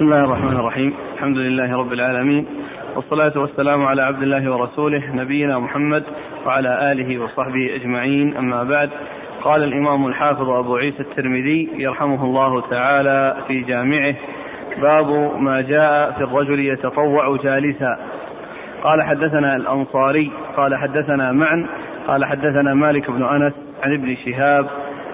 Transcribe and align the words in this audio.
بسم 0.00 0.12
الله 0.12 0.24
الرحمن 0.24 0.56
الرحيم. 0.56 0.94
الحمد 1.14 1.36
لله 1.36 1.76
رب 1.76 1.92
العالمين. 1.92 2.46
والصلاة 2.96 3.32
والسلام 3.36 3.86
على 3.86 4.02
عبد 4.02 4.22
الله 4.22 4.52
ورسوله 4.52 5.02
نبينا 5.14 5.58
محمد 5.58 6.02
وعلى 6.46 6.92
آله 6.92 7.18
وصحبه 7.18 7.74
أجمعين. 7.74 8.36
أما 8.36 8.64
بعد 8.64 8.90
قال 9.42 9.64
الإمام 9.64 10.06
الحافظ 10.06 10.48
أبو 10.48 10.76
عيسى 10.76 11.00
الترمذي 11.00 11.68
يرحمه 11.76 12.24
الله 12.24 12.60
تعالى 12.60 13.36
في 13.48 13.60
جامعه 13.60 14.14
باب 14.82 15.40
ما 15.40 15.60
جاء 15.60 16.12
في 16.12 16.24
الرجل 16.24 16.60
يتطوع 16.60 17.36
جالسا. 17.36 17.98
قال 18.82 19.02
حدثنا 19.02 19.56
الأنصاري 19.56 20.30
قال 20.56 20.76
حدثنا 20.76 21.32
معا 21.32 21.66
قال 22.08 22.24
حدثنا 22.24 22.74
مالك 22.74 23.10
بن 23.10 23.22
أنس 23.22 23.52
عن 23.82 23.92
ابن 23.92 24.16
شهاب 24.16 24.66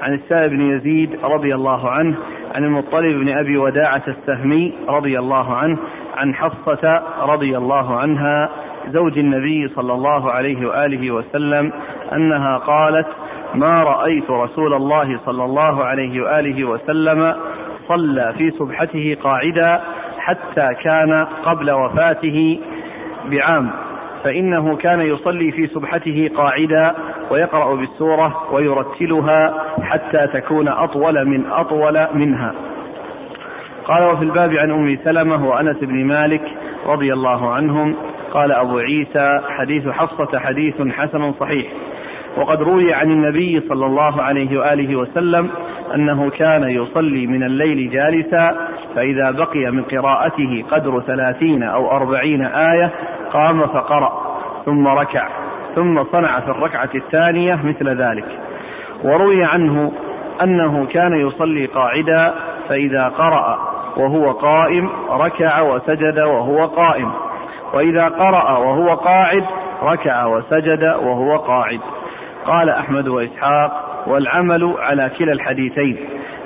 عن 0.02 0.14
السائب 0.14 0.50
بن 0.50 0.60
يزيد 0.60 1.18
رضي 1.24 1.54
الله 1.54 1.90
عنه 1.90 2.16
عن 2.54 2.64
المطلب 2.64 3.18
بن 3.20 3.38
أبي 3.38 3.56
وداعة 3.56 4.02
السهمي 4.08 4.72
رضي 4.88 5.18
الله 5.18 5.56
عنه 5.56 5.78
عن 6.16 6.34
حفصة 6.34 7.02
رضي 7.22 7.56
الله 7.56 7.96
عنها 7.98 8.50
زوج 8.88 9.18
النبي 9.18 9.68
صلى 9.68 9.92
الله 9.92 10.30
عليه 10.30 10.68
وآله 10.68 11.10
وسلم 11.10 11.72
أنها 12.12 12.56
قالت 12.56 13.06
ما 13.54 13.82
رأيت 13.82 14.30
رسول 14.30 14.74
الله 14.74 15.20
صلى 15.26 15.44
الله 15.44 15.84
عليه 15.84 16.20
وآله 16.22 16.64
وسلم 16.64 17.34
صلى 17.88 18.34
في 18.38 18.50
سبحته 18.50 19.16
قاعدا 19.22 19.80
حتى 20.18 20.74
كان 20.82 21.26
قبل 21.44 21.70
وفاته 21.70 22.60
بعام 23.30 23.70
فإنه 24.24 24.76
كان 24.76 25.00
يصلي 25.00 25.52
في 25.52 25.66
سبحته 25.66 26.30
قاعدا 26.36 26.94
ويقرأ 27.30 27.74
بالسورة 27.74 28.42
ويرتلها 28.52 29.64
حتى 29.82 30.26
تكون 30.26 30.68
أطول 30.68 31.24
من 31.24 31.46
أطول 31.46 32.06
منها. 32.14 32.54
قال 33.84 34.04
وفي 34.04 34.22
الباب 34.22 34.52
عن 34.52 34.70
أم 34.70 34.98
سلمة 35.04 35.48
وأنس 35.48 35.76
بن 35.76 36.04
مالك 36.04 36.42
رضي 36.86 37.12
الله 37.12 37.52
عنهم 37.52 37.96
قال 38.32 38.52
أبو 38.52 38.78
عيسى 38.78 39.40
حديث 39.48 39.88
حفصة 39.88 40.38
حديث 40.38 40.74
حسن 40.88 41.32
صحيح. 41.32 41.66
وقد 42.36 42.62
روي 42.62 42.94
عن 42.94 43.10
النبي 43.10 43.60
صلى 43.68 43.86
الله 43.86 44.22
عليه 44.22 44.58
وآله 44.60 44.96
وسلم 44.96 45.50
أنه 45.94 46.30
كان 46.30 46.62
يصلي 46.62 47.26
من 47.26 47.42
الليل 47.42 47.90
جالسا 47.90 48.68
فإذا 48.94 49.30
بقي 49.30 49.70
من 49.70 49.82
قراءته 49.82 50.64
قدر 50.70 51.00
ثلاثين 51.00 51.62
أو 51.62 51.90
أربعين 51.90 52.44
آية 52.44 52.90
قام 53.32 53.66
فقرأ 53.66 54.38
ثم 54.64 54.88
ركع. 54.88 55.45
ثم 55.76 56.04
صنع 56.04 56.40
في 56.40 56.48
الركعة 56.50 56.88
الثانية 56.94 57.58
مثل 57.64 57.88
ذلك. 57.88 58.24
وروي 59.04 59.44
عنه 59.44 59.92
أنه 60.42 60.86
كان 60.86 61.26
يصلي 61.26 61.66
قاعدا 61.66 62.34
فإذا 62.68 63.08
قرأ 63.08 63.58
وهو 63.96 64.32
قائم 64.32 64.90
ركع 65.10 65.60
وسجد 65.60 66.18
وهو 66.18 66.66
قائم. 66.66 67.10
وإذا 67.74 68.08
قرأ 68.08 68.58
وهو 68.58 68.94
قاعد 68.94 69.44
ركع 69.82 70.24
وسجد 70.26 70.82
وهو 70.82 71.36
قاعد. 71.36 71.80
قال 72.46 72.70
أحمد 72.70 73.08
وإسحاق 73.08 74.04
والعمل 74.06 74.74
على 74.78 75.10
كلا 75.18 75.32
الحديثين 75.32 75.96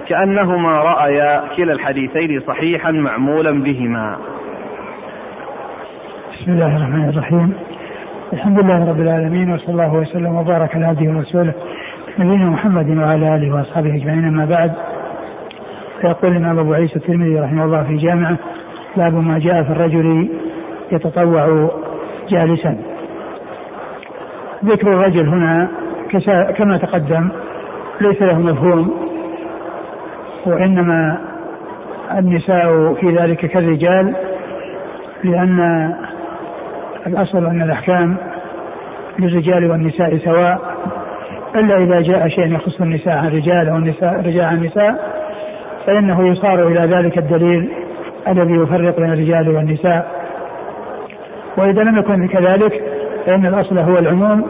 كأنهما 0.09 0.81
رأيا 0.81 1.45
كلا 1.57 1.73
الحديثين 1.73 2.41
صحيحا 2.41 2.91
معمولا 2.91 3.63
بهما. 3.63 4.17
بسم 6.33 6.53
الله 6.53 6.77
الرحمن 6.77 7.09
الرحيم. 7.09 7.70
الحمد 8.33 8.59
لله 8.59 8.91
رب 8.91 9.01
العالمين 9.01 9.53
وصلى 9.53 9.69
الله 9.69 9.95
وسلم 9.95 10.37
وبارك 10.37 10.77
على 10.77 10.87
عبده 10.87 11.11
ورسوله 11.11 11.53
نبينا 12.19 12.45
محمد 12.51 12.99
وعلى 12.99 13.37
آله 13.37 13.55
وأصحابه 13.55 13.95
أجمعين 13.95 14.25
أما 14.25 14.45
بعد. 14.45 14.73
فيقول 16.01 16.33
الإمام 16.33 16.59
أبو 16.59 16.73
عيسى 16.73 16.97
الترمذي 16.97 17.41
رحمه 17.41 17.65
الله 17.65 17.83
في 17.83 17.97
جامعه 17.97 18.37
باب 18.97 19.15
ما 19.15 19.39
جاء 19.39 19.63
في 19.63 19.71
الرجل 19.71 20.29
يتطوع 20.93 21.71
جالسا. 22.29 22.77
ذكر 24.65 24.89
الرجل 24.89 25.29
هنا 25.29 25.69
كما 26.57 26.77
تقدم 26.79 27.29
ليس 28.01 28.23
له 28.23 28.39
مفهوم 28.39 28.91
وإنما 30.47 31.19
النساء 32.19 32.95
في 32.95 33.17
ذلك 33.17 33.47
كالرجال 33.47 34.15
لأن 35.25 35.91
الأصل 37.07 37.47
أن 37.47 37.63
الأحكام 37.63 38.17
للرجال 39.21 39.71
والنساء 39.71 40.17
سواء 40.17 40.61
إلا 41.55 41.77
إذا 41.77 42.01
جاء 42.01 42.29
شيء 42.29 42.55
يخص 42.55 42.81
النساء 42.81 43.17
عن 43.17 43.27
الرجال 43.27 43.69
أو 43.69 43.77
النساء 43.77 44.21
الرجال 44.21 44.45
عن 44.45 44.57
النساء 44.57 44.95
فإنه 45.87 46.29
يصار 46.29 46.69
إلى 46.69 46.97
ذلك 46.97 47.19
الدليل 47.19 47.71
الذي 48.29 48.55
يفرق 48.55 48.97
بين 48.97 49.13
الرجال 49.13 49.49
والنساء. 49.57 50.11
وإذا 51.57 51.83
لم 51.83 51.99
يكن 51.99 52.29
كذلك 52.29 52.83
فإن 53.27 53.47
الأصل 53.47 53.79
هو 53.79 53.99
العموم 53.99 54.47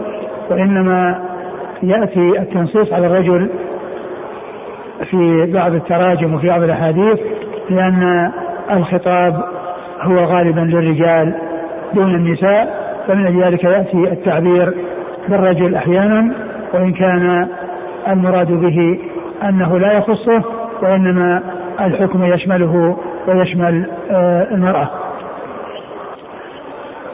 وإنما 0.50 1.30
يأتي 1.82 2.38
التنصيص 2.38 2.92
على 2.92 3.06
الرجل 3.06 3.50
في 5.10 5.46
بعض 5.52 5.74
التراجم 5.74 6.34
وفي 6.34 6.48
بعض 6.48 6.62
الأحاديث 6.62 7.18
لأن 7.70 8.32
الخطاب 8.70 9.44
هو 10.00 10.16
غالبا 10.16 10.60
للرجال 10.60 11.34
دون 11.94 12.14
النساء 12.14 12.79
فمن 13.06 13.42
ذلك 13.42 13.64
يأتي 13.64 14.12
التعبير 14.12 14.74
بالرجل 15.28 15.74
أحيانا 15.74 16.32
وإن 16.74 16.92
كان 16.92 17.48
المراد 18.08 18.52
به 18.52 18.98
أنه 19.48 19.78
لا 19.78 19.92
يخصه 19.92 20.42
وإنما 20.82 21.42
الحكم 21.80 22.24
يشمله 22.24 22.96
ويشمل 23.28 23.86
آه، 24.10 24.46
المرأة. 24.50 24.88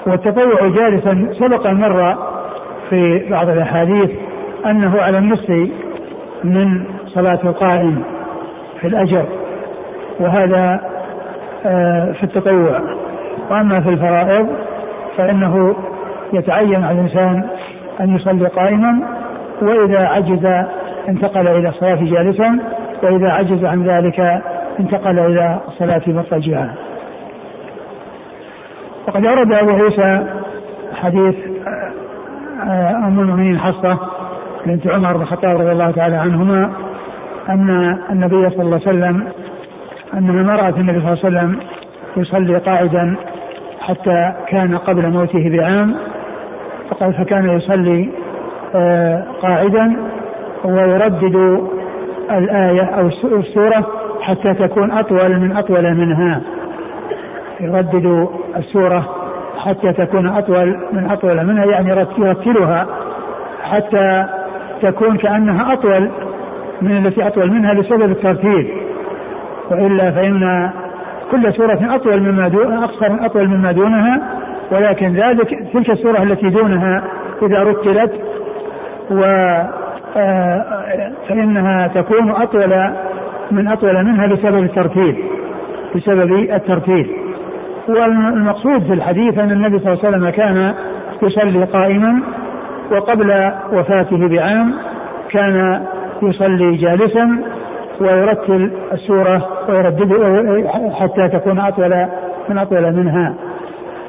والتطوع 0.07 0.69
جالسا 0.69 1.29
سبق 1.39 1.67
مر 1.67 2.17
في 2.91 3.27
بعض 3.31 3.49
الأحاديث 3.49 4.11
أنه 4.67 5.01
على 5.03 5.19
النصف 5.19 5.51
من 6.45 6.85
صلاة 7.07 7.39
القائم 7.45 8.03
في 8.81 8.87
الأجر 8.87 9.25
وهذا 10.21 10.81
آه، 11.67 12.13
في 12.13 12.25
التطوع 12.25 12.81
وأما 13.51 13.81
في 13.81 13.89
الفرائض 13.89 14.49
فإنه 15.16 15.77
يتعين 16.32 16.84
على 16.84 17.00
الإنسان 17.00 17.44
أن 18.00 18.16
يصلي 18.16 18.49
قائما 18.49 19.00
وإذا 19.62 19.99
عجز 19.99 20.66
انتقل 21.09 21.49
إلى 21.49 21.69
الصلاه 21.69 21.99
جالسا 22.04 22.59
وإذا 23.03 23.31
عجز 23.31 23.65
عن 23.65 23.82
ذلك 23.82 24.43
انتقل 24.81 25.19
إلى 25.19 25.59
الصلاه 25.69 26.03
مضطجعا. 26.06 26.75
وقد 29.09 29.27
أورد 29.27 29.53
أبو 29.53 29.71
عيسى 29.71 30.27
حديث 30.94 31.34
آه، 32.66 32.91
أم 32.91 33.21
المؤمنين 33.21 33.59
حصه 33.59 33.98
بنت 34.66 34.87
عمر 34.87 35.16
بن 35.16 35.22
الخطاب 35.22 35.60
رضي 35.60 35.72
الله 35.72 35.91
تعالى 35.91 36.16
عنهما 36.16 36.71
أن 37.48 37.98
النبي 38.10 38.50
صلى 38.50 38.62
الله 38.62 38.81
عليه 38.87 38.98
وسلم 38.98 39.28
أنها 40.15 40.56
رات 40.56 40.77
النبي 40.77 41.00
صلى 41.00 41.12
الله 41.12 41.25
عليه 41.25 41.50
وسلم 41.50 41.60
يصلي 42.16 42.59
قاعدا 42.59 43.16
حتى 43.81 44.33
كان 44.49 44.79
قبل 44.79 45.11
موته 45.11 45.49
بعام 45.57 45.97
فقال 46.91 47.15
فكان 47.15 47.51
يصلي 47.57 48.09
آه، 48.75 49.25
قاعدا 49.43 49.97
ويردد 50.65 51.61
الآية 52.31 52.83
أو 52.83 53.07
السورة 53.25 53.87
حتى 54.21 54.55
تكون 54.55 54.91
أطول 54.91 55.39
من 55.41 55.57
أطول 55.57 55.95
منها. 55.95 56.41
يردد 57.61 58.28
السورة 58.57 59.09
حتى 59.59 59.93
تكون 59.93 60.27
أطول 60.29 60.77
من 60.93 61.11
أطول 61.11 61.47
منها 61.47 61.65
يعني 61.65 61.89
يرتلها 62.19 62.87
حتى 63.63 64.27
تكون 64.83 65.17
كأنها 65.17 65.72
أطول 65.72 66.11
من 66.83 67.07
التي 67.07 67.27
أطول 67.27 67.51
منها 67.51 67.75
لسبب 67.75 68.11
الترتيب 68.11 68.69
وإلا 69.71 70.11
فإن 70.11 70.71
كل 71.31 71.53
سورة 71.55 71.95
أطول 71.95 72.21
مما 72.21 72.49
دون 72.49 72.73
أقصر 72.73 73.27
أطول 73.27 73.49
مما 73.49 73.73
دونها 73.73 74.21
ولكن 74.71 75.13
ذلك 75.13 75.69
تلك 75.73 75.91
السورة 75.91 76.23
التي 76.23 76.49
دونها 76.49 77.05
إذا 77.43 77.63
رتلت 77.63 78.13
و 79.11 79.25
آه، 80.19 80.65
فإنها 81.28 81.87
تكون 81.87 82.31
أطول 82.31 82.91
من 83.51 83.69
أطول 83.69 84.05
منها 84.05 84.27
بسبب 84.27 84.63
الترتيب 84.63 85.17
بسبب 85.95 86.33
الترتيب. 86.33 87.07
والمقصود 87.89 88.83
في 88.83 88.93
الحديث 88.93 89.39
أن 89.39 89.51
النبي 89.51 89.79
صلى 89.79 89.93
الله 89.93 90.05
عليه 90.05 90.17
وسلم 90.17 90.31
كان 90.31 90.75
يصلي 91.22 91.65
قائما 91.65 92.22
وقبل 92.93 93.53
وفاته 93.72 94.29
بعام 94.29 94.75
كان 95.31 95.87
يصلي 96.22 96.77
جالسا 96.77 97.39
ويرتل 98.01 98.72
السورة 98.93 99.48
ويردد 99.69 100.13
حتى 100.93 101.28
تكون 101.28 101.59
أطول 101.59 102.07
من 102.48 102.59
أطول 102.59 102.93
منها. 102.93 103.34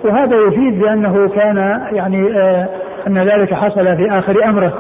وهذا 0.04 0.36
يفيد 0.36 0.80
بأنه 0.80 1.30
كان 1.30 1.57
يعني 1.92 2.38
آه 2.38 2.68
أن 3.07 3.18
ذلك 3.18 3.54
حصل 3.54 3.98
في 3.98 4.12
آخر 4.12 4.45
أمره. 4.45 4.74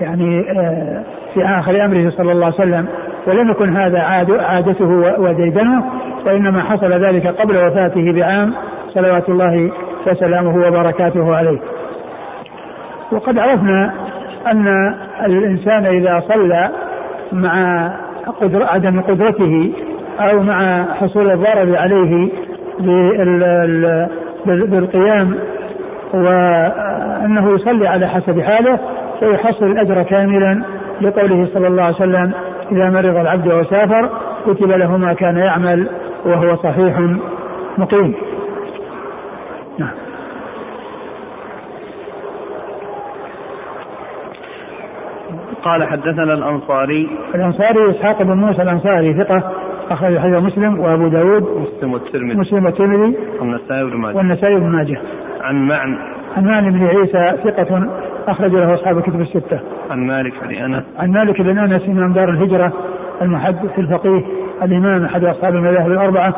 يعني 0.00 0.50
آه 0.50 1.02
في 1.34 1.44
آخر 1.44 1.84
أمره 1.84 2.10
صلى 2.10 2.32
الله 2.32 2.44
عليه 2.46 2.54
وسلم. 2.54 2.86
ولم 3.26 3.50
يكن 3.50 3.76
هذا 3.76 4.00
عاد 4.00 4.30
عادته 4.30 5.20
وديدنه 5.20 5.84
وإنما 6.26 6.62
حصل 6.62 6.92
ذلك 6.92 7.26
قبل 7.26 7.56
وفاته 7.56 8.12
بعام 8.12 8.52
صلوات 8.94 9.28
الله 9.28 9.70
وسلامه 10.06 10.66
وبركاته 10.66 11.36
عليه. 11.36 11.58
وقد 13.12 13.38
عرفنا 13.38 13.92
أن 14.46 14.94
الإنسان 15.26 15.86
إذا 15.86 16.22
صلى 16.28 16.70
مع 17.32 17.90
قدر 18.26 18.62
عدم 18.62 19.00
قدرته 19.00 19.72
أو 20.20 20.42
مع 20.42 20.84
حصول 20.94 21.30
الضرر 21.30 21.76
عليه 21.76 22.28
بالقيام 24.46 25.34
وأنه 26.14 27.54
يصلي 27.54 27.88
على 27.88 28.08
حسب 28.08 28.40
حاله 28.40 28.78
فيحصل 29.20 29.66
الأجر 29.66 30.02
كاملا 30.02 30.62
لقوله 31.00 31.48
صلى 31.54 31.66
الله 31.66 31.82
عليه 31.82 31.94
وسلم 31.94 32.32
إذا 32.72 32.90
مرض 32.90 33.16
العبد 33.16 33.52
وسافر 33.52 34.10
كتب 34.46 34.70
له 34.70 34.96
ما 34.96 35.12
كان 35.12 35.36
يعمل 35.36 35.88
وهو 36.24 36.56
صحيح 36.56 37.00
مقيم 37.78 38.14
نعم 39.78 40.06
قال 45.66 45.84
حدثنا 45.84 46.34
الأنصاري. 46.34 47.08
الأنصاري 47.34 47.90
إسحاق 47.90 48.22
بن 48.22 48.36
موسى 48.36 48.62
الأنصاري 48.62 49.14
ثقة 49.14 49.52
أخرج 49.90 50.18
حديث 50.18 50.36
مسلم 50.36 50.80
وأبو 50.80 51.08
داود 51.08 51.42
مسلم 51.42 51.92
والترمذي. 51.92 52.38
مسلم 52.38 52.64
والترمذي 52.64 53.16
والنسائي 53.40 53.84
بن 53.84 53.96
ماجه. 53.96 54.16
والنسائي 54.16 54.54
بن 54.54 54.66
ماجه. 54.66 54.98
عن 55.40 55.68
معن. 55.68 55.98
عن 56.36 56.44
معن 56.44 56.70
بن 56.70 56.86
عيسى 56.86 57.36
ثقة 57.44 57.88
أخرج 58.28 58.52
له 58.52 58.74
أصحاب 58.74 58.98
الكتب 58.98 59.20
الستة. 59.20 59.60
عن 59.90 60.06
مالك 60.06 60.32
بن 60.44 60.54
أنس. 60.54 60.84
عن 60.98 61.10
مالك 61.10 61.40
بن 61.40 61.58
أنس 61.58 61.82
إمام 61.88 62.12
دار 62.12 62.28
الهجرة 62.28 62.72
المحدث 63.22 63.78
الفقيه 63.78 64.22
الإمام 64.62 65.04
أحد 65.04 65.24
أصحاب 65.24 65.54
المذاهب 65.54 65.92
الأربعة 65.92 66.34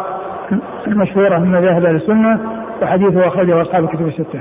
المشهورة 0.87 1.39
من 1.39 1.49
مذاهب 1.49 1.85
أهل 1.85 1.97
السنة 1.97 2.41
وحديثه 2.83 3.27
أخرجه 3.27 3.63
أصحاب 3.63 3.85
الكتب 3.85 4.07
الستة. 4.07 4.41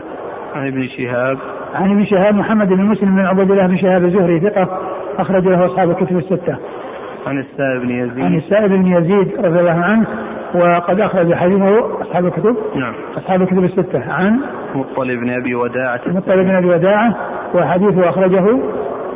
عن 0.56 0.68
ابن 0.68 0.88
شهاب. 0.88 1.38
عن 1.75 1.92
ابن 1.92 2.06
شهاب 2.06 2.36
محمد 2.36 2.68
بن 2.68 2.84
مسلم 2.84 3.16
بن 3.16 3.25
عبد 3.25 3.52
الله 3.52 3.68
بن 3.68 3.78
شهاب 3.78 4.06
الزهري 4.06 4.40
ثقة 4.40 4.68
أخرج 5.19 5.48
له 5.48 5.66
أصحاب 5.66 5.90
الكتب 5.90 6.18
الستة. 6.18 6.58
عن 7.28 7.38
السائب 7.38 7.81
بن 7.81 7.90
يزيد. 7.90 8.25
عن 8.25 8.36
السائب 8.36 8.72
بن 8.72 8.88
يزيد 8.88 9.46
رضي 9.46 9.60
الله 9.60 9.81
عنه 9.84 10.08
وقد 10.56 11.00
أخرج 11.00 11.34
حديثه 11.34 12.02
أصحاب 12.02 12.25
الكتب 12.25 12.56
نعم. 12.75 12.94
أصحاب 13.18 13.42
الكتب 13.42 13.64
الستة. 13.64 14.12
عن 14.12 14.40
مطلب 14.75 15.19
بن 15.19 15.30
أبي 15.30 15.56
وداعة. 15.56 16.02
مطلب 16.08 16.40
بن 16.40 16.56
أبي 16.56 16.68
وداعة 16.68 17.16
وحديثه 17.54 18.10
أخرجه 18.10 18.60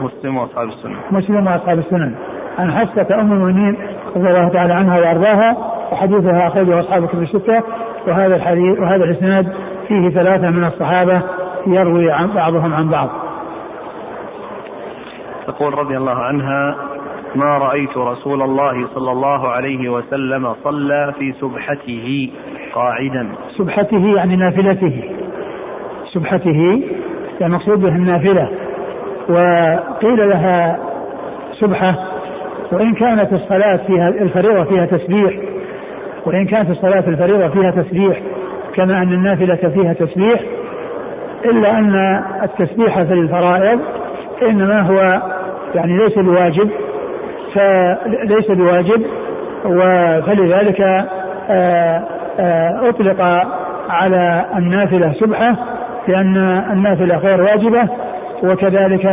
مسلم 0.02 0.38
وأصحاب 0.38 0.68
السنة 0.68 0.96
مسلم 1.12 1.48
وأصحاب 1.48 1.80
السنن. 1.80 2.16
عن 2.60 2.72
حفصة 2.72 3.22
أم 3.22 3.32
المؤمنين 3.32 3.78
رضي 4.16 4.30
الله 4.30 4.50
تعالى 4.50 4.74
عنها 4.74 5.00
وأرضاها 5.00 5.58
وحديثها 5.92 6.48
أخرجه 6.48 6.80
أصحاب 6.80 7.04
الكتب 7.04 7.22
الستة 7.22 7.64
وهذا 8.08 8.36
الحديث 8.36 8.80
وهذا 8.80 9.04
الإسناد 9.04 9.48
فيه 9.88 10.10
ثلاثة 10.10 10.50
من 10.50 10.64
الصحابة 10.64 11.22
يروي 11.68 12.12
عن 12.12 12.28
بعضهم 12.28 12.74
عن 12.74 12.90
بعض. 12.90 13.10
تقول 15.48 15.78
رضي 15.78 15.98
الله 15.98 16.16
عنها 16.16 16.76
ما 17.36 17.58
رأيت 17.58 17.98
رسول 17.98 18.42
الله 18.42 18.88
صلى 18.96 19.12
الله 19.12 19.48
عليه 19.48 19.90
وسلم 19.90 20.56
صلى 20.64 21.14
في 21.20 21.34
سبحته 21.42 22.30
قاعدا. 22.74 23.28
سبحته 23.58 24.16
يعني 24.16 24.36
نافلته. 24.36 25.04
سبحته 26.14 26.84
المقصود 27.42 27.82
به 27.82 27.96
النافلة. 27.96 28.50
وقيل 29.30 30.30
لها 30.30 30.80
سبحة 31.60 31.96
وإن 32.72 32.94
كانت 32.94 33.34
الصلاة 33.34 33.80
فيها 33.88 34.10
الفريضة 34.10 34.64
فيها 34.64 34.86
تسبيح 34.86 35.34
وإن 36.26 36.46
كانت 36.46 36.70
الصلاة 36.70 37.04
الفريضة 37.08 37.48
فيها 37.48 37.72
تسبيح 37.72 38.22
كما 38.74 38.98
أن 39.02 39.14
النافلة 39.14 39.56
فيها 39.56 39.94
تسبيح 39.94 40.42
إلا 41.46 41.78
أن 41.78 42.24
التسبيح 42.44 43.02
في 43.02 43.14
الفرائض 43.14 43.80
إنما 44.50 44.82
هو 44.82 45.22
يعني 45.76 45.98
ليس 45.98 46.20
بواجب 46.20 46.70
فليس 47.54 48.52
بواجب 48.52 49.06
فلذلك 50.26 50.82
آه، 51.50 52.04
آه، 52.40 52.90
أطلق 52.90 53.22
على 53.90 54.46
النافلة 54.58 55.14
سبحة 55.20 55.56
لأن 56.08 56.38
النافلة 56.72 57.18
غير 57.18 57.42
واجبة 57.42 57.88
وكذلك 58.44 59.06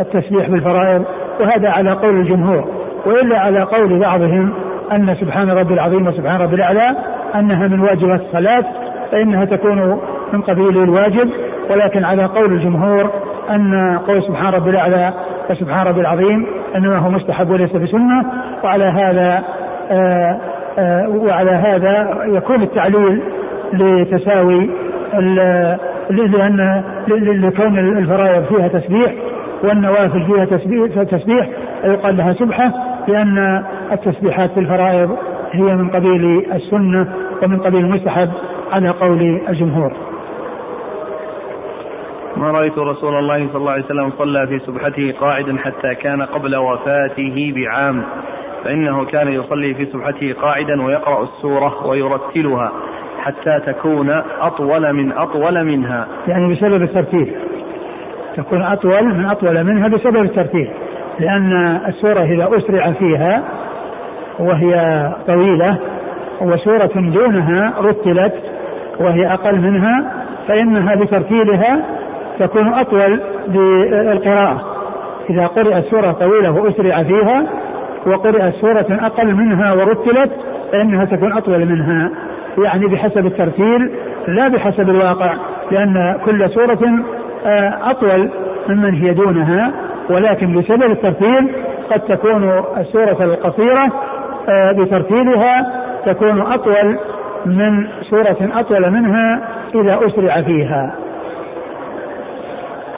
التسبيح 0.00 0.48
بالفرائض 0.48 1.04
وهذا 1.40 1.68
على 1.68 1.92
قول 1.92 2.20
الجمهور 2.20 2.64
وإلا 3.06 3.38
على 3.38 3.62
قول 3.62 3.98
بعضهم 3.98 4.52
أن 4.92 5.16
سبحان 5.20 5.50
ربي 5.50 5.74
العظيم 5.74 6.06
وسبحان 6.06 6.40
ربي 6.40 6.54
الأعلى 6.54 6.96
أنها 7.34 7.68
من 7.68 7.80
واجبات 7.80 8.20
الصلاة 8.20 8.64
فإنها 9.12 9.44
تكون 9.44 10.00
من 10.32 10.40
قبيل 10.40 10.82
الواجب 10.82 11.30
ولكن 11.70 12.04
على 12.04 12.24
قول 12.24 12.52
الجمهور 12.52 13.10
أن 13.50 13.98
قول 14.06 14.22
سبحان 14.22 14.52
ربي 14.52 14.70
الأعلى 14.70 15.12
وسبحان 15.50 15.86
ربي 15.86 16.00
العظيم 16.00 16.46
إنما 16.76 16.98
هو 16.98 17.10
مستحب 17.10 17.50
وليس 17.50 17.76
بسنة 17.76 18.24
وعلى 18.64 18.84
هذا 18.84 19.42
آآ 19.90 20.40
آآ 20.78 21.06
وعلى 21.08 21.50
هذا 21.50 22.18
يكون 22.26 22.62
التعليل 22.62 23.22
لتساوي 23.72 24.70
لأن 26.10 26.82
لكون 27.20 27.78
الفرائض 27.78 28.44
فيها 28.44 28.68
تسبيح 28.68 29.12
والنوافل 29.64 30.24
فيها 30.26 30.44
تسبيح, 30.44 31.02
تسبيح 31.02 31.48
يقال 31.84 32.16
لها 32.16 32.32
سبحة 32.32 32.72
لأن 33.08 33.62
التسبيحات 33.92 34.50
في 34.50 34.60
الفرائض 34.60 35.16
هي 35.52 35.62
من 35.76 35.90
قبيل 35.90 36.46
السنة 36.54 37.06
ومن 37.42 37.58
قبيل 37.58 37.80
المستحب 37.80 38.30
على 38.72 38.88
قول 38.88 39.40
الجمهور. 39.48 39.92
ما 42.36 42.50
رأيت 42.50 42.78
رسول 42.78 43.18
الله 43.18 43.48
صلى 43.48 43.56
الله 43.56 43.72
عليه 43.72 43.84
وسلم 43.84 44.12
صلى 44.18 44.46
في 44.46 44.58
سبحته 44.58 45.14
قاعدا 45.20 45.56
حتى 45.58 45.94
كان 45.94 46.22
قبل 46.22 46.56
وفاته 46.56 47.52
بعام. 47.56 48.02
فإنه 48.64 49.04
كان 49.04 49.28
يصلي 49.28 49.74
في 49.74 49.86
سبحته 49.86 50.34
قاعدا 50.42 50.82
ويقرأ 50.82 51.22
السورة 51.22 51.86
ويرتلها 51.86 52.72
حتى 53.22 53.60
تكون 53.66 54.10
أطول 54.40 54.92
من 54.92 55.12
أطول 55.12 55.64
منها. 55.64 56.06
يعني 56.28 56.54
بسبب 56.54 56.82
الترتيب 56.82 57.32
تكون 58.36 58.62
أطول 58.62 59.04
من 59.04 59.24
أطول 59.24 59.64
منها 59.64 59.88
بسبب 59.88 60.22
الترتيب 60.22 60.70
لأن 61.20 61.80
السورة 61.88 62.20
إذا 62.20 62.48
أسرع 62.56 62.92
فيها 62.92 63.42
وهي 64.38 64.74
طويلة 65.26 65.78
وسورة 66.40 66.90
دونها 66.94 67.74
رتلت 67.80 68.34
وهي 69.00 69.32
أقل 69.32 69.60
منها 69.60 70.12
فإنها 70.48 70.94
بترتيلها 70.94 71.84
تكون 72.40 72.74
أطول 72.74 73.20
بالقراءة 73.48 74.62
إذا 75.30 75.46
قرأت 75.46 75.84
سورة 75.84 76.12
طويلة 76.12 76.50
وأسرع 76.50 77.02
فيها 77.02 77.46
وقرأت 78.06 78.54
سورة 78.54 78.86
أقل 78.90 79.34
منها 79.34 79.72
ورتلت 79.72 80.30
فإنها 80.72 81.04
تكون 81.04 81.32
أطول 81.32 81.66
منها. 81.66 82.10
يعني 82.58 82.86
بحسب 82.86 83.26
الترتيل 83.26 83.90
لا 84.28 84.48
بحسب 84.48 84.90
الواقع 84.90 85.34
لأن 85.70 86.18
كل 86.24 86.50
سورة 86.50 86.78
آه، 87.46 87.90
أطول 87.90 88.30
ممن 88.68 88.94
هي 88.94 89.14
دونها. 89.14 89.72
ولكن 90.10 90.60
بسبب 90.60 90.90
الترتيل 90.90 91.52
قد 91.90 92.00
تكون 92.00 92.62
السورة 92.78 93.24
القصيرة 93.24 93.92
آه، 94.48 94.72
بترتيلها 94.72 95.72
تكون 96.06 96.40
أطول 96.40 96.98
من 97.46 97.86
سورة 98.10 98.36
أطول 98.54 98.90
منها 98.90 99.40
إذا 99.74 99.98
أسرع 100.06 100.42
فيها. 100.42 100.94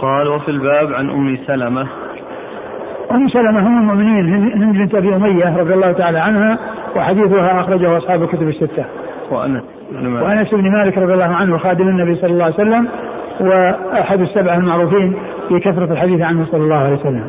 قال 0.03 0.29
وفي 0.29 0.51
الباب 0.51 0.93
عن 0.93 1.11
أم 1.11 1.39
سلمة. 1.47 1.87
أم 3.11 3.29
سلمة 3.29 3.61
هم 3.69 3.79
المؤمنين 3.81 4.53
هند 4.63 4.77
بنت 4.77 4.95
أبي 4.95 5.17
أمية 5.17 5.57
رضي 5.57 5.75
الله 5.75 5.93
تعالى 5.93 6.19
عنها 6.19 6.59
وحديثها 6.97 7.61
أخرجه 7.61 7.97
أصحاب 7.97 8.23
الكتب 8.23 8.49
الستة. 8.49 8.85
وأنس 9.31 9.63
وأنس 9.93 10.55
بن 10.55 10.71
مالك 10.71 10.99
رضي 10.99 11.15
الله 11.15 11.35
عنه 11.35 11.59
خادم 11.59 11.89
النبي 11.89 12.15
صلى 12.15 12.31
الله 12.31 12.45
عليه 12.45 12.55
وسلم 12.55 12.89
وأحد 13.41 14.21
السبعة 14.21 14.57
المعروفين 14.57 15.15
في 15.49 15.61
كثرة 15.61 15.93
الحديث 15.93 16.21
عنه 16.21 16.45
صلى 16.45 16.65
الله 16.65 16.77
عليه 16.77 16.97
وسلم. 16.97 17.25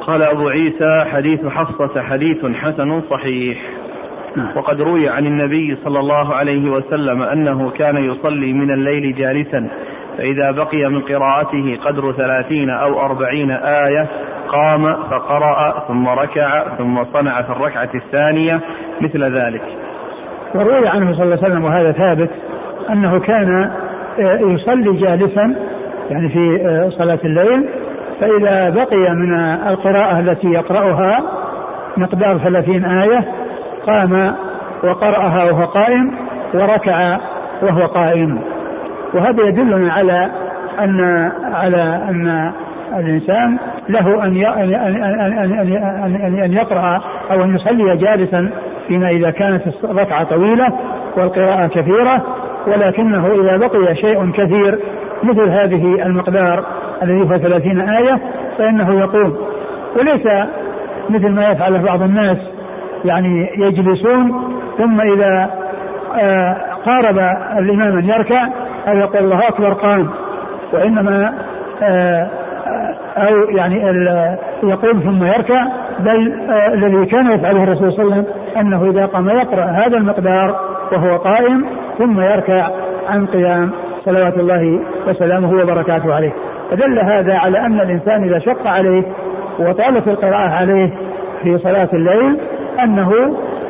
قال 0.00 0.22
أبو 0.22 0.48
عيسى 0.48 1.04
حديث 1.12 1.46
حفصة 1.46 2.02
حديث 2.02 2.46
حسن 2.46 3.00
صحيح. 3.10 3.58
نعم. 4.36 4.48
وقد 4.56 4.80
روي 4.80 5.08
عن 5.08 5.26
النبي 5.26 5.76
صلى 5.84 6.00
الله 6.00 6.34
عليه 6.34 6.70
وسلم 6.70 7.22
أنه 7.22 7.70
كان 7.70 7.96
يصلي 7.96 8.52
من 8.52 8.70
الليل 8.70 9.14
جالسا. 9.14 9.68
فإذا 10.18 10.50
بقي 10.50 10.88
من 10.88 11.00
قراءته 11.00 11.78
قدر 11.84 12.12
ثلاثين 12.12 12.70
أو 12.70 13.00
أربعين 13.00 13.50
آية 13.50 14.06
قام 14.48 14.94
فقرأ 14.94 15.84
ثم 15.88 16.08
ركع 16.08 16.64
ثم 16.78 17.04
صنع 17.04 17.42
في 17.42 17.50
الركعة 17.50 17.88
الثانية 17.94 18.60
مثل 19.00 19.38
ذلك. 19.38 19.62
وروي 20.54 20.88
عنه 20.88 21.12
صلى 21.12 21.22
الله 21.22 21.36
عليه 21.36 21.46
وسلم 21.46 21.64
وهذا 21.64 21.92
ثابت 21.92 22.30
أنه 22.90 23.20
كان 23.20 23.70
آه، 24.18 24.38
يصلي 24.40 24.92
جالسا 24.92 25.56
يعني 26.10 26.28
في 26.28 26.60
آه، 26.66 26.88
صلاة 26.88 27.18
الليل 27.24 27.68
فإذا 28.20 28.70
بقي 28.70 29.14
من 29.14 29.34
القراءة 29.66 30.20
التي 30.20 30.48
يقرأها 30.48 31.22
مقدار 31.96 32.38
ثلاثين 32.38 32.84
آية 32.84 33.24
قام 33.86 34.34
وقرأها 34.84 35.44
وهو 35.44 35.64
قائم 35.64 36.14
وركع 36.54 37.18
وهو 37.62 37.86
قائم. 37.86 38.57
وهذا 39.14 39.42
يدلنا 39.42 39.92
على 39.92 40.30
أن 40.80 41.30
على 41.52 42.02
أن 42.08 42.52
الإنسان 42.96 43.58
له 43.88 44.24
أن 44.24 44.44
أن 46.04 46.40
أن 46.44 46.52
يقرأ 46.52 47.02
أو 47.30 47.44
أن 47.44 47.56
يصلي 47.56 47.96
جالسا 47.96 48.50
فيما 48.88 49.10
إذا 49.10 49.30
كانت 49.30 49.62
الركعة 49.84 50.24
طويلة 50.24 50.72
والقراءة 51.16 51.66
كثيرة 51.66 52.22
ولكنه 52.66 53.26
إذا 53.26 53.56
بقي 53.56 53.94
شيء 53.94 54.30
كثير 54.30 54.78
مثل 55.22 55.48
هذه 55.48 56.06
المقدار 56.06 56.64
الذي 57.02 57.22
هو 57.22 57.38
30 57.38 57.80
آية 57.80 58.18
فإنه 58.58 59.00
يقوم. 59.00 59.36
وليس 59.96 60.26
مثل 61.10 61.28
ما 61.28 61.48
يفعله 61.48 61.82
بعض 61.82 62.02
الناس 62.02 62.38
يعني 63.04 63.50
يجلسون 63.56 64.52
ثم 64.78 65.00
إذا 65.00 65.50
آه، 66.20 66.56
قارب 66.86 67.18
الإمام 67.58 67.98
أن 67.98 68.04
يركع 68.04 68.48
أو 68.88 68.98
يقول 68.98 69.24
الله 69.24 69.48
أكبر 69.48 69.72
قام 69.72 70.08
وإنما 70.72 71.34
آه، 71.82 72.30
أو 73.16 73.50
يعني 73.50 73.82
يقوم 74.62 75.00
ثم 75.00 75.24
يركع 75.24 75.64
بل 75.98 76.32
آه، 76.50 76.74
الذي 76.74 77.06
كان 77.06 77.30
يفعله 77.32 77.62
الرسول 77.62 77.92
صلى 77.92 78.02
الله 78.02 78.14
عليه 78.14 78.22
وسلم 78.22 78.34
أنه 78.56 78.90
إذا 78.90 79.06
قام 79.06 79.28
يقرأ 79.28 79.64
هذا 79.64 79.96
المقدار 79.96 80.60
وهو 80.92 81.16
قائم 81.16 81.66
ثم 81.98 82.20
يركع 82.20 82.68
عن 83.08 83.26
قيام 83.26 83.70
صلوات 84.04 84.36
الله 84.36 84.80
وسلامه 85.08 85.50
وبركاته 85.62 86.14
عليه. 86.14 86.32
فدل 86.70 86.98
هذا 86.98 87.34
على 87.34 87.58
أن 87.58 87.80
الإنسان 87.80 88.24
إذا 88.24 88.38
شق 88.38 88.66
عليه 88.66 89.02
وطالت 89.58 90.08
القراءة 90.08 90.50
عليه 90.50 90.90
في 91.42 91.58
صلاة 91.58 91.88
الليل 91.92 92.40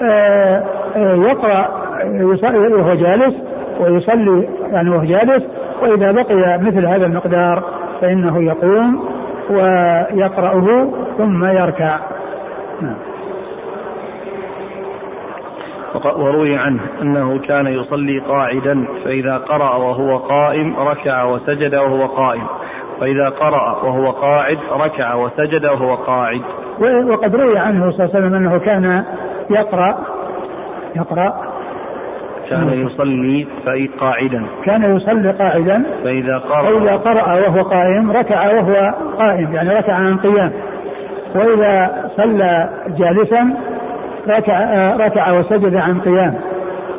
آه، 0.03 0.65
آه، 0.97 1.15
يقرأ 1.15 1.69
يصلي 2.05 2.59
وهو 2.59 2.95
جالس 2.95 3.35
ويصلي 3.81 4.49
يعني 4.72 4.90
وهو 4.90 5.04
جالس 5.04 5.42
وإذا 5.82 6.12
بقي 6.12 6.58
مثل 6.58 6.87
هذا 6.87 7.06
المقدار 7.06 7.62
فإنه 8.00 8.42
يقوم 8.42 9.08
ويقرأه 9.50 10.90
ثم 11.18 11.44
يركع. 11.44 11.98
نعم. 12.80 12.96
وروي 16.16 16.56
عنه 16.56 16.80
أنه 17.02 17.38
كان 17.38 17.66
يصلي 17.66 18.18
قاعدا 18.18 18.87
فإذا 19.04 19.37
قرأ 19.37 19.76
وهو 19.76 20.16
قائم 20.16 20.76
ركع 20.78 21.25
وسجد 21.25 21.75
وهو 21.75 22.06
قائم. 22.06 22.46
فإذا 23.00 23.28
قرأ 23.28 23.84
وهو 23.84 24.10
قاعد 24.10 24.58
ركع 24.72 25.14
وسجد 25.14 25.64
وهو 25.64 25.94
قاعد. 25.94 26.40
وقد 27.08 27.37
روي 27.37 27.58
عنه 27.58 27.90
صلى 27.90 28.04
الله 28.04 28.16
عليه 28.16 28.26
وسلم 28.26 28.34
أنه 28.34 28.58
كان 28.58 29.04
يقرأ 29.50 29.98
يقرأ 30.96 31.58
كان 32.50 32.87
يصلي 32.87 33.47
في 33.64 33.90
قاعدا. 34.00 34.43
كان 34.64 34.97
يصلي 34.97 35.31
قاعدا 35.31 35.83
فإذا 36.05 36.38
قرأ 36.38 36.62
فإذا 36.62 36.97
قرأ 36.97 37.35
وهو 37.35 37.62
قائم 37.62 38.11
ركع 38.11 38.52
وهو 38.52 38.95
قائم 39.19 39.55
يعني 39.55 39.71
ركع 39.71 39.93
عن 39.93 40.17
قيام. 40.17 40.52
وإذا 41.35 41.90
صلى 42.17 42.69
جالسا 42.99 43.55
ركع 44.28 44.97
ركع 44.97 45.33
وسجد 45.33 45.76
عن 45.76 46.00
قيام. 46.00 46.35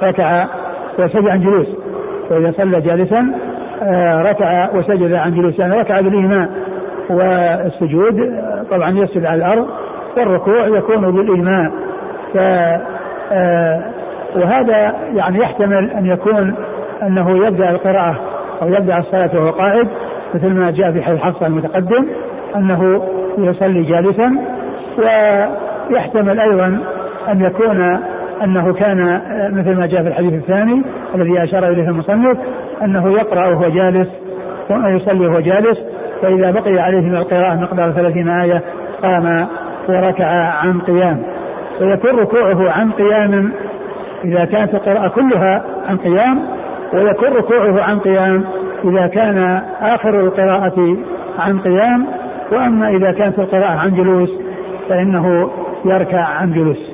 ركع 0.04 0.46
وسجد 1.00 1.28
عن 1.28 1.40
جلوس. 1.42 1.68
وإذا 2.32 2.52
صلى 2.52 2.82
جالسا 2.82 3.32
ركع 4.30 4.70
وسجد 4.76 5.14
عن 5.14 5.34
جلوس. 5.34 5.60
يعني 5.60 5.80
ركع 5.80 6.02
بالإيماء 6.02 6.50
والسجود 7.10 8.44
طبعا 8.72 8.90
يسجد 8.90 9.26
على 9.26 9.36
الأرض 9.36 9.68
والركوع 10.18 10.68
يكون 10.68 11.12
بالإيماء 11.12 11.72
ف 12.34 12.38
وهذا 14.36 14.96
يعني 15.16 15.40
يحتمل 15.40 15.92
أن 15.92 16.06
يكون 16.06 16.56
أنه 17.04 17.48
يبدأ 17.48 17.70
القراءة 17.70 18.16
أو 18.62 18.68
يبدأ 18.68 18.98
الصلاة 18.98 19.30
وهو 19.34 19.50
قاعد 19.50 19.88
مثل 20.34 20.50
ما 20.50 20.72
جاء 20.72 20.92
في 20.92 21.02
حديث 21.02 21.22
حفصة 21.22 21.48
المتقدم 21.48 22.06
أنه 22.56 23.04
يصلي 23.38 23.84
جالسا. 23.84 24.36
ويحتمل 24.98 26.40
أيضا 26.40 26.80
أن 27.32 27.42
يكون 27.42 28.00
أنه 28.44 28.74
كان 28.74 29.22
مثل 29.54 29.76
ما 29.80 29.86
جاء 29.86 30.02
في 30.02 30.08
الحديث 30.08 30.34
الثاني 30.34 30.84
الذي 31.16 31.44
أشار 31.44 31.68
إليه 31.68 31.90
المصنف 31.90 32.38
أنه 32.84 33.12
يقرأ 33.12 33.48
وهو 33.48 33.70
جالس 33.70 34.08
ويصلي 34.70 35.28
وهو 35.28 35.40
جالس. 35.40 35.78
فإذا 36.22 36.52
بقي 36.52 36.80
عليه 36.80 37.02
من 37.02 37.16
القراءة 37.16 37.56
مقدار 37.56 37.92
ثلاثين 37.92 38.30
آية 38.30 38.62
قام 39.04 39.48
وركع 39.90 40.28
عن 40.64 40.80
قيام. 40.80 41.24
ويكون 41.82 42.20
ركوعه 42.20 42.72
عن 42.72 42.92
قيام 42.92 43.52
إذا 44.26 44.46
كانت 44.46 44.74
القراءة 44.74 45.08
كلها 45.08 45.64
عن 45.88 45.98
قيام 45.98 46.40
ويكون 46.94 47.28
ركوعه 47.28 47.84
عن 47.84 48.00
قيام 48.00 48.44
إذا 48.84 49.08
كان 49.08 49.62
آخر 49.82 50.20
القراءة 50.20 50.98
عن 51.40 51.60
قيام. 51.60 52.06
وأما 52.52 52.90
إذا 52.90 53.12
كانت 53.12 53.40
القراءة 53.40 53.80
عن 53.80 53.96
جلوس 53.96 54.30
فإنه 54.90 55.52
يركع 55.86 56.20
عن 56.20 56.54
جلوس. 56.54 56.90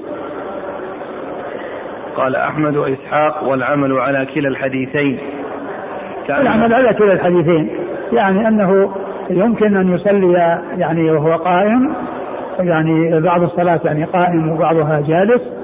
قال 2.16 2.36
أحمد 2.36 2.78
وإسحاق 2.78 3.44
والعمل 3.44 4.00
على 4.00 4.26
كلا 4.26 4.48
الحديثين. 4.48 5.20
العمل 6.30 6.74
على 6.74 6.94
كلا 6.94 7.14
الحديثين 7.14 7.70
يعني 8.14 8.48
أنه 8.48 8.92
يمكن 9.30 9.78
أن 9.78 9.96
يصلي 9.96 10.60
يعني 10.78 11.12
وهو 11.12 11.36
قائم 11.36 11.94
يعني 12.60 13.20
بعض 13.20 13.44
الصلاة 13.44 13.80
يعني 13.86 14.04
قائم 14.04 14.52
وبعضها 14.52 15.02
جالس. 15.08 15.55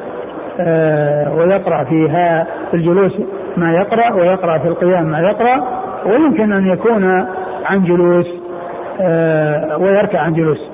ويقرأ 1.37 1.83
فيها 1.83 2.47
في 2.71 2.77
الجلوس 2.77 3.13
ما 3.57 3.73
يقرأ 3.73 4.13
ويقرأ 4.13 4.57
في 4.57 4.67
القيام 4.67 5.03
ما 5.03 5.19
يقرأ 5.19 5.81
ويمكن 6.05 6.53
أن 6.53 6.67
يكون 6.67 7.25
عن 7.65 7.83
جلوس 7.83 8.41
آه، 9.01 9.77
ويركع 9.77 10.19
عن 10.19 10.33
جلوس. 10.33 10.71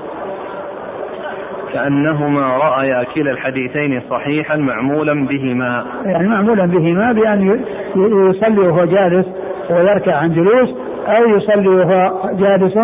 كأنهما 1.74 2.58
رأيا 2.58 3.04
كلا 3.16 3.32
الحديثين 3.32 4.02
صحيحا 4.10 4.56
معمولا 4.56 5.28
بهما. 5.28 5.86
يعني 6.06 6.28
معمولا 6.28 6.66
بهما 6.66 7.12
بأن 7.12 7.60
يصلي 7.96 8.60
وهو 8.60 8.86
جالس 8.86 9.26
ويركع 9.70 10.16
عن 10.16 10.34
جلوس 10.34 10.70
أو 11.08 11.30
يصلي 11.30 11.68
وهو 11.68 12.12
جالس 12.34 12.80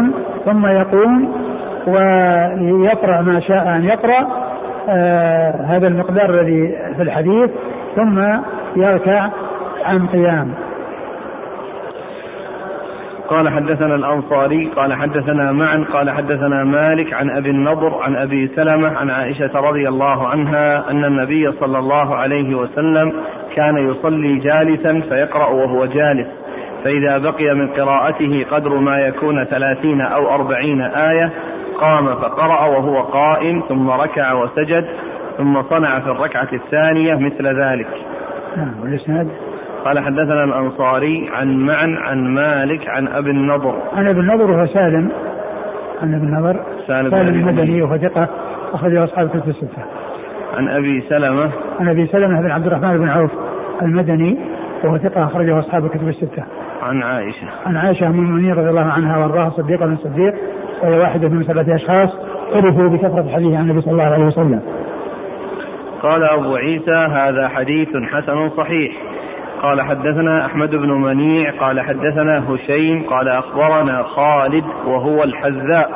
ثم 0.46 0.66
يقوم 0.66 1.34
ويقرأ 1.88 3.22
ما 3.22 3.40
شاء 3.40 3.76
أن 3.76 3.84
يقرأ 3.84 4.20
آه 4.20 4.43
هذا 5.68 5.88
المقدار 5.88 6.30
الذي 6.30 6.78
في 6.96 7.04
الحديث 7.04 7.50
ثم 7.96 8.20
يركع 8.75 9.30
عن 9.86 10.08
قيام. 10.08 10.54
قال 13.28 13.50
حدثنا 13.50 13.96
الأنصاري 13.96 14.72
قال 14.75 14.94
حدثنا 14.94 15.52
معا 15.52 15.86
قال 15.94 16.10
حدثنا 16.10 16.63
مالك 16.63 17.13
عن 17.13 17.30
أبي 17.30 17.50
النضر 17.50 18.02
عن 18.02 18.16
أبي 18.16 18.48
سلمة 18.56 18.98
عن 18.98 19.10
عائشة 19.10 19.52
رضي 19.60 19.88
الله 19.88 20.28
عنها 20.28 20.92
أن 20.92 21.06
النبي 21.06 21.52
صلى 21.52 21.80
الله 21.80 22.16
عليه 22.16 22.56
وسلم 22.56 23.13
كان 23.56 23.78
يصلي 23.78 24.40
جالسا 24.40 25.02
فيقرأ 25.10 25.50
وهو 25.50 25.86
جالس. 25.86 26.28
فإذا 26.84 27.18
بقي 27.18 27.56
من 27.56 27.68
قراءته 27.68 28.46
قدر 28.52 28.75
ما 28.75 29.00
يكون 29.00 29.44
ثلاثين 29.44 30.02
أو 30.02 30.36
أربعين 30.36 30.82
آية 30.82 31.30
قام 31.84 32.16
فقرأ 32.16 32.66
وهو 32.66 33.02
قائم 33.02 33.63
ثم 33.70 33.90
ركع 33.90 34.34
وسجد 34.34 34.86
ثم 35.38 35.62
صنع 35.62 36.00
في 36.00 36.12
الركعة 36.12 36.48
الثانية 36.54 37.16
مثل 37.16 37.48
ذلك. 37.48 37.88
نعم 38.58 38.74
والإسناد؟ 38.82 39.28
قال 39.86 40.00
حدثنا 40.00 40.44
الأنصاري 40.44 41.30
عن 41.34 41.58
معن 41.58 41.98
عن 41.98 42.28
مالك 42.28 42.88
عن 42.88 43.08
أبي 43.08 43.32
النضر. 43.32 43.75
عن 43.94 44.08
أبي 44.08 44.20
النضر 44.20 44.52
وهو 44.52 44.66
سالم. 44.66 45.12
عن 46.02 46.13
أبي 46.16 46.25
النضر. 46.25 46.60
سالم, 46.88 47.12
سالم 47.12 47.50
المدني. 47.50 47.82
وهو 47.82 47.98
ثقة 47.98 48.28
أخرجه 48.74 49.04
أصحاب 49.04 49.25
الكتب 49.25 49.50
الستة. 49.50 49.84
عن 50.58 50.68
أبي 50.68 51.02
سلمة. 51.10 51.50
عن 51.80 51.90
أبي 51.90 52.08
سلمة 52.08 52.42
بن 52.42 52.52
عبد 52.52 52.68
الرحمن 52.68 52.98
بن 52.98 53.10
عوف 53.10 53.32
المدني 53.82 54.40
وهو 54.84 54.98
ثقة 54.98 55.24
أخرجه 55.24 55.60
أصحاب 55.60 55.86
الكتب 55.86 56.08
الستة. 56.08 56.44
عن 56.82 57.04
عائشة. 57.04 57.48
عن 57.66 57.78
عائشة 57.78 58.08
أم 58.08 58.12
المؤمنين 58.12 58.54
رضي 58.54 58.70
الله 58.70 58.92
عنها 58.92 59.18
وأرضاها 59.18 59.50
صديقة 59.50 59.86
بن 59.86 59.96
صديق. 59.96 60.34
وهي 60.82 61.00
واحدة 61.00 61.30
من 61.30 61.44
سبعة 61.44 61.75
أشخاص 61.75 62.10
عرفوا 62.53 62.88
بكثرة 62.88 63.22
الحديث 63.22 63.53
عن 63.53 63.62
النبي 63.62 63.82
صلى 63.82 63.92
الله 63.92 64.03
عليه 64.03 64.25
وسلم. 64.25 64.62
قال 66.01 66.24
أبو 66.24 66.56
عيسى 66.56 67.08
هذا 67.12 67.48
حديث 67.48 67.89
حسن 68.12 68.50
صحيح. 68.50 68.94
قال 69.62 69.82
حدثنا 69.82 70.46
أحمد 70.46 70.70
بن 70.70 70.92
منيع 70.92 71.51
قال 71.51 71.82
حدثنا 71.82 72.44
هشيم 72.50 73.03
قال 73.03 73.27
أخبرنا 73.27 74.03
خالد 74.03 74.63
وهو 74.86 75.24
الحذاء 75.24 75.89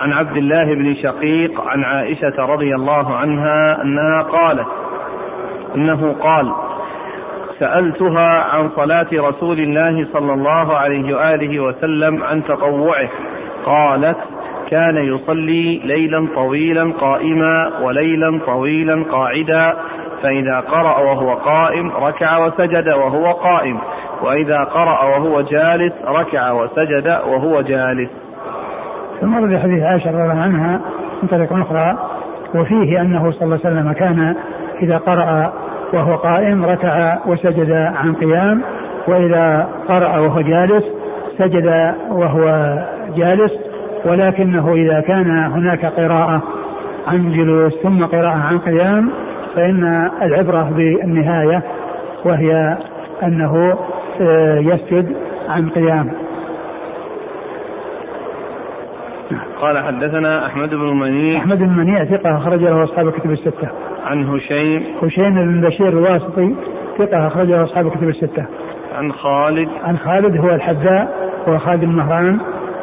عن 0.00 0.12
عبد 0.12 0.36
الله 0.36 0.64
بن 0.64 0.94
شقيق 0.94 1.60
عن 1.60 1.84
عائشة 1.84 2.34
رضي 2.38 2.74
الله 2.74 3.16
عنها 3.16 3.82
أنها 3.82 4.22
قالت 4.22 4.66
أنه 5.76 6.12
قال 6.20 6.52
سألتها 7.58 8.44
عن 8.44 8.70
صلاة 8.76 9.08
رسول 9.12 9.60
الله 9.60 10.06
صلى 10.12 10.32
الله 10.32 10.76
عليه 10.76 11.16
وآله 11.16 11.60
وسلم 11.60 12.22
عن 12.22 12.44
تطوعه 12.44 13.08
قالت 13.68 14.16
كان 14.70 14.96
يصلي 14.96 15.80
ليلا 15.84 16.28
طويلا 16.34 16.92
قائما 17.00 17.70
وليلا 17.82 18.40
طويلا 18.46 19.04
قاعدا 19.12 19.74
فإذا 20.22 20.60
قرأ 20.60 20.98
وهو 20.98 21.34
قائم 21.34 21.90
ركع 21.90 22.46
وسجد 22.46 22.88
وهو 22.88 23.32
قائم 23.32 23.78
وإذا 24.22 24.58
قرأ 24.58 25.04
وهو 25.04 25.40
جالس 25.40 25.92
ركع 26.06 26.52
وسجد 26.52 27.18
وهو 27.26 27.60
جالس. 27.60 28.10
ثم 29.20 29.36
ورد 29.36 29.58
حديث 29.58 29.82
عائشة 29.82 30.10
رضي 30.10 30.22
الله 30.22 30.42
عنها 30.42 30.80
من 31.22 31.28
طريق 31.28 31.52
أخرى 31.52 31.98
وفيه 32.54 33.00
أنه 33.00 33.30
صلى 33.30 33.42
الله 33.42 33.60
عليه 33.64 33.76
وسلم 33.76 33.92
كان 33.92 34.34
إذا 34.82 34.96
قرأ 34.96 35.52
وهو 35.92 36.16
قائم 36.16 36.64
ركع 36.64 37.18
وسجد 37.26 37.70
عن 37.72 38.14
قيام 38.14 38.62
وإذا 39.08 39.68
قرأ 39.88 40.18
وهو 40.18 40.40
جالس 40.40 40.84
سجد 41.38 41.94
وهو 42.10 42.78
جالس 43.16 43.52
ولكنه 44.04 44.74
إذا 44.74 45.00
كان 45.00 45.30
هناك 45.30 45.84
قراءة 45.84 46.42
عن 47.06 47.32
جلوس 47.32 47.72
ثم 47.82 48.04
قراءة 48.04 48.36
عن 48.36 48.58
قيام 48.58 49.10
فإن 49.54 50.10
العبرة 50.22 50.70
بالنهاية 50.76 51.62
وهي 52.24 52.76
أنه 53.22 53.78
آه، 54.20 54.58
يسجد 54.58 55.16
عن 55.48 55.68
قيام. 55.68 56.10
قال 59.60 59.78
حدثنا 59.78 60.46
أحمد 60.46 60.70
بن 60.70 61.00
منيع. 61.00 61.38
أحمد 61.38 61.58
بن 61.58 61.68
منيع 61.68 62.04
ثقة 62.04 62.36
أخرج 62.36 62.60
له 62.60 62.84
أصحاب 62.84 63.08
الكتب 63.08 63.30
الستة. 63.30 63.68
عن 64.06 64.28
هشيم. 64.28 64.82
هشيم 65.02 65.34
بن 65.34 65.60
بشير 65.60 65.88
الواسطي 65.88 66.54
ثقة 66.98 67.26
أخرج 67.26 67.48
له 67.48 67.64
أصحاب 67.64 67.86
الكتب 67.86 68.08
الستة. 68.08 68.44
عن 68.98 69.12
خالد. 69.12 69.68
عن 69.84 69.98
خالد 69.98 70.36
هو 70.36 70.50
الحذاء 70.54 71.30
هو 71.48 71.58
خالد 71.58 71.84
بن 71.84 71.92
مهران 71.92 72.38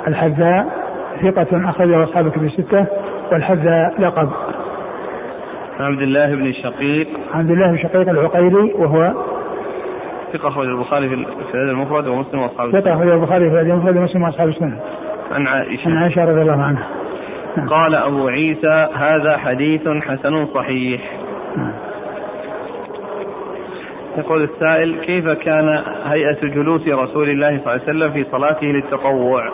الحذاء 0.07 0.85
ثقة 1.21 1.69
أخرج 1.69 1.87
له 1.87 2.03
أصحاب 2.03 2.27
الكتب 2.27 2.43
الستة 2.43 2.85
والحذاء 3.31 4.01
لقب. 4.01 4.29
عن 5.79 5.85
عبد 5.85 6.01
الله 6.01 6.35
بن 6.35 6.45
الشقيق 6.45 7.07
عبد 7.33 7.51
الله 7.51 7.67
بن 7.67 7.77
شقيق 7.77 8.09
العقيلي 8.09 8.73
وهو 8.73 9.13
ثقة 10.33 10.47
أخرج 10.47 10.67
البخاري 10.67 11.09
في 11.09 11.15
الأدب 11.53 11.69
المفرد 11.69 12.07
ومسلم 12.07 12.41
وأصحاب 12.41 12.71
ثقة 12.71 12.93
أخرج 12.93 13.07
البخاري 13.07 13.49
في 13.49 13.55
الأدب 13.55 13.69
المفرد 13.69 13.97
ومسلم 13.97 14.23
وأصحاب 14.23 14.47
السنة. 14.47 14.79
عن 15.31 15.47
عائشة. 15.47 15.89
عن 15.89 15.97
عائشة 15.97 16.25
رضي 16.25 16.41
الله 16.41 16.63
عنها. 16.63 16.87
نعم. 17.57 17.69
قال 17.69 17.95
أبو 17.95 18.27
عيسى 18.27 18.87
هذا 18.95 19.37
حديث 19.37 19.87
حسن 19.87 20.45
صحيح. 20.45 21.01
نعم. 21.57 21.73
يقول 24.17 24.43
السائل 24.43 24.95
كيف 25.01 25.29
كان 25.29 25.83
هيئة 26.05 26.47
جلوس 26.47 26.87
رسول 26.87 27.29
الله 27.29 27.47
صلى 27.49 27.57
الله 27.57 27.71
عليه 27.71 27.83
وسلم 27.83 28.11
في 28.11 28.23
صلاته 28.31 28.67
للتطوع؟ 28.67 29.49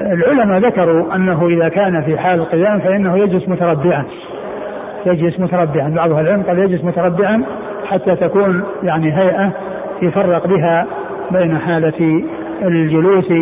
العلماء 0.00 0.58
ذكروا 0.58 1.14
أنه 1.14 1.46
إذا 1.46 1.68
كان 1.68 2.02
في 2.02 2.18
حال 2.18 2.40
القيام 2.40 2.80
فإنه 2.80 3.18
يجلس 3.18 3.48
متربعا. 3.48 4.04
يجلس 5.06 5.40
متربعا. 5.40 5.88
بعض 5.88 6.12
أهل 6.12 6.26
العلم 6.26 6.42
قال 6.42 6.58
يجلس 6.58 6.84
متربعا 6.84 7.42
حتى 7.86 8.16
تكون 8.16 8.62
يعني 8.82 9.18
هيئة 9.18 9.52
يفرق 10.02 10.46
بها 10.46 10.86
بين 11.30 11.58
حالة 11.58 12.22
الجلوس 12.62 13.32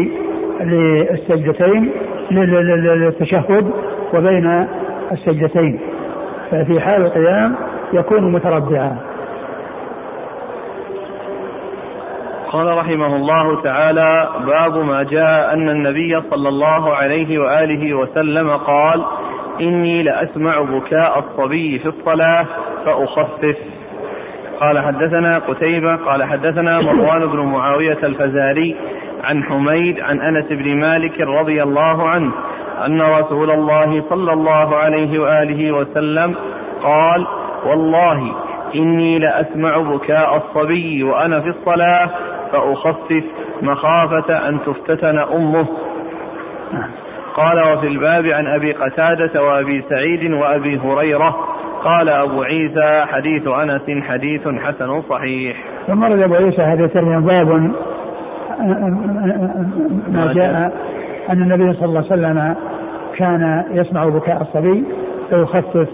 للسجدتين 0.61 1.91
للتشهد 2.31 3.71
وبين 4.15 4.67
السجدتين. 5.13 5.81
ففي 6.51 6.81
حال 6.81 7.03
القيام 7.03 7.55
يكون 7.93 8.33
متربعا. 8.33 8.97
قال 12.55 12.67
رحمه 12.79 13.17
الله 13.17 13.63
تعالى 13.63 14.29
باب 14.47 14.77
ما 14.79 15.03
جاء 15.03 15.53
أن 15.55 15.69
النبي 15.69 16.21
صلى 16.31 16.49
الله 16.49 16.95
عليه 16.95 17.39
وآله 17.39 17.95
وسلم 17.95 18.51
قال 18.51 19.05
إني 19.61 20.03
لأسمع 20.03 20.61
بكاء 20.61 21.19
الصبي 21.19 21.79
في 21.79 21.87
الصلاة 21.89 22.47
فأخفف. 22.85 23.57
قال 24.61 24.79
حدثنا 24.79 25.39
قتيبة 25.39 25.97
قال 25.97 26.25
حدثنا 26.25 26.81
مروان 26.81 27.27
بن 27.27 27.39
معاوية 27.41 27.99
الفزاري 28.03 28.77
عن 29.25 29.45
حميد 29.45 30.01
عن 30.01 30.21
أنس 30.21 30.47
بن 30.47 30.77
مالك 30.77 31.21
رضي 31.21 31.63
الله 31.63 32.09
عنه 32.09 32.33
أن 32.87 33.03
رسول 33.03 33.51
الله 33.51 34.03
صلى 34.11 34.33
الله 34.33 34.77
عليه 34.77 35.19
وآله 35.19 35.73
وسلم 35.73 36.35
قال 36.83 37.27
والله 37.67 38.33
إني 38.75 39.19
لأسمع 39.19 39.77
بكاء 39.79 40.37
الصبي 40.37 41.03
وأنا 41.03 41.41
في 41.41 41.49
الصلاة 41.49 42.11
فأخفف 42.55 43.25
مخافة 43.63 44.49
أن 44.49 44.59
تفتتن 44.67 45.19
أمه. 45.19 45.67
قال 47.37 47.73
وفي 47.73 47.87
الباب 47.87 48.27
عن 48.27 48.47
أبي 48.47 48.73
قتادة 48.73 49.43
وأبي 49.43 49.85
سعيد 49.89 50.33
وأبي 50.33 50.79
هريرة. 50.79 51.37
قال 51.85 52.09
أبو 52.09 52.43
عيسى 52.43 53.05
حديث 53.07 53.49
أنس 53.49 54.05
حديث 54.05 54.49
حسن 54.49 55.03
صحيح. 55.03 55.57
ثم 55.87 56.05
رد 56.05 56.23
أبو 56.23 56.35
عيسى 56.35 56.63
هذا 56.63 56.85
الترجمة 56.85 57.21
باب 57.21 57.49
ما 60.09 60.33
جاء 60.35 60.73
أن 61.31 61.43
النبي 61.43 61.73
صلى 61.73 61.85
الله 61.85 62.05
عليه 62.11 62.13
وسلم 62.13 62.57
كان 63.17 63.65
يسمع 63.71 64.05
بكاء 64.05 64.43
الصبي 64.43 64.85
فيخفف. 65.31 65.89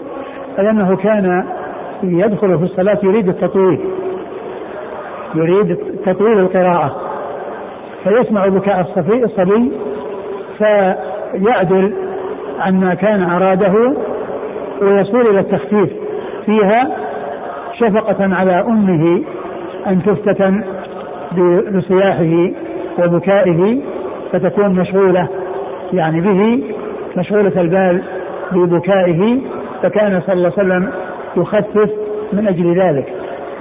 أي 0.59 0.69
أنه 0.69 0.95
كان 0.95 1.45
يدخل 2.03 2.57
في 2.57 2.63
الصلاة 2.63 2.97
يريد 3.03 3.27
التطويل. 3.27 3.79
يريد 5.35 5.77
تطويل 6.05 6.39
القراءة 6.39 6.95
فيسمع 8.03 8.47
بكاء 8.47 8.81
الصبي 9.25 9.71
فيعدل 10.57 11.93
عما 12.59 12.93
كان 12.93 13.23
أراده 13.23 13.93
ويصير 14.81 15.29
إلى 15.29 15.39
التخفيف. 15.39 15.89
فيها 16.45 16.91
شفقة 17.73 18.35
على 18.35 18.61
أمه 18.61 19.23
أن 19.87 20.03
تفتتن 20.03 20.63
بصياحه 21.77 22.51
وبكائه 22.99 23.81
فتكون 24.31 24.69
مشغولة 24.69 25.27
يعني 25.93 26.21
به 26.21 26.63
مشغولة 27.17 27.61
البال 27.61 28.01
ببكائه 28.51 29.39
فكان 29.83 30.21
صلى 30.21 30.33
الله 30.33 30.53
عليه 30.57 30.67
وسلم 30.67 30.91
يخفف 31.37 31.89
من 32.33 32.47
أجل 32.47 32.79
ذلك. 32.79 33.13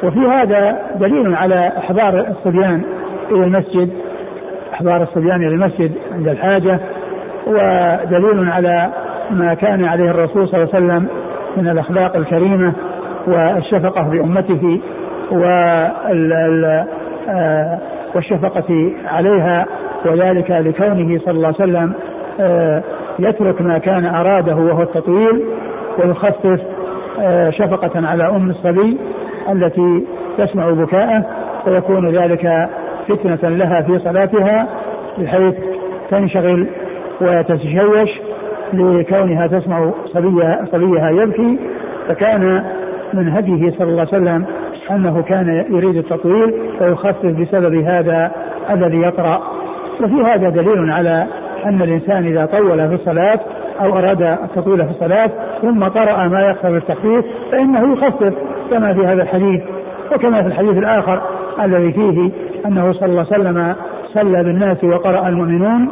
وفي 0.03 0.19
هذا 0.19 0.79
دليل 1.01 1.35
على 1.35 1.73
إحضار 1.79 2.27
الصبيان 2.29 2.83
إلى 3.31 3.45
المسجد 3.45 3.91
إحضار 4.73 5.03
الصبيان 5.03 5.43
إلى 5.43 5.55
المسجد 5.55 5.93
عند 6.13 6.29
الحاجة 6.29 6.81
ودليل 7.47 8.49
على 8.51 8.91
ما 9.31 9.55
كان 9.55 9.85
عليه 9.85 10.11
الرسول 10.11 10.49
صلى 10.49 10.63
الله 10.63 10.75
عليه 10.75 10.87
وسلم 10.87 11.09
من 11.57 11.69
الأخلاق 11.69 12.17
الكريمة 12.17 12.73
والشفقة 13.27 14.03
بأمته 14.03 14.81
آه، 17.29 17.79
والشفقة 18.15 18.93
عليها 19.07 19.67
وذلك 20.05 20.51
لكونه 20.51 21.19
صلى 21.19 21.35
الله 21.35 21.47
عليه 21.47 21.57
وسلم 21.57 21.93
آه، 22.41 22.83
يترك 23.19 23.63
ما 23.63 23.79
كان 23.79 24.07
أراده 24.07 24.57
وهو 24.57 24.83
التطويل 24.83 25.45
ويخفف 25.99 26.61
آه، 27.21 27.51
شفقة 27.51 28.07
على 28.09 28.29
أم 28.29 28.51
الصبي 28.51 28.99
التي 29.53 30.07
تسمع 30.39 30.71
بكاءه 30.71 31.25
ويكون 31.67 32.17
ذلك 32.17 32.69
فتنة 33.09 33.49
لها 33.49 33.83
في 33.83 33.99
صلاتها 33.99 34.69
بحيث 35.19 35.55
تنشغل 36.11 36.67
وتتشوش 37.21 38.11
لكونها 38.73 39.47
تسمع 39.47 39.91
صبيها, 40.07 40.67
صبيها 40.73 41.11
يبكي. 41.11 41.59
فكان 42.09 42.65
من 43.15 43.29
هديه 43.29 43.71
صلى 43.71 43.89
الله 43.89 44.07
عليه 44.13 44.23
وسلم 44.23 44.45
أنه 44.91 45.23
كان 45.23 45.65
يريد 45.71 45.97
التطويل 45.97 46.55
ويخفف 46.81 47.27
بسبب 47.27 47.75
هذا 47.75 48.33
الذي 48.71 48.97
يقرا 48.97 49.43
وفي 50.01 50.15
هذا 50.15 50.49
دليل 50.49 50.91
على 50.91 51.27
أن 51.67 51.83
الإنسان 51.83 52.27
إذا 52.27 52.47
طول 52.47 52.89
في 52.89 52.95
الصلاة 52.95 53.41
أو 53.81 53.99
أراد 53.99 54.23
التطويل 54.23 54.85
في 54.85 54.91
الصلاة 54.91 55.31
ثم 55.63 55.85
قرأ 55.85 56.29
ما 56.29 56.41
يقتضي 56.41 56.77
التخفيف 56.77 57.25
فإنه 57.53 57.93
يخفف 57.93 58.35
كما 58.71 58.95
في 58.95 59.07
هذا 59.07 59.23
الحديث 59.23 59.63
وكما 60.13 60.43
في 60.43 60.49
الحديث 60.49 60.79
الآخر 60.79 61.23
الذي 61.63 61.93
فيه 61.93 62.31
أنه 62.67 62.93
صلى 62.93 63.09
الله 63.09 63.27
عليه 63.33 63.41
وسلم 63.41 63.75
صلى 64.15 64.43
بالناس 64.43 64.85
وقرأ 64.85 65.29
المؤمنون 65.29 65.89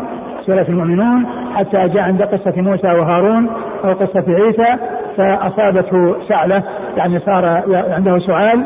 سورة 0.47 0.67
المؤمنون 0.69 1.27
حتى 1.55 1.89
جاء 1.89 2.03
عند 2.03 2.23
قصة 2.23 2.53
موسى 2.57 2.89
وهارون 2.89 3.51
أو 3.85 3.93
قصة 3.93 4.25
عيسى 4.29 4.77
فأصابته 5.17 6.17
سعلة 6.29 6.63
يعني 6.97 7.19
صار 7.19 7.63
عنده 7.95 8.19
سعال 8.19 8.65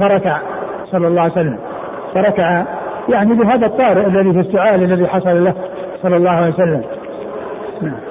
فركع 0.00 0.38
صلى 0.90 1.08
الله 1.08 1.22
عليه 1.22 1.32
وسلم 1.32 1.58
فركع 2.14 2.64
يعني 3.08 3.34
بهذا 3.34 3.66
الطارئ 3.66 4.06
الذي 4.06 4.32
في 4.32 4.40
السعال 4.40 4.82
الذي 4.82 5.06
حصل 5.06 5.44
له 5.44 5.54
صلى 6.02 6.16
الله 6.16 6.30
عليه 6.30 6.48
وسلم 6.48 6.82
نعم. 7.82 8.09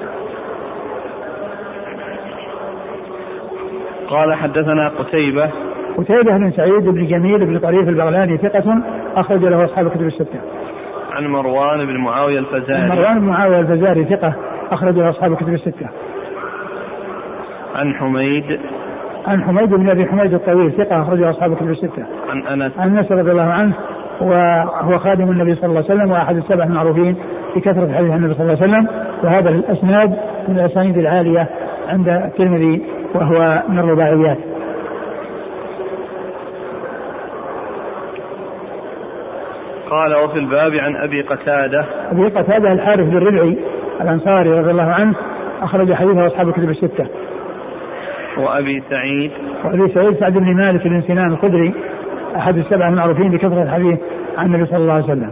قال 4.10 4.34
حدثنا 4.34 4.88
قتيبة 4.88 5.50
قتيبة 5.98 6.38
بن 6.38 6.50
سعيد 6.50 6.88
بن 6.88 7.06
جميل 7.06 7.46
بن 7.46 7.58
طريف 7.58 7.88
البغلاني 7.88 8.36
ثقة 8.36 8.82
أخرج 9.16 9.44
له 9.44 9.64
أصحاب 9.64 9.86
الكتب 9.86 10.06
الستة. 10.06 10.40
عن 11.12 11.26
مروان 11.26 11.86
بن 11.86 11.96
معاوية 11.96 12.38
الفزاري. 12.38 12.88
مروان 12.88 13.20
بن 13.20 13.26
معاوية 13.26 13.60
الفزاري 13.60 14.04
ثقة 14.04 14.34
أخرج 14.70 14.98
له 14.98 15.10
أصحاب 15.10 15.32
الكتب 15.32 15.54
الستة. 15.54 15.86
عن 17.74 17.94
حميد 17.94 18.60
عن 19.26 19.44
حميد 19.44 19.70
بن 19.70 19.90
أبي 19.90 20.06
حميد 20.06 20.34
الطويل 20.34 20.72
ثقة 20.72 21.02
اخرجه 21.02 21.30
أصحاب 21.30 21.56
كتب 21.56 21.70
الستة. 21.70 22.06
عن 22.30 22.62
أنس 22.62 22.78
عن 22.78 22.98
أنس 22.98 23.12
رضي 23.12 23.30
الله 23.30 23.52
عنه 23.52 23.74
وهو 24.20 24.98
خادم 24.98 25.30
النبي 25.30 25.54
صلى 25.54 25.66
الله 25.66 25.84
عليه 25.90 25.94
وسلم 25.94 26.10
وأحد 26.10 26.36
السبع 26.36 26.64
المعروفين 26.64 27.16
بكثره 27.56 27.92
حديث 27.92 28.10
النبي 28.10 28.34
صلى 28.34 28.42
الله 28.42 28.62
عليه 28.62 28.72
وسلم 28.72 28.88
وهذا 29.24 29.50
الأسناد 29.50 30.10
من 30.48 30.58
الأسانيد 30.58 30.98
العالية 30.98 31.48
عند 31.88 32.08
الترمذي 32.08 32.82
وهو 33.14 33.62
من 33.68 33.78
الرباعيات. 33.78 34.38
قال 39.90 40.14
وفي 40.14 40.38
الباب 40.38 40.74
عن 40.74 40.96
أبي 40.96 41.22
قتادة 41.22 41.84
أبي 42.12 42.28
قتادة 42.28 42.72
الحارث 42.72 43.08
بن 43.08 43.16
ربعي 43.16 43.56
الأنصاري 44.00 44.50
رضي 44.50 44.70
الله 44.70 44.92
عنه 44.92 45.14
أخرج 45.62 45.92
حديثه 45.92 46.26
أصحاب 46.26 46.48
الكتب 46.48 46.70
الستة. 46.70 47.06
وأبي 48.38 48.82
سعيد 48.90 49.30
وأبي 49.64 49.88
سعيد 49.94 50.14
سعد 50.20 50.32
بن 50.32 50.56
مالك 50.56 50.88
بن 50.88 51.02
سنان 51.02 51.32
الخدري 51.32 51.74
أحد 52.36 52.56
السبعة 52.56 52.88
المعروفين 52.88 53.30
بكثرة 53.30 53.62
الحديث 53.62 53.98
عن 54.38 54.46
النبي 54.46 54.66
صلى 54.66 54.78
الله 54.78 54.92
عليه 54.92 55.04
وسلم. 55.04 55.30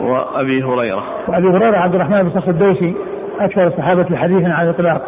وأبي 0.00 0.62
هريرة 0.62 1.04
وأبي 1.28 1.48
هريرة 1.48 1.76
عبد 1.76 1.94
الرحمن 1.94 2.22
بن 2.22 2.30
صخر 2.30 2.50
الدوسي 2.50 2.94
أكثر 3.40 3.66
الصحابة 3.66 4.16
حديثا 4.16 4.48
على 4.48 4.70
الإطلاق. 4.70 5.02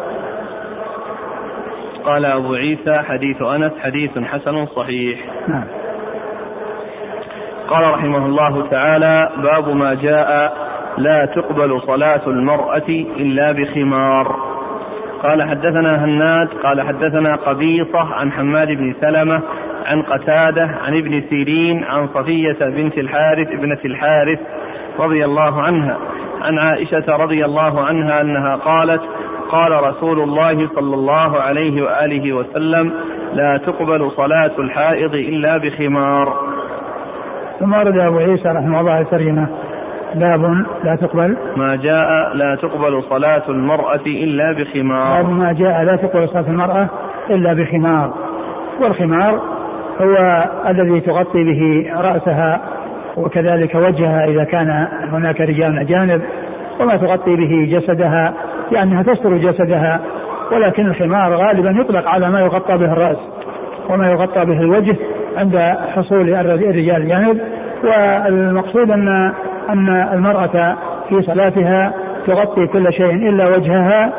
قال 2.05 2.25
أبو 2.25 2.53
عيسى 2.53 3.01
حديث 3.07 3.41
أنس 3.41 3.71
حديث 3.83 4.11
حسن 4.19 4.65
صحيح. 4.65 5.19
نعم. 5.47 5.63
قال 7.67 7.91
رحمه 7.91 8.25
الله 8.25 8.67
تعالى 8.71 9.29
باب 9.37 9.69
ما 9.69 9.93
جاء 9.93 10.53
لا 10.97 11.25
تقبل 11.25 11.81
صلاة 11.81 12.21
المرأة 12.27 12.89
إلا 13.17 13.51
بخمار 13.51 14.35
قال 15.23 15.43
حدثنا 15.43 16.05
هناد 16.05 16.47
قال 16.47 16.81
حدثنا 16.81 17.35
قبيصة 17.35 18.13
عن 18.13 18.31
حماد 18.31 18.67
بن 18.67 18.95
سلمة 19.01 19.41
عن 19.85 20.01
قتادة 20.01 20.69
عن 20.85 20.97
ابن 20.97 21.23
سيرين 21.29 21.83
عن 21.83 22.07
صفية 22.07 22.57
بنت 22.61 22.97
الحارث 22.97 23.47
ابنة 23.47 23.79
الحارث 23.85 24.39
رضي 24.99 25.25
الله 25.25 25.61
عنها 25.61 25.97
عن 26.41 26.59
عائشة 26.59 27.05
رضي 27.07 27.45
الله 27.45 27.81
عنها 27.85 28.21
أنها 28.21 28.55
قالت 28.55 29.01
قال 29.53 29.83
رسول 29.83 30.19
الله 30.19 30.67
صلى 30.75 30.95
الله 30.95 31.41
عليه 31.41 31.83
وآله 31.83 32.33
وسلم 32.33 32.93
لا 33.33 33.57
تقبل 33.57 34.11
صلاة 34.11 34.51
الحائض 34.59 35.13
إلا 35.13 35.57
بخمار. 35.57 36.33
ثم 37.59 37.73
ورد 37.73 37.97
أبو 37.97 38.17
عيسى 38.17 38.49
رحمه 38.49 38.79
الله 38.79 38.99
الترجمة 38.99 39.47
باب 40.15 40.65
لا 40.83 40.95
تقبل. 40.95 41.37
ما 41.57 41.75
جاء 41.75 42.33
لا 42.33 42.55
تقبل 42.55 43.03
صلاة 43.09 43.43
المرأة 43.49 44.05
إلا 44.05 44.51
بخمار. 44.51 45.21
باب 45.21 45.29
ما 45.29 45.53
جاء 45.53 45.83
لا 45.83 45.95
تقبل 45.95 46.29
صلاة 46.29 46.47
المرأة 46.47 46.89
إلا 47.29 47.53
بخمار. 47.53 48.13
والخمار 48.81 49.39
هو 50.01 50.43
الذي 50.67 50.99
تغطي 50.99 51.43
به 51.43 51.91
رأسها 51.95 52.61
وكذلك 53.17 53.75
وجهها 53.75 54.25
إذا 54.25 54.43
كان 54.43 54.87
هناك 55.11 55.41
رجال 55.41 55.79
أجانب 55.79 56.21
وما 56.79 56.97
تغطي 56.97 57.35
به 57.35 57.67
جسدها 57.71 58.33
لأنها 58.71 59.03
تستر 59.03 59.37
جسدها 59.37 59.99
ولكن 60.51 60.87
الخمار 60.87 61.35
غالبا 61.35 61.81
يطلق 61.81 62.07
على 62.07 62.29
ما 62.29 62.39
يغطى 62.39 62.77
به 62.77 62.93
الرأس 62.93 63.17
وما 63.89 64.11
يغطى 64.11 64.45
به 64.45 64.59
الوجه 64.59 64.95
عند 65.37 65.75
حصول 65.95 66.33
الرجال 66.35 67.01
الجانب. 67.01 67.41
والمقصود 67.83 68.91
أن 68.91 69.33
أن 69.69 69.89
المرأة 70.13 70.75
في 71.09 71.21
صلاتها 71.21 71.93
تغطي 72.27 72.67
كل 72.67 72.93
شيء 72.93 73.29
إلا 73.29 73.47
وجهها 73.47 74.13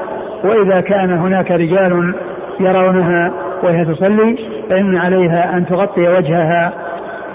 وإذا 0.44 0.80
كان 0.80 1.12
هناك 1.12 1.50
رجال 1.50 2.14
يرونها 2.60 3.32
وهي 3.62 3.84
تصلي 3.84 4.38
فإن 4.70 4.96
عليها 4.96 5.56
أن 5.56 5.66
تغطي 5.66 6.08
وجهها. 6.08 6.72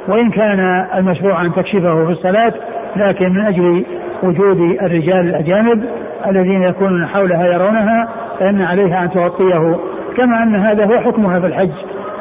وإن 0.08 0.30
كان 0.30 0.86
المشروع 0.96 1.42
أن 1.42 1.54
تكشفه 1.54 2.06
في 2.06 2.12
الصلاة 2.12 2.54
لكن 2.96 3.34
من 3.34 3.46
أجل 3.46 3.86
وجود 4.24 4.78
الرجال 4.82 5.30
الأجانب 5.30 5.84
الذين 6.28 6.64
يكونون 6.64 7.08
حولها 7.08 7.46
يرونها 7.46 8.08
فإن 8.40 8.62
عليها 8.62 9.04
أن 9.04 9.12
تغطيه. 9.12 9.76
كما 10.18 10.44
أن 10.44 10.56
هذا 10.56 10.86
هو 10.86 11.00
حكمها 11.00 11.40
في 11.40 11.48
الحج 11.48 11.72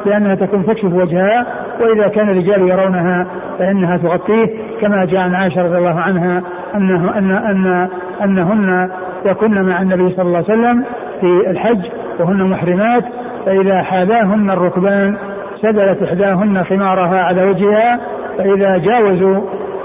لأنها 0.05 0.35
تكون 0.35 0.65
تكشف 0.65 0.93
وجهها 0.93 1.45
وإذا 1.81 2.07
كان 2.07 2.29
الرجال 2.29 2.69
يرونها 2.69 3.27
فإنها 3.59 3.97
تغطيه. 3.97 4.47
كما 4.81 5.05
جاء 5.05 5.21
عن 5.21 5.35
عائشة 5.35 5.61
رضي 5.61 5.77
الله 5.77 5.99
عنها 5.99 6.43
أنه 6.75 7.17
أن 7.17 7.31
أن 7.31 7.89
أنهن 8.23 8.89
يكن 9.25 9.61
مع 9.61 9.81
النبي 9.81 10.15
صلى 10.15 10.25
الله 10.25 10.43
عليه 10.49 10.59
وسلم 10.59 10.83
في 11.21 11.49
الحج 11.49 11.85
وهن 12.19 12.43
محرمات 12.43 13.03
فإذا 13.45 13.81
حاذاهن 13.81 14.49
الركبان 14.49 15.17
سدلت 15.61 16.03
إحداهن 16.03 16.63
خمارها 16.63 17.21
على 17.21 17.43
وجهها 17.43 17.99
فإذا 18.37 18.77
جاوزوا 18.77 19.41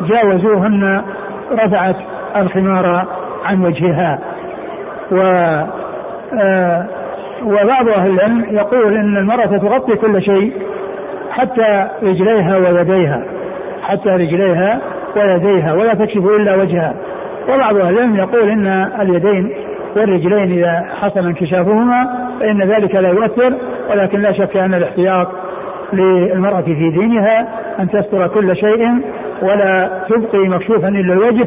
جاوزوهن 0.08 1.02
رفعت 1.52 1.96
الخمار 2.36 3.04
عن 3.44 3.64
وجهها. 3.64 4.18
و 5.12 5.16
آه 6.40 6.86
وبعض 7.44 7.88
أهل 7.88 8.10
العلم 8.10 8.46
يقول 8.50 8.96
إن 8.96 9.16
المرأة 9.16 9.46
تغطي 9.46 9.96
كل 9.96 10.22
شيء 10.22 10.52
حتى 11.30 11.88
رجليها 12.02 12.56
ويديها 12.56 13.24
حتى 13.82 14.08
رجليها 14.08 14.80
ويديها 15.16 15.72
ولا 15.72 15.94
تكشف 15.94 16.26
إلا 16.26 16.54
وجهها. 16.56 16.94
وبعض 17.48 17.76
أهل 17.76 17.94
العلم 17.94 18.16
يقول 18.16 18.48
إن 18.48 18.66
اليدين 19.00 19.50
والرجلين 19.96 20.52
إذا 20.58 20.86
حصل 21.00 21.26
انكشافهما 21.26 22.28
فإن 22.40 22.62
ذلك 22.62 22.94
لا 22.94 23.08
يؤثر 23.08 23.54
ولكن 23.90 24.20
لا 24.20 24.32
شك 24.32 24.56
أن 24.56 24.74
الاحتياط 24.74 25.28
للمرأة 25.92 26.60
في 26.60 26.90
دينها 26.90 27.48
أن 27.80 27.90
تستر 27.90 28.28
كل 28.28 28.56
شيء 28.56 29.00
ولا 29.42 29.90
تبقي 30.08 30.48
مكشوفا 30.48 30.88
إلا 30.88 31.12
الوجه 31.12 31.46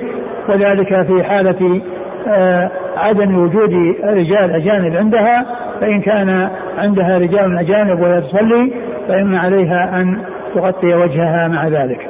وذلك 0.50 1.02
في 1.02 1.24
حالة 1.24 1.82
آه 2.28 2.72
عدم 2.98 3.38
وجود 3.38 3.96
رجال 4.04 4.52
أجانب 4.52 4.96
عندها 4.96 5.46
فإن 5.82 6.02
كان 6.02 6.50
عندها 6.78 7.18
رجال 7.18 7.58
أجانب 7.58 8.02
وهي 8.02 8.22
تصلي 8.22 8.72
فإن 9.08 9.36
عليها 9.36 10.02
أن 10.02 10.18
تغطي 10.56 10.94
وجهها 10.94 11.48
مع 11.48 11.68
ذلك. 11.68 12.08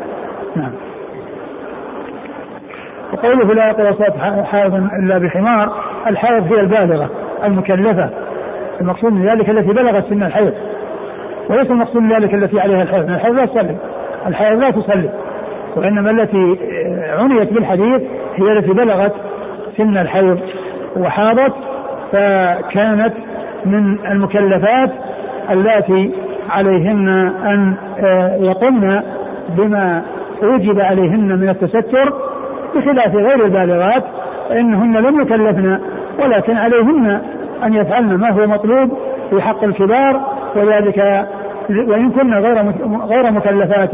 نعم. 0.55 0.71
وقوله 3.13 3.53
لا 3.53 3.67
يقرأ 3.67 4.43
حائض 4.43 4.73
إلا 4.75 5.17
بحمار 5.17 5.71
الحائض 6.07 6.53
هي 6.53 6.59
البالغة 6.59 7.09
المكلفة. 7.43 8.09
المقصود 8.81 9.13
من 9.13 9.29
ذلك 9.29 9.49
التي 9.49 9.73
بلغت 9.73 10.09
سن 10.09 10.23
الحيض. 10.23 10.53
وليس 11.49 11.71
المقصود 11.71 12.01
من 12.01 12.13
ذلك 12.13 12.33
التي 12.33 12.59
عليها 12.59 12.83
الحيض 12.83 13.09
الحيض 13.09 13.35
لا 13.35 13.45
تصلي. 13.45 13.75
الحيض 14.27 14.59
لا 14.59 14.71
تصلي. 14.71 15.09
وإنما 15.75 16.11
التي 16.11 16.57
عنيت 17.19 17.53
بالحديث 17.53 18.01
هي 18.35 18.51
التي 18.51 18.73
بلغت 18.73 19.13
سن 19.77 19.97
الحيض 19.97 20.39
وحاضت 20.97 21.53
فكانت 22.11 23.13
من 23.65 23.97
المكلفات 24.11 24.89
اللاتي 25.49 26.11
عليهن 26.49 27.09
أن 27.45 27.73
آه، 27.99 28.35
يقمن 28.35 29.01
بما 29.57 30.01
أوجب 30.43 30.79
عليهن 30.79 31.39
من 31.39 31.49
التستر 31.49 32.13
بخلاف 32.75 33.15
غير 33.15 33.45
البالغات 33.45 34.03
فإنهن 34.49 34.97
لم 34.97 35.21
يكلفن 35.21 35.79
ولكن 36.19 36.57
عليهن 36.57 37.21
أن 37.63 37.73
يفعلن 37.73 38.15
ما 38.15 38.29
هو 38.29 38.47
مطلوب 38.47 38.97
في 39.29 39.41
حق 39.41 39.63
الكبار 39.63 40.21
وذلك 40.55 41.27
وإن 41.69 42.11
كن 42.11 42.33
غير 42.33 42.73
غير 43.05 43.31
مكلفات 43.31 43.91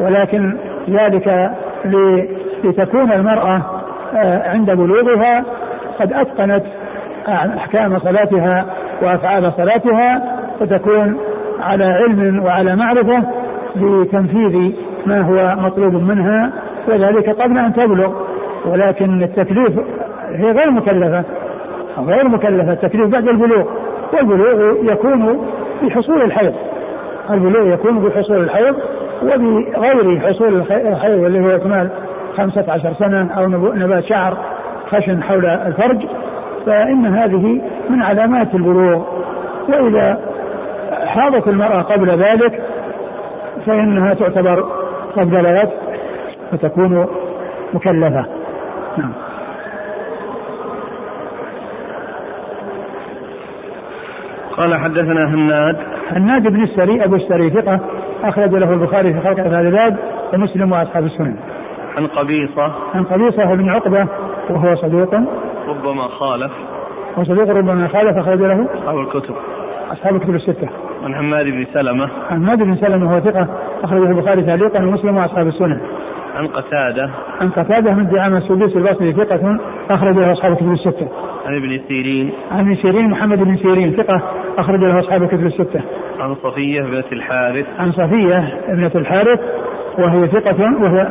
ولكن 0.00 0.56
ذلك 0.90 1.50
لتكون 2.64 3.12
المرأة 3.12 3.62
آه، 4.14 4.48
عند 4.48 4.70
بلوغها 4.70 5.44
قد 6.00 6.12
أتقنت 6.12 6.62
أحكام 7.28 7.98
صلاتها 7.98 8.66
وأفعال 9.02 9.52
صلاتها 9.56 10.22
فتكون 10.60 11.16
على 11.60 11.84
علم 11.84 12.44
وعلى 12.44 12.76
معرفة 12.76 13.22
بتنفيذ 13.76 14.72
ما 15.06 15.20
هو 15.20 15.62
مطلوب 15.62 15.94
منها 15.94 16.52
وذلك 16.88 17.28
قبل 17.40 17.58
أن 17.58 17.72
تبلغ. 17.72 18.12
ولكن 18.66 19.22
التكليف 19.22 19.78
هي 20.32 20.50
غير 20.50 20.70
مكلفة 20.70 21.24
غير 21.98 22.28
مكلفة 22.28 22.72
التكليف 22.72 23.06
بعد 23.06 23.28
البلوغ. 23.28 23.64
والبلوغ 24.12 24.92
يكون 24.92 25.46
بحصول 25.82 26.22
الحيض 26.22 26.54
البلوغ 27.30 27.72
يكون 27.72 27.98
بحصول 27.98 28.36
الحيض 28.36 28.76
وبغير 29.22 30.20
حصول 30.20 30.54
الحيض 30.70 31.24
اللي 31.24 31.40
هو 31.40 31.56
اكمال 31.56 31.90
خمسة 32.36 32.72
عشر 32.72 32.94
سنة 32.98 33.32
أو 33.32 33.46
نبات 33.74 34.04
شعر 34.04 34.36
خشن 34.90 35.22
حول 35.22 35.46
الفرج 35.46 36.06
فإن 36.66 37.06
هذه 37.06 37.60
من 37.90 38.02
علامات 38.02 38.54
البلوغ. 38.54 39.02
وإذا 39.68 40.20
حاضت 41.06 41.48
المرأة 41.48 41.82
قبل 41.82 42.10
ذلك 42.10 42.62
فإنها 43.66 44.14
تعتبر 44.14 44.64
قد 45.16 45.30
بلغت 45.30 45.72
فتكون 46.52 47.06
مكلفة. 47.74 48.24
نعم. 48.96 49.12
قال 54.56 54.74
حدثنا 54.74 55.28
هناد. 55.28 55.76
هناد 56.10 56.42
بن 56.42 56.62
السري 56.62 57.04
أبو 57.04 57.16
السري 57.16 57.50
ثقة. 57.50 57.80
أخرج 58.28 58.54
له 58.54 58.72
البخاري 58.72 59.14
في 59.14 59.20
خلق 59.20 59.40
افعال 59.40 59.66
العباد 59.66 59.96
ومسلم 60.34 60.72
وأصحاب 60.72 61.04
السنن. 61.04 61.36
عن 61.96 62.06
قبيصة 62.06 62.72
عن 62.94 63.04
قبيصة 63.04 63.54
بن 63.54 63.68
عقبة 63.68 64.06
وهو 64.50 64.76
صدوق 64.76 65.14
ربما 65.68 66.08
خالف 66.08 66.52
وصدوق 67.16 67.48
ربما 67.48 67.88
خالف 67.88 68.16
أخرج 68.16 68.38
له 68.38 68.68
أصحاب 68.74 68.98
الكتب 68.98 69.34
أصحاب 69.92 70.16
الكتب 70.16 70.34
الستة. 70.34 70.68
عن 71.04 71.14
حماد 71.14 71.46
بن 71.46 71.66
سلمة 71.74 72.08
حماد 72.30 72.58
بن 72.58 72.76
سلمة 72.76 73.10
وهو 73.10 73.20
ثقة 73.20 73.48
أخرجه 73.84 74.10
البخاري 74.10 74.42
تعليقا 74.42 74.78
ومسلم 74.78 75.16
وأصحاب 75.16 75.46
السنن. 75.46 75.80
عن 76.36 76.46
قتادة. 76.46 77.10
عن 77.40 77.50
قتادة 77.50 77.92
من 77.92 78.08
دعامه 78.08 78.38
السدوس 78.38 78.76
البصري 78.76 79.12
ثقة 79.12 79.58
اخرج 79.90 80.16
له 80.16 80.32
أصحاب 80.32 80.52
الكتب 80.52 80.72
الستة. 80.72 81.08
عن 81.46 81.56
ابن 81.56 81.80
سيرين. 81.88 82.32
عن 82.50 82.60
ابن 82.60 82.74
سيرين 82.74 83.10
محمد 83.10 83.38
بن 83.38 83.56
سيرين 83.56 83.92
ثقة 83.92 84.22
اخرج 84.58 84.80
له 84.80 85.00
أصحاب 85.00 85.22
الكتب 85.22 85.46
الستة. 85.46 85.80
عن 86.20 86.34
صفية 86.34 86.82
بنت 86.82 87.12
الحارث. 87.12 87.66
عن 87.78 87.92
صفية 87.92 88.60
ابنه 88.68 88.90
الحارث 88.94 89.40
وهي 89.98 90.26
ثقة 90.26 90.82
وهي 90.82 91.08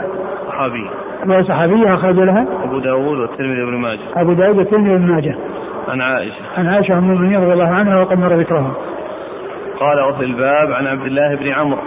صحابي. 0.47 0.89
وهي 1.27 1.43
صحابية 1.43 1.93
أخرج 1.93 2.15
لها. 2.15 2.47
أبو 2.63 2.79
داود 2.79 3.17
والترمذي 3.17 3.63
وابن 3.63 3.77
ماجه. 3.77 3.99
أبو 4.15 4.33
داود 4.33 4.57
والترمذي 4.57 4.89
وابن 4.89 5.05
ماجه. 5.05 5.35
عن 5.87 6.01
عائشة. 6.01 6.41
عن 6.57 6.67
عائشة 6.67 6.97
أم 6.97 7.11
المؤمنين 7.11 7.43
رضي 7.43 7.53
الله 7.53 7.69
عنها 7.69 8.01
وقد 8.01 8.19
مر 8.19 8.33
ذكرها. 8.33 8.71
قال 9.79 9.99
وفي 10.09 10.23
الباب 10.23 10.71
عن 10.71 10.87
عبد 10.87 11.05
الله 11.05 11.35
بن 11.35 11.47
عمرو. 11.47 11.81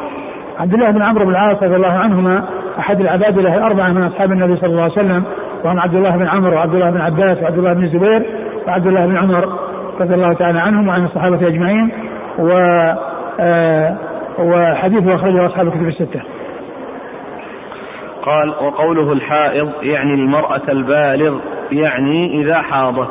عبد 0.59 0.75
الله 0.75 0.91
بن 0.91 1.03
عمرو 1.03 1.25
بن 1.25 1.31
العاص 1.31 1.63
رضي 1.63 1.77
الله 1.77 1.93
عنهما 1.93 2.45
أحد 2.79 3.01
العبادلة 3.01 3.57
الأربعة 3.57 3.89
من 3.89 4.03
أصحاب 4.03 4.33
النبي 4.33 4.57
صلى 4.57 4.71
الله 4.71 4.83
عليه 4.83 4.93
وسلم 4.93 5.25
وهم 5.65 5.81
عبد 5.81 5.95
الله 5.95 6.17
بن 6.17 6.27
عمرو 6.27 6.57
وعبد 6.57 6.75
الله 6.75 6.91
بن 6.91 7.01
عباس 7.01 7.43
وعبد 7.43 7.59
الله 7.59 7.73
بن 7.73 7.85
الزبير 7.85 8.27
وعبد 8.67 8.87
الله 8.87 9.07
بن 9.07 9.17
عمر 9.17 9.59
رضي 10.01 10.15
الله 10.15 10.33
تعالى 10.33 10.61
عنهم 10.61 10.89
وعن 10.89 11.05
الصحابة 11.05 11.49
أجمعين 11.49 11.91
و 12.39 12.51
آه 13.41 13.97
وحديثه 14.39 15.15
أخرجه 15.15 15.47
أصحاب 15.47 15.67
الكتب 15.67 15.89
الستة. 15.89 16.21
قال 18.23 18.49
وقوله 18.49 19.13
الحائض 19.13 19.71
يعني 19.83 20.15
المرأة 20.15 20.63
البالغ 20.69 21.39
يعني 21.73 22.43
إذا 22.43 22.63
حاضت. 22.63 23.09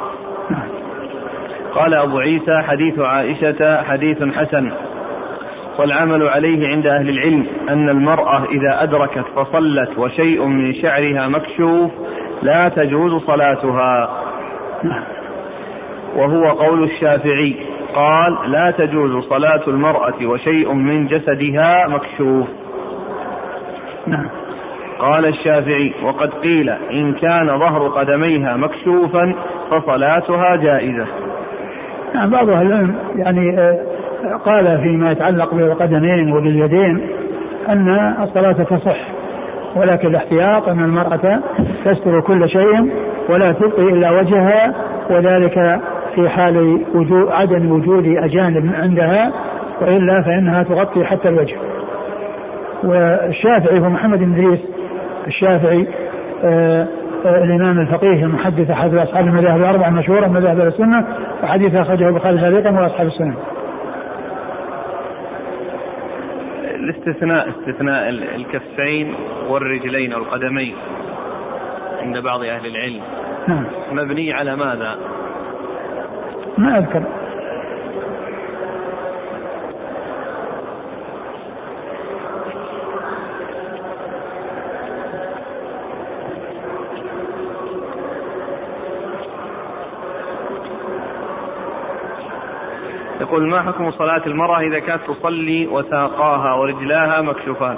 قال 1.76 1.94
أبو 1.94 2.20
عيسى 2.20 2.62
حديث 2.68 3.00
عائشة 3.00 3.84
حديث 3.84 4.24
حسن. 4.24 4.72
والعمل 5.80 6.28
عليه 6.28 6.68
عند 6.68 6.88
أهل 6.88 7.10
العلم 7.10 7.46
أن 7.70 7.90
المرأة 7.90 8.44
إذا 8.52 8.84
أدركت 8.84 9.26
فصلت 9.36 9.98
وشيء 9.98 10.46
من 10.46 10.74
شعرها 10.74 11.28
مكشوف 11.28 11.92
لا 12.42 12.70
تجوز 12.70 13.22
صلاتها. 13.22 14.10
وهو 16.16 16.44
قول 16.52 16.84
الشافعي 16.84 17.56
قال 17.96 18.52
لا 18.52 18.72
تجوز 18.72 19.24
صلاة 19.24 19.62
المرأة 19.68 20.26
وشيء 20.26 20.74
من 20.74 21.08
جسدها 21.08 21.88
مكشوف. 21.88 22.48
نعم 24.08 24.30
قال 25.00 25.26
الشافعي 25.26 25.94
وقد 26.04 26.30
قيل 26.30 26.70
إن 26.70 27.14
كان 27.14 27.60
ظهر 27.60 27.88
قدميها 27.88 28.58
مكشوفا 28.58 29.34
فصلاتها 29.72 30.56
جائزة. 30.56 31.06
نعم 32.16 32.30
بعض 32.30 32.50
أهل 32.50 32.68
العلم 32.68 32.96
يعني 33.16 33.60
آه، 33.60 33.87
قال 34.46 34.80
فيما 34.82 35.12
يتعلق 35.12 35.54
بالقدمين 35.54 36.34
وباليدين 36.34 37.08
أن 37.70 38.14
الصلاة 38.24 38.52
تصح 38.52 38.98
ولكن 39.76 40.08
الاحتياط 40.08 40.70
أن 40.70 40.84
المرأة 40.84 41.40
تستر 41.86 42.22
كل 42.22 42.50
شيء 42.50 42.90
ولا 43.30 43.52
تبقي 43.52 43.84
إلا 43.84 44.12
وجهها 44.12 44.74
وذلك 45.10 45.80
في 46.16 46.30
حال 46.30 46.82
وجود 46.96 47.32
عدم 47.32 47.72
وجود 47.72 48.06
أجانب 48.18 48.72
عندها 48.76 49.32
وإلا 49.82 50.22
فإنها 50.22 50.64
تغطي 50.64 51.06
حتى 51.06 51.30
الوجه 51.30 51.56
والشافعي 52.84 53.80
هو 53.80 53.90
محمد 53.90 54.20
بن 54.20 54.34
إدريس 54.34 54.60
الشافعي 55.28 55.88
آه 56.44 56.88
آه 57.26 57.44
الإمام 57.44 57.80
الفقيه 57.80 58.24
المحدث 58.24 58.70
أحد 58.72 58.96
أصحاب 58.96 59.28
المذاهب 59.28 59.60
الأربعة 59.60 59.88
المشهورة 59.88 60.28
من 60.28 60.34
مذاهب 60.34 60.60
السنة 60.60 61.06
وحديث 61.44 61.76
أخرجه 61.76 62.08
البخاري 62.08 62.38
تعليقا 62.38 62.70
وأصحاب 62.70 63.08
السنة. 63.08 63.34
الاستثناء 66.78 67.50
استثناء 67.50 68.10
الكفين 68.10 69.16
والرجلين 69.50 70.14
أو 70.14 70.20
القدمين 70.20 70.76
عند 72.02 72.18
بعض 72.18 72.44
أهل 72.44 72.66
العلم. 72.66 73.02
نعم. 73.48 73.66
مبني 73.92 74.34
على 74.34 74.56
ماذا؟ 74.56 74.98
ما 76.58 76.78
أذكر. 76.78 77.04
يقول 93.28 93.50
ما 93.50 93.62
حكم 93.62 93.92
صلاة 93.92 94.22
المرأة 94.26 94.60
إذا 94.60 94.80
كانت 94.80 95.02
تصلي 95.08 95.68
وساقاها 95.68 96.54
ورجلاها 96.54 97.22
مكشوفان؟ 97.22 97.78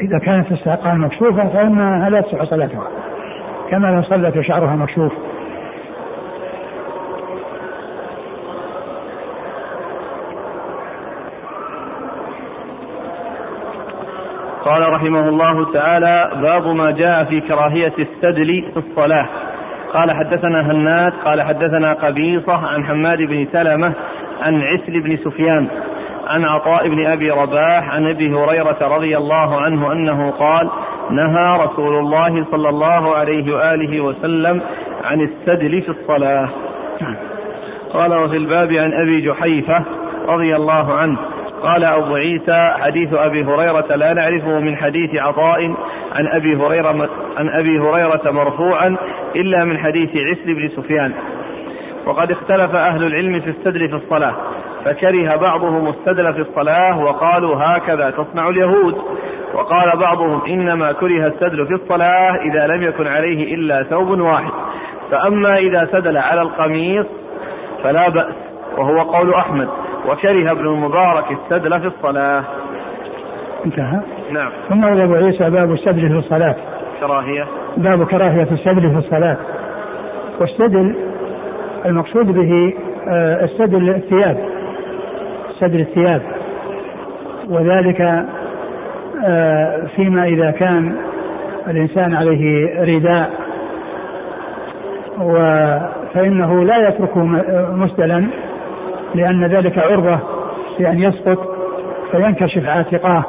إذا 0.00 0.18
كانت 0.18 0.52
الساقان 0.52 0.98
مكشوفة 0.98 1.48
فإنها 1.48 2.10
لا 2.10 2.20
تصح 2.20 2.44
صلاتها 2.44 2.88
كما 3.70 3.86
لو 3.86 4.02
صلت 4.02 4.36
وشعرها 4.36 4.76
مكشوف. 4.76 5.12
قال 14.64 14.92
رحمه 14.92 15.28
الله 15.28 15.72
تعالى 15.72 16.30
باب 16.42 16.66
ما 16.66 16.90
جاء 16.90 17.24
في 17.24 17.40
كراهية 17.40 17.92
السدل 17.98 18.70
في 18.74 18.76
الصلاة. 18.76 19.28
قال 19.92 20.12
حدثنا 20.12 20.60
هناد 20.60 21.12
قال 21.24 21.42
حدثنا 21.42 21.92
قبيصة 21.92 22.66
عن 22.66 22.84
حماد 22.84 23.18
بن 23.18 23.46
سلمة 23.52 23.92
عن 24.42 24.62
عسل 24.62 25.00
بن 25.00 25.16
سفيان 25.16 25.68
عن 26.26 26.44
عطاء 26.44 26.88
بن 26.88 27.06
أبي 27.06 27.30
رباح 27.30 27.94
عن 27.94 28.06
أبي 28.06 28.34
هريرة 28.34 28.78
رضي 28.80 29.16
الله 29.16 29.60
عنه 29.60 29.92
أنه 29.92 30.30
قال 30.30 30.70
نهى 31.10 31.64
رسول 31.64 31.98
الله 31.98 32.44
صلى 32.50 32.68
الله 32.68 33.14
عليه 33.16 33.54
وآله 33.54 34.00
وسلم 34.00 34.60
عن 35.04 35.20
السدل 35.20 35.82
في 35.82 35.88
الصلاة. 35.88 36.48
قال 37.92 38.14
وفي 38.14 38.36
الباب 38.36 38.72
عن 38.72 38.92
أبي 38.92 39.20
جحيفة 39.20 39.84
رضي 40.28 40.56
الله 40.56 40.94
عنه 40.94 41.18
قال 41.62 41.84
أبو 41.84 42.14
عيسى 42.14 42.74
حديث 42.80 43.14
أبي 43.14 43.44
هريرة 43.44 43.96
لا 43.96 44.12
نعرفه 44.12 44.60
من 44.60 44.76
حديث 44.76 45.14
عطاء 45.14 45.74
عن 46.14 46.26
أبي 46.26 46.56
هريرة 46.56 47.08
عن 47.36 47.48
أبي 47.48 47.78
هريرة 47.78 48.30
مرفوعا 48.30 48.96
إلا 49.36 49.64
من 49.64 49.78
حديث 49.78 50.10
عسل 50.16 50.54
بن 50.54 50.68
سفيان 50.68 51.12
وقد 52.06 52.30
اختلف 52.30 52.74
أهل 52.74 53.04
العلم 53.04 53.40
في 53.40 53.50
السدل 53.50 53.88
في 53.88 53.94
الصلاة 53.94 54.34
فكره 54.84 55.36
بعضهم 55.36 55.88
السدل 55.88 56.34
في 56.34 56.40
الصلاة 56.40 57.04
وقالوا 57.04 57.56
هكذا 57.56 58.10
تصنع 58.10 58.48
اليهود 58.48 58.94
وقال 59.54 59.98
بعضهم 59.98 60.40
إنما 60.46 60.92
كره 60.92 61.26
السدل 61.26 61.66
في 61.66 61.74
الصلاة 61.74 62.36
إذا 62.36 62.66
لم 62.66 62.82
يكن 62.82 63.06
عليه 63.06 63.54
إلا 63.54 63.82
ثوب 63.82 64.20
واحد 64.20 64.52
فأما 65.10 65.56
إذا 65.56 65.88
سدل 65.92 66.16
على 66.16 66.42
القميص 66.42 67.06
فلا 67.82 68.08
بأس 68.08 68.34
وهو 68.78 69.00
قول 69.00 69.34
أحمد 69.34 69.68
وكره 70.08 70.50
ابن 70.50 70.66
المبارك 70.66 71.24
السدل 71.30 71.80
في 71.80 71.86
الصلاة. 71.86 72.44
انتهى؟ 73.66 74.00
نعم. 74.30 74.50
ثم 74.68 74.84
أبو 74.84 75.14
عيسى 75.14 75.50
باب 75.50 75.72
السدل 75.72 76.08
في 76.08 76.18
الصلاة. 76.18 76.56
كراهية. 77.00 77.46
باب 77.76 78.06
كراهية 78.06 78.48
السدل 78.52 78.90
في 78.90 78.98
الصلاة. 78.98 79.36
والسدل 80.40 80.96
المقصود 81.86 82.26
به 82.26 82.74
آه، 83.08 83.44
السدل 83.44 83.88
الثياب 83.88 84.36
سدل 85.60 85.80
الثياب. 85.80 86.22
وذلك 87.48 88.00
آه، 89.24 89.86
فيما 89.96 90.24
إذا 90.24 90.50
كان 90.50 90.96
الإنسان 91.68 92.14
عليه 92.14 92.70
رداء 92.84 93.30
فإنه 96.14 96.64
لا 96.64 96.88
يتركه 96.88 97.24
مسدلا 97.76 98.24
لأن 99.14 99.44
ذلك 99.44 99.78
عرضة 99.78 100.18
لأن 100.78 101.02
يسقط 101.02 101.56
فينكشف 102.10 102.66
عاتقاه. 102.66 103.24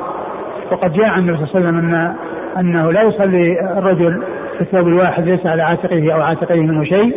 وقد 0.72 0.94
جاء 0.94 1.06
عن 1.06 1.20
النبي 1.20 1.38
صلى 1.38 1.46
الله 1.46 1.68
عليه 1.68 1.78
وسلم 1.78 1.96
أن 1.96 2.16
أنه 2.60 2.92
لا 2.92 3.02
يصلي 3.02 3.60
الرجل 3.78 4.22
في 4.56 4.62
الثوب 4.62 4.88
الواحد 4.88 5.24
ليس 5.24 5.46
على 5.46 5.64
عاتقه 5.64 6.14
أو 6.14 6.22
عاتقيه 6.22 6.62
منه 6.62 6.84
شيء. 6.84 7.16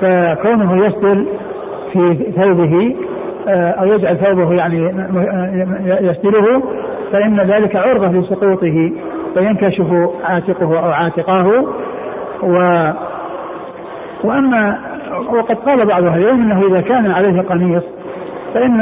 فكونه 0.00 0.86
يسدل 0.86 1.26
في 1.92 2.32
ثوبه 2.36 2.96
آه، 3.48 3.70
أو 3.70 3.86
يجعل 3.86 4.16
ثوبه 4.16 4.52
يعني 4.52 4.86
آه، 4.86 5.98
يسدله 6.00 6.62
فإن 7.12 7.40
ذلك 7.40 7.76
عرضة 7.76 8.08
لسقوطه 8.08 8.92
فينكشف 9.34 9.86
عاتقه 10.24 10.78
أو 10.78 10.90
عاتقاه. 10.90 11.64
و 12.42 12.90
وأما 14.24 14.78
وقد 15.32 15.56
قال 15.56 15.86
بعض 15.86 16.04
أهل 16.04 16.22
العلم 16.22 16.42
أنه 16.42 16.66
إذا 16.66 16.80
كان 16.80 17.10
عليه 17.10 17.42
قميص 17.42 17.82
فإن 18.54 18.80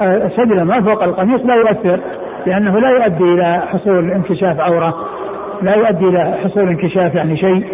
السدل 0.00 0.62
ما 0.62 0.80
فوق 0.80 1.02
القميص 1.02 1.40
لا 1.40 1.54
يؤثر 1.54 2.00
لأنه 2.46 2.78
لا 2.78 2.90
يؤدي 2.90 3.24
إلى 3.24 3.62
حصول 3.72 4.10
انكشاف 4.10 4.60
عورة 4.60 4.94
لا 5.62 5.74
يؤدي 5.76 6.04
إلى 6.04 6.34
حصول 6.44 6.68
انكشاف 6.68 7.14
يعني 7.14 7.36
شيء 7.36 7.64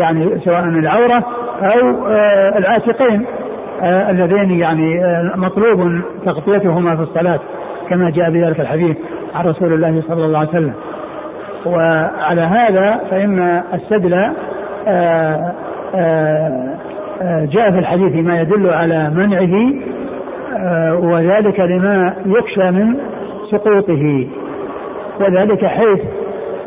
يعني 0.00 0.40
سواء 0.44 0.64
العورة 0.64 1.24
أو 1.62 2.06
آه، 2.06 2.58
العاتقين 2.58 3.26
آه، 3.82 4.10
اللذين 4.10 4.50
يعني 4.50 5.04
آه، 5.04 5.32
مطلوب 5.36 6.00
تغطيتهما 6.24 6.96
في 6.96 7.02
الصلاة 7.02 7.40
كما 7.88 8.10
جاء 8.10 8.30
بذلك 8.30 8.60
الحديث 8.60 8.96
عن 9.34 9.44
رسول 9.44 9.72
الله 9.72 10.02
صلى 10.08 10.24
الله 10.24 10.38
عليه 10.38 10.48
وسلم. 10.48 10.74
وعلى 11.66 12.40
هذا 12.40 13.00
فإن 13.10 13.62
السدل 13.74 14.10
جاء 17.52 17.70
في 17.70 17.78
الحديث 17.78 18.26
ما 18.26 18.40
يدل 18.40 18.70
على 18.70 19.10
منعه 19.10 19.72
وذلك 20.94 21.60
لما 21.60 22.14
يخشى 22.26 22.70
من 22.70 22.96
سقوطه 23.50 24.26
وذلك 25.20 25.64
حيث 25.66 26.00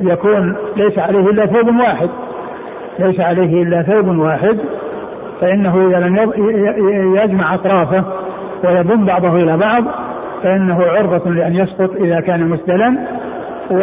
يكون 0.02 0.56
ليس 0.76 1.00
عليه 1.00 1.20
إلا 1.20 1.46
ثوب 1.46 1.68
واحد. 1.68 2.10
ليس 3.00 3.20
عليه 3.20 3.64
إلا 3.64 3.82
ثوب 3.82 4.08
واحد 4.08 4.58
فإنه 5.42 5.88
إذا 5.88 6.00
لم 6.00 6.32
يجمع 7.16 7.54
أطرافه 7.54 8.04
ويضم 8.64 9.06
بعضه 9.06 9.36
إلى 9.36 9.58
بعض 9.58 9.84
فإنه 10.44 10.84
عرضة 10.84 11.32
لأن 11.32 11.56
يسقط 11.56 11.92
إذا 11.96 12.20
كان 12.20 12.50
مسدلا. 12.50 12.98
و 13.72 13.82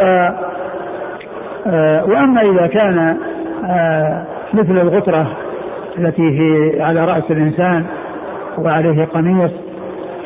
آه، 1.67 2.05
وأما 2.05 2.41
إذا 2.41 2.67
كان 2.67 3.17
آه، 3.65 4.25
مثل 4.55 4.79
الغترة 4.79 5.27
التي 5.99 6.23
هي 6.23 6.83
على 6.83 7.05
رأس 7.05 7.31
الإنسان 7.31 7.85
وعليه 8.59 9.05
قميص 9.05 9.51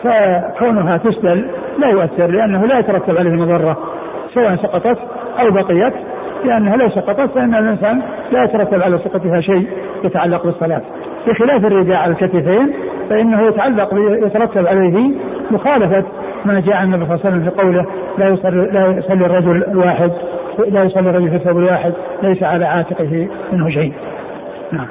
فكونها 0.03 0.97
تسدل 0.97 1.47
لا 1.79 1.88
يؤثر 1.88 2.27
لأنه 2.27 2.66
لا 2.66 2.79
يترتب 2.79 3.16
عليه 3.18 3.31
مضرة 3.31 3.79
سواء 4.35 4.57
سقطت 4.57 4.99
أو 5.40 5.51
بقيت 5.51 5.94
لأنها 6.44 6.77
لو 6.77 6.88
سقطت 6.88 7.35
فإن 7.35 7.55
الإنسان 7.55 8.03
لا 8.32 8.44
يترتب 8.44 8.82
على 8.82 8.98
سقطها 8.98 9.40
شيء 9.40 9.66
يتعلق 10.04 10.44
بالصلاة 10.44 10.82
بخلاف 11.26 11.64
الرداء 11.64 11.96
على 11.96 12.12
الكتفين 12.12 12.72
فإنه 13.10 13.46
يتعلق 13.46 13.94
يترتب 14.26 14.66
عليه 14.66 15.12
مخالفة 15.50 16.04
ما 16.44 16.60
جاء 16.60 16.76
عن 16.76 16.94
النبي 16.94 17.04
صلى 17.04 17.14
الله 17.14 17.26
عليه 17.26 17.37
وسلم 17.37 17.50
في 17.50 17.62
قوله 17.62 17.87
لا 18.18 18.28
يصلي 18.28 18.70
لا 18.72 18.87
يصلي 18.87 19.26
الرجل 19.26 19.64
الواحد 19.64 20.10
لا 20.68 20.84
يصلي 20.84 21.10
الرجل 21.10 21.30
في 21.30 21.37
الثوب 21.37 21.58
الواحد 21.58 21.92
ليس 22.22 22.42
على 22.42 22.64
عاتقه 22.64 23.28
منه 23.52 23.70
شيء. 23.70 23.92
نعم. 24.72 24.87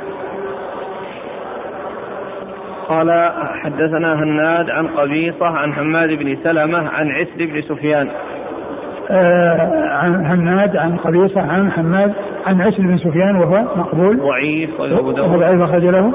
قال 2.88 3.32
حدثنا 3.64 4.14
هناد 4.24 4.70
عن 4.70 4.88
قبيصة 4.88 5.46
عن 5.46 5.74
حماد 5.74 6.10
بن 6.10 6.38
سلمة 6.44 6.90
عن 6.90 7.12
عسر 7.12 7.46
بن 7.46 7.62
سفيان 7.62 8.10
عن 9.92 10.26
هناد 10.26 10.78
عن 10.78 10.98
قبيصة 10.98 11.42
عن 11.42 11.72
حماد 11.72 12.14
عن 12.46 12.62
عسر 12.62 12.82
بن 12.82 12.98
سفيان 12.98 13.36
وهو 13.36 13.64
مقبول. 13.76 14.18
ضعيف 14.18 14.82
أبو 14.82 15.12
داود. 15.12 15.20
وهو 15.20 15.40
ضعيف 15.40 15.62
أخرج 15.62 15.86
له 15.86 16.14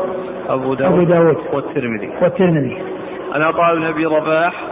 أبو 0.48 0.74
داود, 0.74 0.92
أبو 0.92 1.02
داود. 1.02 1.36
والترمذي. 1.52 2.10
والترمذي. 2.22 2.78
عن 3.32 3.42
عطاء 3.42 3.76
بن 3.76 3.84
أبي 3.84 4.06
رباح. 4.06 4.62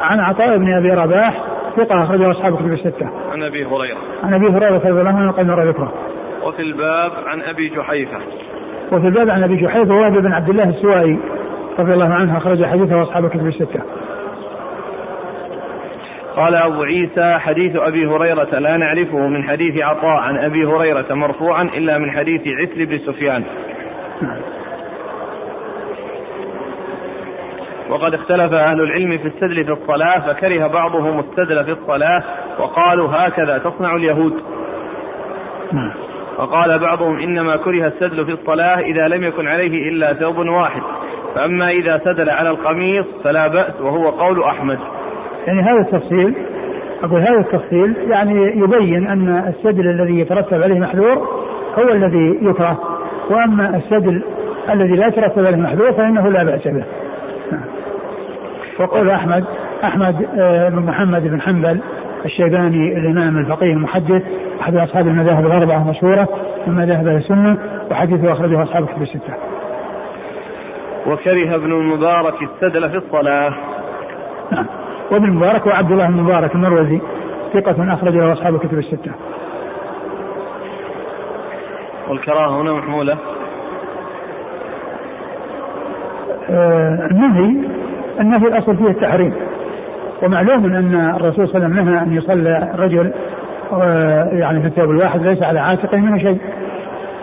عن 0.00 0.20
عطاء 0.20 0.58
بن 0.58 0.72
أبي 0.72 0.90
رباح 0.90 1.42
ثقة 1.76 2.02
أخرجه 2.02 2.30
أصحاب 2.30 2.56
كتب 2.56 2.72
الستة. 2.72 3.08
عن 3.32 3.42
أبي 3.42 3.66
هريرة. 3.66 3.98
عن 4.24 4.34
أبي 4.34 4.46
هريرة 4.46 4.76
رضي 4.76 4.90
الله 4.90 5.10
عنه 5.10 5.42
مر 5.42 5.68
ذكره. 5.68 5.92
وفي 6.46 6.62
الباب 6.62 7.12
عن 7.26 7.40
أبي 7.40 7.68
جحيفة. 7.68 8.18
وفي 8.92 9.06
الباب 9.06 9.30
عن 9.30 9.42
أبي 9.42 9.56
جحيفة 9.56 9.94
وهب 9.94 10.12
بن 10.12 10.32
عبد 10.32 10.48
الله 10.48 10.68
السوائي 10.68 11.18
رضي 11.78 11.92
الله 11.94 12.14
عنه 12.14 12.36
أخرج 12.36 12.64
حديثه 12.64 13.02
أصحاب 13.02 13.28
كتب 13.28 13.46
الستة. 13.46 13.80
قال 16.36 16.54
أبو 16.54 16.82
عيسى 16.82 17.38
حديث 17.38 17.76
أبي 17.76 18.06
هريرة 18.06 18.58
لا 18.58 18.76
نعرفه 18.76 19.26
من 19.26 19.44
حديث 19.44 19.82
عطاء 19.82 20.16
عن 20.16 20.38
أبي 20.38 20.64
هريرة 20.64 21.14
مرفوعا 21.14 21.62
إلا 21.62 21.98
من 21.98 22.10
حديث 22.10 22.40
عسل 22.46 22.86
بن 22.86 22.98
سفيان. 22.98 23.44
وقد 27.90 28.14
اختلف 28.14 28.52
أهل 28.52 28.80
العلم 28.80 29.18
في 29.18 29.26
السدل 29.28 29.64
في 29.64 29.72
الصلاة 29.72 30.32
فكره 30.32 30.66
بعضهم 30.66 31.18
السدل 31.18 31.64
في 31.64 31.72
الصلاة 31.72 32.22
وقالوا 32.58 33.08
هكذا 33.12 33.58
تصنع 33.58 33.96
اليهود. 33.96 34.42
وقال 36.38 36.78
بعضهم 36.78 37.18
إنما 37.18 37.56
كره 37.56 37.86
السدل 37.86 38.24
في 38.24 38.32
الصلاة 38.32 38.80
إذا 38.80 39.08
لم 39.08 39.24
يكن 39.24 39.48
عليه 39.48 39.88
إلا 39.88 40.12
ثوب 40.12 40.38
واحد. 40.38 40.82
فأما 41.34 41.70
إذا 41.70 42.00
سدل 42.04 42.30
على 42.30 42.50
القميص 42.50 43.06
فلا 43.24 43.46
بأس 43.46 43.80
وهو 43.80 44.10
قول 44.10 44.42
أحمد. 44.42 44.78
يعني 45.46 45.62
هذا 45.62 45.80
التفصيل 45.80 46.34
أقول 47.02 47.20
هذا 47.20 47.40
التفصيل 47.40 47.94
يعني 48.08 48.60
يبين 48.60 49.06
أن 49.06 49.28
السدل 49.48 49.88
الذي 49.88 50.20
يترتب 50.20 50.62
عليه 50.62 50.80
محذور 50.80 51.28
هو 51.78 51.88
الذي 51.92 52.38
يكره 52.42 52.78
وأما 53.30 53.76
السدل 53.76 54.22
الذي 54.70 54.96
لا 54.96 55.06
يترتب 55.06 55.46
عليه 55.46 55.56
محذور 55.56 55.92
فإنه 55.92 56.28
لا 56.28 56.44
بأس 56.44 56.68
به 56.68 56.84
وقول 58.80 59.10
أحمد 59.10 59.44
أحمد 59.84 60.26
آه، 60.38 60.68
بن 60.68 60.78
محمد 60.78 61.22
بن 61.22 61.40
حنبل 61.40 61.80
الشيباني 62.24 62.98
الإمام 62.98 63.38
الفقيه 63.38 63.72
المحدث 63.72 64.22
أحد 64.60 64.76
أصحاب 64.76 65.06
المذاهب 65.06 65.46
الأربعة 65.46 65.82
المشهورة 65.82 66.28
من 66.66 66.74
مذاهب 66.74 67.08
السنة 67.08 67.58
وحديثه 67.90 68.32
أخرجه 68.32 68.62
أصحاب 68.62 68.82
الكتب 68.82 69.02
الستة. 69.02 69.34
وكره 71.06 71.54
ابن 71.54 71.72
المبارك 71.72 72.34
السدل 72.42 72.90
في 72.90 72.96
الصلاة. 72.96 73.54
نعم. 74.52 74.66
وابن 75.10 75.24
المبارك 75.24 75.66
وعبد 75.66 75.92
الله 75.92 76.06
بن 76.06 76.18
المبارك 76.18 76.54
المروزي 76.54 77.00
ثقة 77.54 77.94
أخرج 77.94 78.14
له 78.16 78.32
أصحاب 78.32 78.54
الكتب 78.54 78.78
الستة. 78.78 79.10
والكراهة 82.08 82.60
هنا 82.62 82.72
محمولة؟ 82.72 83.16
آه 86.50 87.08
النهي 87.10 87.66
النهي 88.20 88.48
الأصل 88.48 88.76
فيه 88.76 88.88
التحريم 88.88 89.34
ومعلوم 90.22 90.64
أن 90.64 91.14
الرسول 91.16 91.48
صلى 91.48 91.56
الله 91.56 91.66
عليه 91.66 91.74
وسلم 91.82 91.88
نهى 91.94 92.02
أن 92.02 92.12
يصلى 92.16 92.70
الرجل 92.74 93.12
آه 93.72 94.24
يعني 94.32 94.60
في 94.60 94.66
الثوب 94.66 94.90
الواحد 94.90 95.22
ليس 95.22 95.42
على 95.42 95.60
عاتقه 95.60 95.96
منه 95.98 96.18
شيء 96.18 96.38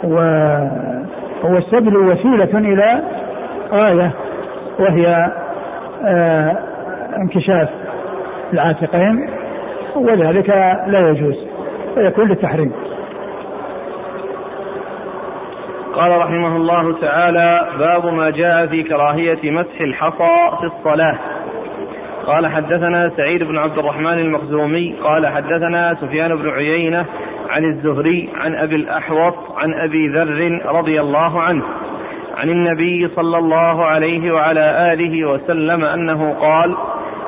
وهو 0.04 1.58
السبل 1.58 1.98
وسيلة 1.98 2.58
إلى 2.60 3.04
غاية 3.72 4.12
وهي 4.80 5.32
آه 6.06 6.58
انكشاف 7.22 7.70
العاتقين 8.54 9.30
وذلك 9.96 10.50
لا 10.88 11.10
يجوز 11.10 11.48
ويكون 11.98 12.28
للتحريم 12.28 12.72
قال 15.94 16.18
رحمه 16.18 16.56
الله 16.56 17.00
تعالى 17.02 17.68
باب 17.80 18.14
ما 18.14 18.30
جاء 18.30 18.68
في 18.68 18.84
كراهية 18.84 19.52
مسح 19.52 19.82
الحصى 19.82 20.58
في 20.60 20.66
الصلاة. 20.66 21.16
قال 22.28 22.48
حدثنا 22.48 23.12
سعيد 23.18 23.44
بن 23.44 23.58
عبد 23.58 23.78
الرحمن 23.78 24.20
المخزومي 24.20 24.96
قال 25.04 25.28
حدثنا 25.28 25.98
سفيان 26.02 26.36
بن 26.36 26.50
عيينة 26.50 27.06
عن 27.50 27.66
الزهري 27.66 28.30
عن 28.36 28.56
أبي 28.56 28.76
الأحوص 28.76 29.34
عن 29.58 29.74
أبي 29.74 30.08
ذر 30.08 30.62
رضي 30.66 31.02
الله 31.02 31.42
عنه 31.42 31.64
عن 32.38 32.50
النبي 32.50 33.08
صلى 33.16 33.38
الله 33.38 33.86
عليه 33.86 34.32
وعلى 34.32 34.94
آله 34.94 35.30
وسلم 35.30 35.84
أنه 35.84 36.34
قال 36.34 36.76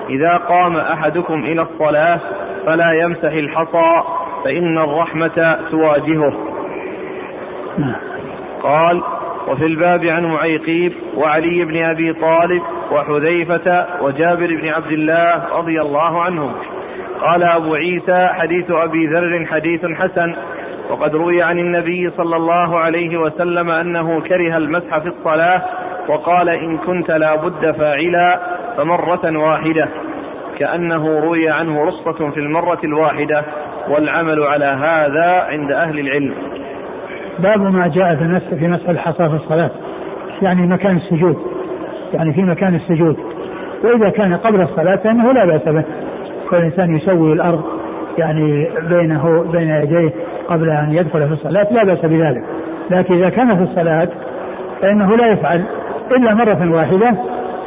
إذا 0.10 0.38
قام 0.38 0.78
أحدكم 0.78 1.44
إلى 1.44 1.62
الصلاة 1.62 2.20
فلا 2.66 2.92
يمسح 2.92 3.32
الحصى 3.32 4.04
فإن 4.44 4.78
الرحمة 4.78 5.58
تواجهه. 5.72 6.34
قال 8.64 9.02
وفي 9.48 9.66
الباب 9.66 10.06
عن 10.06 10.26
معيقيب 10.26 10.94
وعلي 11.18 11.66
بن 11.66 11.84
أبي 11.84 12.14
طالب 12.14 12.62
وحذيفة 12.92 13.86
وجابر 14.02 14.48
بن 14.62 14.68
عبد 14.68 14.92
الله 14.92 15.44
رضي 15.58 15.82
الله 15.82 16.22
عنهم. 16.22 16.52
قال 17.22 17.44
أبو 17.44 17.76
عيسى 17.76 18.30
حديث 18.34 18.72
أبي 18.72 19.08
ذر 19.08 19.46
حديث 19.46 19.86
حسن. 19.86 20.36
وقد 20.90 21.16
روي 21.16 21.44
عن 21.44 21.60
النبي 21.60 22.10
صلى 22.10 22.36
الله 22.36 22.80
عليه 22.80 23.18
وسلم 23.18 23.70
أنه 23.70 24.22
كره 24.22 24.58
المسح 24.58 24.98
في 24.98 25.08
الصلاة 25.08 25.62
وقال 26.08 26.50
إن 26.50 26.78
كنت 26.78 27.12
لا 27.12 27.36
بد 27.36 27.72
فاعلا. 27.72 28.40
فمرة 28.78 29.38
واحدة 29.38 29.88
كأنه 30.60 31.20
روي 31.20 31.50
عنه 31.50 31.84
رخصة 31.84 32.30
في 32.30 32.40
المرة 32.40 32.80
الواحدة 32.84 33.44
والعمل 33.90 34.44
على 34.44 34.66
هذا 34.66 35.46
عند 35.50 35.72
أهل 35.72 36.00
العلم. 36.00 36.34
باب 37.40 37.62
ما 37.62 37.88
جاء 37.88 38.16
في 38.16 38.40
في 38.78 38.92
الحصى 38.92 39.30
في 39.30 39.36
الصلاة 39.36 39.70
يعني 40.42 40.68
مكان 40.68 40.96
السجود 40.98 41.38
يعني 42.14 42.34
في 42.34 42.42
مكان 42.42 42.76
السجود. 42.76 43.18
وإذا 43.84 44.10
كان 44.10 44.36
قبل 44.36 44.62
الصلاة 44.62 44.96
فإنه 44.96 45.32
لا 45.32 45.46
بأس 45.46 45.70
به. 45.70 45.84
فالإنسان 46.52 46.96
يسوي 46.96 47.34
الأرض 47.34 47.64
يعني 48.18 48.70
بينه 48.90 49.46
بين 49.52 49.70
يديه 49.70 50.14
قبل 50.48 50.70
أن 50.70 50.94
يدخل 50.94 51.28
في 51.28 51.34
الصلاة 51.34 51.74
لا 51.74 51.84
بأس 51.84 52.06
بذلك. 52.06 52.44
لكن 52.90 53.14
إذا 53.14 53.30
كان 53.30 53.58
في 53.58 53.64
الصلاة 53.64 54.10
فإنه 54.82 55.16
لا 55.16 55.32
يفعل 55.32 55.64
إلا 56.12 56.34
مرة 56.34 56.76
واحدة 56.76 57.16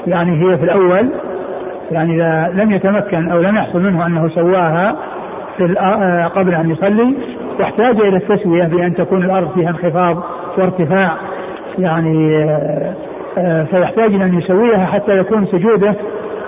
يعني 0.07 0.30
هي 0.30 0.59
في 0.59 0.64
الأول 0.64 1.09
يعني 1.90 2.14
إذا 2.14 2.62
لم 2.62 2.72
يتمكن 2.72 3.30
أو 3.30 3.40
لم 3.40 3.57
يحصل 3.57 3.82
منه 3.82 4.07
أنه 4.07 4.28
سواها 4.28 4.96
في 5.57 5.78
آه، 5.80 6.26
قبل 6.26 6.55
أن 6.55 6.70
يصلي 6.70 7.14
واحتاج 7.61 8.01
إلى 8.01 8.16
التسوية 8.16 8.64
بأن 8.64 8.94
تكون 8.94 9.24
الأرض 9.24 9.53
فيها 9.55 9.70
انخفاض 9.70 10.22
وارتفاع 10.59 11.12
يعني 11.78 12.44
آه، 12.44 12.94
آه، 13.38 13.64
فيحتاج 13.64 14.14
إلى 14.14 14.24
أن 14.24 14.38
يسويها 14.38 14.86
حتى 14.86 15.18
يكون 15.18 15.46
سجوده 15.46 15.94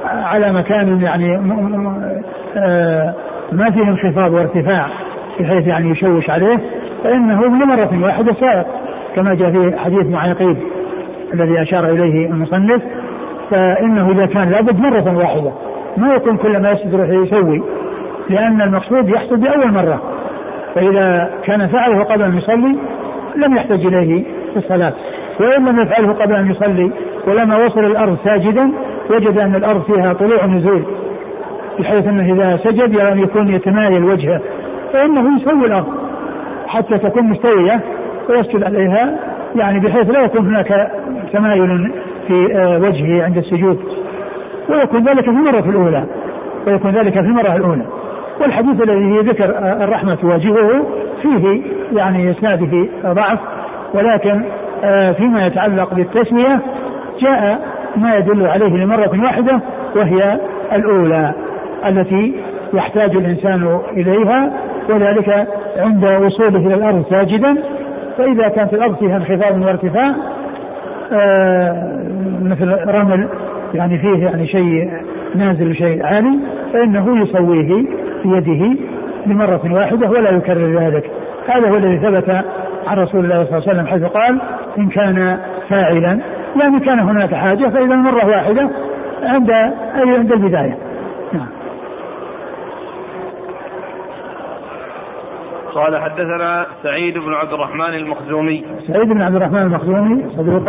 على 0.05 0.53
مكان 0.53 1.01
يعني 1.03 1.38
ما 3.53 3.70
فيه 3.70 3.82
انخفاض 3.82 4.32
وارتفاع 4.32 4.86
بحيث 5.40 5.66
يعني 5.66 5.90
يشوش 5.90 6.30
عليه 6.30 6.59
فإنه 7.05 7.46
لمرة 7.46 8.05
واحدة 8.05 8.32
سائق 8.32 8.66
كما 9.14 9.34
جاء 9.34 9.51
في 9.51 9.78
حديث 9.78 10.07
معيقيب 10.07 10.57
الذي 11.34 11.62
أشار 11.62 11.90
إليه 11.90 12.26
المصنف. 12.26 12.82
فإنه 13.51 14.11
إذا 14.11 14.26
كان 14.26 14.51
لابد 14.51 14.80
مرة 14.80 15.16
واحدة. 15.18 15.53
ما 15.96 16.14
يكون 16.14 16.36
كل 16.36 16.62
ما 16.62 16.70
يسجد 16.70 16.92
يروح 16.92 17.09
يسوي 17.09 17.62
لأن 18.30 18.61
المقصود 18.62 19.09
يحصل 19.09 19.36
بأول 19.36 19.72
مرة. 19.72 20.03
فإذا 20.74 21.30
كان 21.44 21.68
فعله 21.68 22.05
قبل 22.05 22.22
أن 22.22 22.38
يصلي 22.38 22.76
لم 23.36 23.57
يحتج 23.57 23.86
إليه 23.86 24.24
في 24.53 24.57
الصلاة. 24.57 24.92
وإن 25.40 25.68
لم 25.68 25.80
يفعله 25.80 26.12
قبل 26.12 26.34
أن 26.34 26.51
يصلي 26.51 26.90
ولما 27.26 27.64
وصل 27.64 27.84
الأرض 27.84 28.16
ساجدا 28.24 28.72
وجد 29.11 29.38
أن 29.38 29.55
الأرض 29.55 29.82
فيها 29.82 30.12
طلوع 30.12 30.44
ونزول 30.44 30.82
بحيث 31.78 32.07
أنه 32.07 32.32
إذا 32.32 32.57
سجد 32.57 32.94
يعني 32.94 33.22
يكون 33.22 33.48
يتمايل 33.48 34.05
وجهه. 34.05 34.40
فإنه 34.92 35.36
يسوي 35.36 35.66
الأرض. 35.66 35.86
حتى 36.66 36.98
تكون 36.98 37.22
مستوية 37.22 37.80
ويسجد 38.28 38.62
عليها 38.62 39.16
يعني 39.57 39.80
بحيث 39.80 40.11
لا 40.11 40.20
يكون 40.20 40.46
هناك 40.46 40.90
تمايل 41.32 41.92
وجهه 42.81 43.24
عند 43.24 43.37
السجود. 43.37 43.78
ويكون 44.68 45.05
ذلك 45.05 45.24
في 45.24 45.31
المرة 45.31 45.70
الأولى. 45.70 46.05
ويكون 46.66 46.91
ذلك 46.91 47.12
في 47.12 47.20
المرة 47.20 47.57
الأولى. 47.57 47.85
والحديث 48.41 48.83
الذي 48.83 49.18
ذكر 49.18 49.45
آه، 49.45 49.85
الرحمة 49.85 50.14
تواجهه 50.14 50.87
فيه 51.22 51.62
يعني 51.93 52.31
إسناده 52.31 52.87
ضعف. 53.07 53.39
ولكن 53.95 54.43
آه، 54.85 55.12
فيما 55.12 55.47
يتعلق 55.47 55.95
بالتسمية 55.95 56.61
جاء 57.20 57.61
ما 57.97 58.16
يدل 58.16 58.47
عليه 58.47 58.85
لمرة 58.85 59.22
واحدة 59.22 59.61
وهي 59.97 60.39
الأولى 60.72 61.33
التي 61.87 62.35
يحتاج 62.74 63.16
الإنسان 63.16 63.81
إليها. 63.93 64.53
وذلك 64.91 65.47
عند 65.76 66.05
وصوله 66.05 66.66
إلى 66.66 66.74
الأرض 66.74 67.05
ساجدا. 67.11 67.57
فإذا 68.18 68.49
كانت 68.49 68.74
الأرض 68.74 68.97
فيها 68.97 69.16
انخفاض 69.16 69.62
وارتفاع 69.62 70.07
آه 70.09 70.14
مثل 72.43 72.89
رمل 72.89 73.29
يعني 73.75 73.99
فيه 73.99 74.25
يعني 74.25 74.47
شيء 74.47 74.91
نازل 75.35 75.71
وشيء 75.71 76.07
عالي 76.07 76.39
فإنه 76.73 77.23
يسويه 77.23 77.85
بيده 78.25 78.77
لمرة 79.27 79.61
واحدة 79.73 80.11
ولا 80.11 80.31
يكرر 80.31 80.81
ذلك. 80.81 81.11
هذا 81.49 81.69
هو 81.69 81.77
الذي 81.77 81.99
ثبت 81.99 82.45
عن 82.87 82.99
رسول 82.99 83.25
الله 83.25 83.45
صلى 83.45 83.59
الله 83.59 83.69
عليه 83.69 83.73
وسلم 83.73 83.87
حيث 83.87 84.03
قال 84.03 84.41
إن 84.79 84.89
كان 84.89 85.39
فاعلا. 85.69 86.21
يعني 86.61 86.81
كان 86.81 86.99
هناك 86.99 87.35
حاجة 87.35 87.69
فإذا 87.69 87.97
مرة 87.97 88.27
واحدة 88.27 88.71
عند 89.23 89.51
أي 89.51 90.17
عند 90.19 90.33
البداية. 90.33 90.77
نعم. 91.33 91.60
قال 95.75 96.03
حدثنا 96.03 96.66
سعيد 96.83 97.18
بن 97.18 97.35
عبد 97.35 97.53
الرحمن 97.53 97.95
المخزومي. 97.95 98.64
سعيد 98.87 99.09
بن 99.09 99.23
عبد 99.23 99.37
الرحمن 99.37 99.62
المخزومي 99.62 100.25
صدوق 100.37 100.64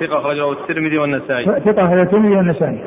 ثقة 0.00 0.18
أخرجه 0.18 0.52
الترمذي 0.52 0.98
والنسائي. 0.98 1.44
ثقة 1.44 1.86
أخرجه 1.86 2.02
الترمذي 2.02 2.36
والنسائي. 2.36 2.84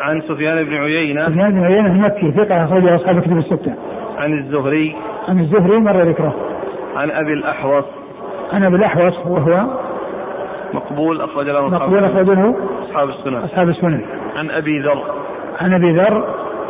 عن 0.00 0.20
سفيان 0.20 0.64
بن 0.64 0.74
عيينة. 0.74 1.28
سفيان 1.28 1.50
بن 1.50 1.64
عيينة 1.64 1.86
المكي 1.86 2.32
ثقة 2.32 2.64
أخرجه 2.64 2.94
أصحاب 2.94 3.16
الكتب 3.16 3.38
الستة. 3.38 3.74
عن 4.18 4.38
الزهري. 4.38 4.96
عن 5.28 5.40
الزهري 5.40 5.78
مر 5.78 6.02
ذكره. 6.02 6.34
عن 6.96 7.10
أبي 7.10 7.32
الأحوص. 7.32 7.84
عن 8.52 8.64
أبي 8.64 8.76
الأحوص 8.76 9.26
وهو 9.26 9.64
مقبول 10.74 11.20
أخرج 11.20 11.46
له 11.46 11.68
مقبول 11.68 12.04
أخرج 12.04 12.30
له 12.30 12.54
أصحاب 12.82 13.08
السنن. 13.08 13.36
أصحاب 13.36 13.68
السنن. 13.68 14.00
عن 14.36 14.50
أبي 14.50 14.80
ذر. 14.80 15.04
عن 15.60 15.74
أبي 15.74 15.92
ذر 15.92 16.24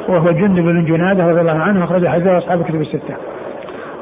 وهو 0.09 0.31
جندب 0.31 0.63
بن 0.63 0.85
جنادة 0.85 1.27
رضي 1.27 1.41
الله 1.41 1.59
عنه 1.59 1.85
أخرج 1.85 2.07
حديث 2.07 2.27
أصحاب 2.27 2.61
الكتب 2.61 2.81
الستة. 2.81 3.17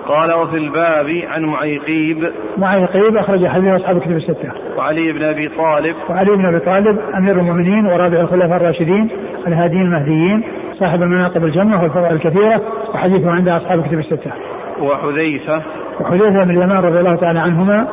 قال 0.09 0.33
وفي 0.33 0.57
الباب 0.57 1.23
عن 1.29 1.43
معيقيب. 1.43 2.33
معيقيب 2.59 3.17
أخرج 3.17 3.47
حديث 3.47 3.81
أصحاب 3.81 3.97
الكتب 3.97 4.17
الستة. 4.17 4.53
وعلي 4.79 5.13
بن 5.13 5.23
أبي 5.23 5.49
طالب. 5.49 5.97
وعلي 6.11 6.31
بن 6.31 6.47
أبي 6.47 6.59
طالب 6.59 6.99
أمير 7.15 7.39
المؤمنين 7.39 7.87
ورابع 7.87 8.21
الخلفاء 8.21 8.57
الراشدين 8.57 9.09
الهاديين 9.47 9.83
المهديين 9.83 10.43
صاحب 10.79 11.03
المناقب 11.03 11.45
الجمة 11.45 11.83
والفضائل 11.83 12.15
الكثيرة 12.15 12.63
وحديثه 12.95 13.31
عند 13.31 13.49
أصحاب 13.49 13.79
الكتب 13.79 13.99
الستة. 13.99 14.31
وحذيفة. 14.81 15.63
وحذيفة 16.01 16.45
بن 16.45 16.51
اليمان 16.51 16.79
رضي 16.79 17.01
الله 17.01 17.17
تعالى 17.17 17.39
عنهما 17.39 17.89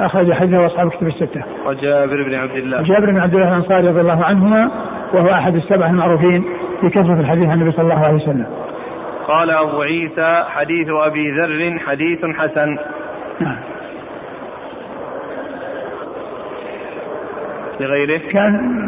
أخرج 0.00 0.32
حديثه 0.32 0.66
أصحاب 0.66 0.86
الكتب 0.86 1.06
الستة. 1.06 1.42
وجابر 1.66 2.22
بن 2.22 2.34
عبد 2.34 2.56
الله. 2.56 2.82
جابر 2.82 3.10
بن 3.10 3.18
عبد 3.18 3.34
الله 3.34 3.48
الأنصاري 3.48 3.88
رضي 3.88 4.00
الله 4.00 4.24
عنهما 4.24 4.70
وهو 5.14 5.30
أحد 5.30 5.54
السبع 5.54 5.86
المعروفين 5.86 6.44
بكثرة 6.82 7.20
الحديث 7.20 7.48
عن 7.48 7.60
النبي 7.60 7.70
صلى 7.70 7.82
الله 7.82 8.04
عليه 8.04 8.16
وسلم. 8.16 8.46
قال 9.28 9.50
أبو 9.50 9.82
عيسى 9.82 10.44
حديث 10.48 10.88
أبي 10.88 11.30
ذر 11.30 11.78
حديث 11.78 12.24
حسن. 12.24 12.78
لغيره؟ 17.80 18.20
كان 18.32 18.84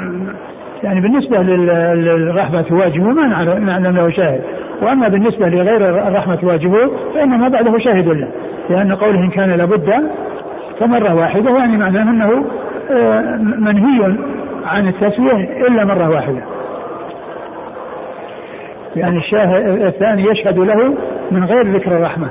يعني 0.83 1.01
بالنسبة 1.01 1.39
للرحمة 1.43 2.63
تواجهه 2.63 3.13
ما 3.13 3.27
نعلم 3.59 3.97
له 3.97 4.11
شاهد. 4.11 4.43
وأما 4.83 5.09
بالنسبة 5.09 5.49
لغير 5.49 6.09
الرحمة 6.09 6.35
تواجهه 6.35 6.91
فإن 7.15 7.29
ما 7.29 7.49
بعده 7.49 7.79
شاهد 7.79 8.09
له. 8.09 8.29
لأن 8.71 8.95
قوله 8.95 9.19
إن 9.19 9.31
كان 9.31 9.51
لابد 9.51 10.11
فمرة 10.81 11.15
واحدة 11.15 11.59
يعني 11.59 11.77
معناه 11.77 12.03
أنه 12.03 12.45
آه، 12.91 13.37
منهي 13.37 14.17
عن 14.67 14.89
التسوية 14.89 15.67
إلا 15.67 15.85
مرة 15.85 16.09
واحدة. 16.09 16.60
يعني 18.97 19.19
الشاهد 19.19 19.83
الثاني 19.83 20.25
يشهد 20.31 20.59
له 20.59 20.95
من 21.31 21.45
غير 21.45 21.77
ذكر 21.77 21.97
الرحمة. 21.97 22.31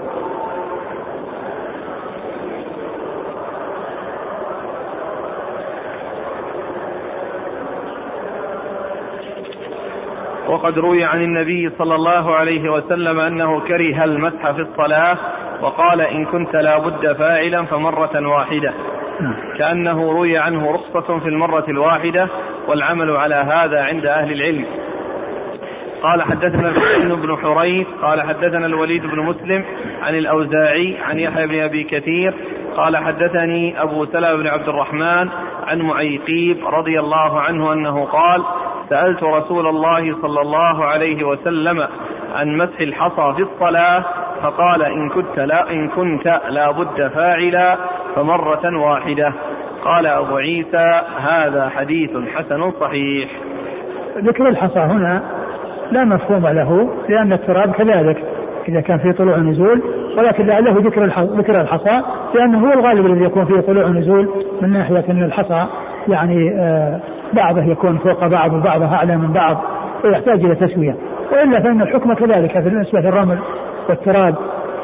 وقد 10.49 10.79
روي 10.79 11.03
عن 11.03 11.21
النبي 11.21 11.69
صلى 11.77 11.95
الله 11.95 12.35
عليه 12.35 12.71
وسلم 12.71 13.19
أنه 13.19 13.59
كره 13.59 14.03
المسح 14.03 14.51
في 14.51 14.61
الصلاة 14.61 15.17
وقال 15.61 16.01
إن 16.01 16.25
كنت 16.25 16.55
لا 16.55 16.77
بد 16.77 17.13
فاعلا 17.13 17.65
فمرة 17.65 18.27
واحدة. 18.27 18.73
نعم. 19.19 19.35
كأنه 19.57 20.11
روي 20.11 20.37
عنه 20.37 20.71
رخصة 20.71 21.19
في 21.19 21.29
المرة 21.29 21.65
الواحدة 21.69 22.27
والعمل 22.67 23.11
على 23.11 23.35
هذا 23.35 23.81
عند 23.83 24.05
أهل 24.05 24.31
العلم. 24.31 24.65
قال 26.03 26.21
حدثنا 26.21 26.69
الحسين 26.69 27.15
بن 27.15 27.37
حريث 27.37 27.87
قال 28.01 28.21
حدثنا 28.21 28.65
الوليد 28.65 29.05
بن 29.05 29.19
مسلم 29.19 29.65
عن 30.01 30.15
الأوزاعي 30.15 30.97
عن 31.09 31.19
يحيى 31.19 31.47
بن 31.47 31.59
أبي 31.59 31.83
كثير 31.83 32.33
قال 32.77 32.97
حدثني 32.97 33.81
أبو 33.81 34.05
سلمة 34.05 34.35
بن 34.35 34.47
عبد 34.47 34.69
الرحمن 34.69 35.29
عن 35.67 35.81
معيقيب 35.81 36.57
رضي 36.67 36.99
الله 36.99 37.39
عنه 37.39 37.73
أنه 37.73 38.05
قال 38.05 38.43
سألت 38.89 39.23
رسول 39.23 39.67
الله 39.67 40.15
صلى 40.21 40.41
الله 40.41 40.85
عليه 40.85 41.23
وسلم 41.23 41.87
عن 42.35 42.57
مسح 42.57 42.79
الحصى 42.79 43.33
في 43.35 43.41
الصلاة 43.41 44.05
فقال 44.43 44.81
إن 44.83 45.09
كنت 45.09 45.39
لا 45.39 45.71
إن 45.71 45.87
كنت 45.87 46.41
لا 46.49 46.71
بد 46.71 47.07
فاعلا 47.07 47.77
فمرة 48.15 48.77
واحدة. 48.77 49.33
قال 49.85 50.05
أبو 50.05 50.37
عيسى 50.37 51.01
هذا 51.19 51.71
حديث 51.75 52.11
حسن 52.35 52.71
صحيح. 52.71 53.29
ذكر 54.17 54.49
الحصى 54.49 54.79
هنا 54.79 55.38
لا 55.91 56.05
مفهوم 56.05 56.47
له 56.47 56.89
لأن 57.09 57.33
التراب 57.33 57.71
كذلك 57.71 58.23
إذا 58.69 58.81
كان 58.81 58.97
فيه 58.97 59.11
طلوع 59.11 59.37
ونزول 59.37 59.81
ولكن 60.17 60.45
لعله 60.45 60.71
ذكر 60.71 61.05
ذكر 61.37 61.61
الحصى 61.61 62.01
لأنه 62.35 62.67
هو 62.67 62.73
الغالب 62.73 63.05
الذي 63.05 63.23
يكون 63.23 63.45
فيه 63.45 63.59
طلوع 63.59 63.85
ونزول 63.85 64.29
من 64.61 64.69
ناحية 64.73 65.03
أن 65.09 65.23
الحصى 65.23 65.65
يعني 66.07 66.53
آه 66.55 66.99
بعضه 67.33 67.63
يكون 67.63 67.97
فوق 67.97 68.27
بعض 68.27 68.53
وبعضه 68.53 68.85
أعلى 68.85 69.17
من 69.17 69.33
بعض 69.33 69.57
ويحتاج 70.03 70.45
إلى 70.45 70.55
تسوية. 70.55 70.95
وإلا 71.31 71.59
فإن 71.59 71.81
الحكم 71.81 72.13
كذلك 72.13 72.57
بالنسبة 72.57 72.99
للرمل 72.99 73.39
والتراب 73.89 74.35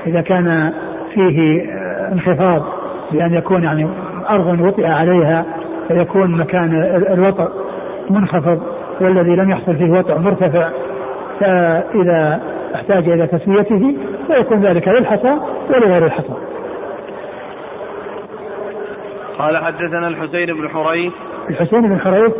إذا 0.08 0.22
كان 0.22 0.74
فيه 1.14 1.62
آه 1.62 2.14
انخفاض 2.14 2.64
بأن 3.12 3.34
يكون 3.34 3.64
يعني 3.64 3.88
أرض 4.30 4.62
وطئ 4.62 4.86
عليها 4.86 5.46
فيكون 5.88 6.32
مكان 6.32 6.74
الوطأ 7.12 7.50
منخفض 8.10 8.60
والذي 9.02 9.36
لم 9.36 9.50
يحصل 9.50 9.76
فيه 9.76 9.92
وطئ 9.92 10.20
مرتفع 10.20 10.70
فإذا 11.40 12.42
احتاج 12.76 13.10
إلى 13.10 13.28
تسميته 13.28 13.98
فيكون 14.28 14.62
ذلك 14.62 14.88
للحصى 14.88 15.38
ولغير 15.70 16.06
الحصى. 16.06 16.34
قال 19.40 19.58
حدثنا 19.58 20.08
الحسين 20.08 20.46
بن 20.46 20.70
حريث. 20.70 21.14
الحسين 21.50 21.82
بن 21.82 22.00
حريث 22.00 22.32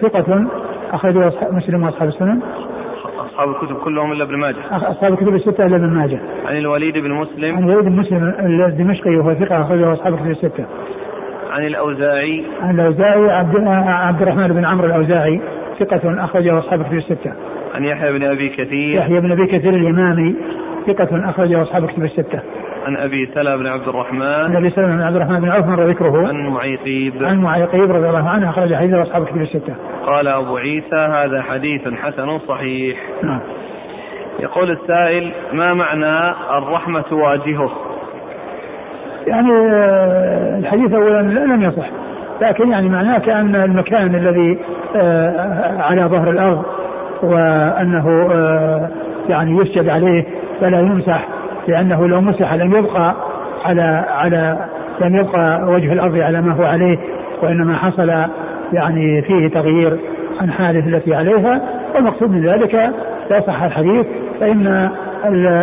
ثقة 0.00 0.46
أخرجه 0.92 1.32
مسلم 1.50 1.82
وأصحاب 1.82 2.08
السنن. 2.08 2.40
أصحاب 3.18 3.48
الكتب 3.48 3.76
كلهم 3.76 4.12
إلا 4.12 4.24
ابن 4.24 4.36
ماجه. 4.36 4.56
أصحاب 4.70 5.12
الكتب 5.12 5.34
الستة 5.34 5.66
إلا 5.66 5.76
ابن 5.76 5.88
ماجه. 5.88 6.20
عن 6.46 6.56
الوليد 6.56 6.98
بن 6.98 7.10
مسلم. 7.10 7.56
عن 7.56 7.64
الوليد 7.64 7.84
بن 7.84 7.96
مسلم 7.96 8.34
الدمشقي 8.66 9.16
وهو 9.16 9.34
ثقة 9.34 9.62
أخرجه 9.62 9.92
أصحاب 9.92 10.14
الكتب 10.14 10.30
الستة. 10.30 10.64
عن 11.50 11.66
الأوزاعي. 11.66 12.44
عن 12.62 12.80
الأوزاعي 12.80 13.30
عبد, 13.30 13.56
عبد 13.86 14.22
الرحمن 14.22 14.48
بن 14.48 14.64
عمرو 14.64 14.86
الأوزاعي 14.86 15.40
ثقة 15.78 16.24
أخرجه 16.24 16.58
أصحاب 16.58 16.80
الكتب 16.80 16.96
الستة. 16.96 17.32
عن 17.80 17.86
يحيى 17.86 18.12
بن 18.12 18.22
أبي 18.22 18.48
كثير. 18.48 18.98
يحيى 18.98 19.20
بن 19.20 19.32
أبي 19.32 19.46
كثير 19.46 19.74
اليمامي 19.74 20.34
ثقة 20.86 21.30
أخرجه 21.30 21.62
أصحاب 21.62 21.84
الكتب 21.84 22.04
الستة. 22.04 22.40
عن 22.86 22.96
أبي 22.96 23.26
سلمة 23.34 23.56
بن 23.56 23.66
عبد 23.66 23.88
الرحمن. 23.88 24.22
عن 24.22 24.56
أبي 24.56 24.70
سلمة 24.70 24.96
بن 24.96 25.02
عبد 25.02 25.16
الرحمن 25.16 25.40
بن 25.40 25.48
عوف 25.48 25.66
مر 25.66 25.86
ذكره. 25.86 26.28
عن 26.28 26.46
معيقيب. 26.46 27.24
عن 27.24 27.38
معيقيب 27.38 27.90
رضي 27.90 28.08
الله 28.08 28.28
عنه 28.28 28.50
أخرج 28.50 28.74
حديثه 28.74 29.02
أصحاب 29.02 29.22
الكتب 29.22 29.40
الستة. 29.40 29.74
قال 30.06 30.28
أبو 30.28 30.56
عيسى 30.56 30.96
هذا 30.96 31.42
حديث 31.42 31.88
حسن 31.88 32.38
صحيح. 32.38 32.98
نعم. 33.22 33.40
يقول 34.40 34.70
السائل 34.70 35.32
ما 35.52 35.74
معنى 35.74 36.30
الرحمة 36.58 37.00
تواجهه 37.00 37.70
يعني 39.26 39.50
آه، 39.72 40.58
الحديث 40.58 40.92
اولا 40.92 41.22
لم 41.22 41.62
يصح. 41.62 41.86
لكن 42.42 42.70
يعني 42.70 42.88
معناه 42.88 43.18
كأن 43.18 43.54
المكان 43.54 44.14
الذي 44.14 44.58
آه، 44.96 45.82
على 45.82 46.02
ظهر 46.02 46.30
الأرض 46.30 46.79
وأنه 47.22 48.28
آه، 48.32 48.88
يعني 49.28 49.56
يسجد 49.56 49.88
عليه 49.88 50.24
فلا 50.60 50.80
يمسح 50.80 51.26
لأنه 51.68 52.08
لو 52.08 52.20
مسح 52.20 52.54
لم 52.54 52.74
يبقى 52.76 53.14
على 53.64 54.04
على 54.08 54.56
لم 55.00 55.16
يبقى 55.16 55.62
وجه 55.68 55.92
الأرض 55.92 56.18
على 56.18 56.42
ما 56.42 56.52
هو 56.52 56.64
عليه 56.64 56.98
وإنما 57.42 57.76
حصل 57.76 58.12
يعني 58.72 59.22
فيه 59.22 59.48
تغيير 59.48 59.98
عن 60.40 60.50
حاله 60.50 60.96
التي 60.96 61.14
عليها. 61.14 61.60
والمقصود 61.94 62.30
من 62.30 62.46
ذلك 62.46 62.74
لا 63.30 63.40
صح 63.40 63.62
الحديث 63.62 64.06
فإن 64.40 64.90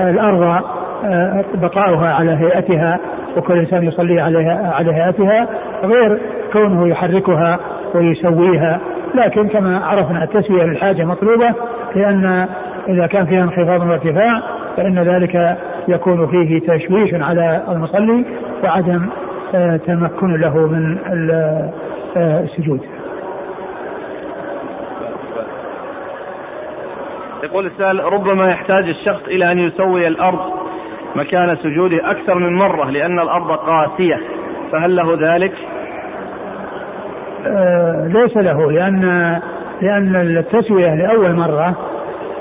الأرض 0.09 0.63
آه، 1.05 1.43
بقاؤها 1.53 2.13
على 2.13 2.31
هيئتها 2.31 2.99
وكل 3.37 3.57
إنسان 3.59 3.83
يصلي 3.83 4.21
عليها 4.21 4.73
على 4.75 4.93
هيئتها 4.93 5.47
غير 5.83 6.19
كونه 6.53 6.87
يحركها 6.87 7.59
ويسويها 7.95 8.79
لكن 9.15 9.47
كما 9.47 9.85
عرفنا 9.85 10.23
التسوية 10.23 10.63
للحاجة 10.63 11.05
مطلوبة 11.05 11.53
لأن 11.95 12.47
إذا 12.87 13.07
كان 13.07 13.25
فيها 13.25 13.43
انخفاض 13.43 13.89
وارتفاع 13.89 14.41
فإن 14.77 14.99
ذلك 14.99 15.57
يكون 15.87 16.27
فيه 16.27 16.59
تشويش 16.59 17.13
على 17.13 17.63
المصلي 17.69 18.25
وعدم 18.63 19.09
آه، 19.55 19.77
تمكن 19.77 20.35
له 20.35 20.67
من 20.67 20.97
آه، 22.17 22.39
السجود 22.43 22.81
يقول 27.43 27.65
السائل 27.65 28.03
ربما 28.03 28.49
يحتاج 28.49 28.89
الشخص 28.89 29.27
إلى 29.27 29.51
أن 29.51 29.59
يسوي 29.59 30.07
الأرض 30.07 30.39
مكان 31.15 31.55
سجوده 31.55 32.11
أكثر 32.11 32.35
من 32.35 32.55
مرة 32.55 32.89
لأن 32.89 33.19
الأرض 33.19 33.51
قاسية 33.51 34.19
فهل 34.71 34.95
له 34.95 35.17
ذلك؟ 35.21 35.53
آه 37.47 38.07
ليس 38.07 38.37
له 38.37 38.71
لأن 38.71 39.01
لأن 39.81 40.15
التسوية 40.15 40.95
لأول 40.95 41.33
مرة 41.35 41.75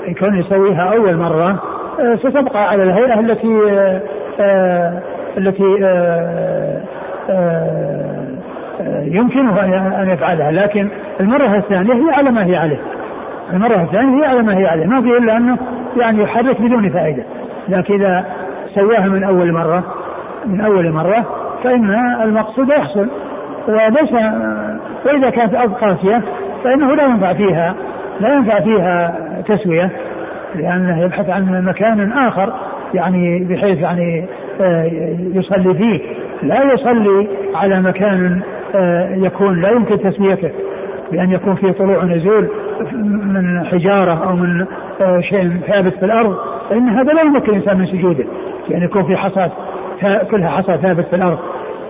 يكون 0.07 0.39
يسويها 0.39 0.93
أول 0.93 1.17
مرة 1.17 1.63
آه، 1.99 2.15
ستبقى 2.15 2.69
على 2.69 2.83
الهيئة 2.83 3.19
التي 3.19 3.61
آه، 4.39 5.01
التي 5.37 5.63
يمكنه 9.17 9.65
أن 10.01 10.09
يفعلها. 10.09 10.51
لكن 10.51 10.89
المرة 11.19 11.55
الثانية 11.57 11.93
هي 11.93 12.13
على 12.13 12.31
ما 12.31 12.45
هي 12.45 12.55
عليه. 12.55 12.79
المرة 13.53 13.81
الثانية 13.81 14.23
هي 14.23 14.25
على 14.25 14.41
ما 14.41 14.57
هي 14.57 14.67
عليه. 14.67 14.85
ما 14.85 15.01
في 15.01 15.17
إلا 15.17 15.37
أنه 15.37 15.57
يعني 15.97 16.23
يحرك 16.23 16.61
بدون 16.61 16.89
فائدة. 16.89 17.23
لكن 17.69 17.93
إذا 17.93 18.25
سواها 18.75 19.07
من 19.07 19.23
أول 19.23 19.51
مرة 19.51 19.83
من 20.45 20.61
أول 20.61 20.91
مرة 20.91 21.25
فإن 21.63 21.91
المقصود 22.23 22.69
يحصل. 22.69 23.07
وليس 23.67 24.13
وإذا 25.07 25.29
كانت 25.29 25.55
أرض 25.55 25.73
قاسية 25.73 26.21
فإنه 26.63 26.95
لا 26.95 27.03
ينفع 27.03 27.33
فيها 27.33 27.75
لا 28.19 28.33
ينفع 28.33 28.59
فيها 28.59 29.15
تسوية 29.47 29.91
لأنه 30.55 31.01
يبحث 31.01 31.29
عن 31.29 31.65
مكان 31.65 32.11
آخر 32.11 32.53
يعني 32.93 33.39
بحيث 33.39 33.79
يعني 33.79 34.25
آه، 34.61 34.91
يصلي 35.33 35.73
فيه. 35.73 35.99
لا 36.43 36.73
يصلي 36.73 37.27
على 37.55 37.81
مكان 37.81 38.41
آه، 38.75 39.15
يكون 39.15 39.61
لا 39.61 39.69
يمكن 39.69 39.99
تسميته 39.99 40.49
بأن 41.11 41.31
يكون 41.31 41.55
فيه 41.55 41.71
طلوع 41.71 42.03
ونزول 42.03 42.47
من 42.93 43.65
حجارة 43.65 44.29
أو 44.29 44.35
من 44.35 44.65
آه، 45.01 45.19
شيء 45.19 45.51
ثابت 45.67 45.93
في 45.93 46.05
الأرض 46.05 46.35
فإن 46.69 46.89
هذا 46.89 47.13
لا 47.13 47.21
يمكن 47.21 47.49
الإنسان 47.49 47.77
من 47.77 47.85
سجوده. 47.85 48.25
يعني 48.69 48.85
يكون 48.85 49.03
في 49.03 49.17
حصى 49.17 49.49
كلها 50.31 50.49
حصى 50.49 50.77
ثابت 50.77 51.05
في 51.05 51.15
الأرض. 51.15 51.37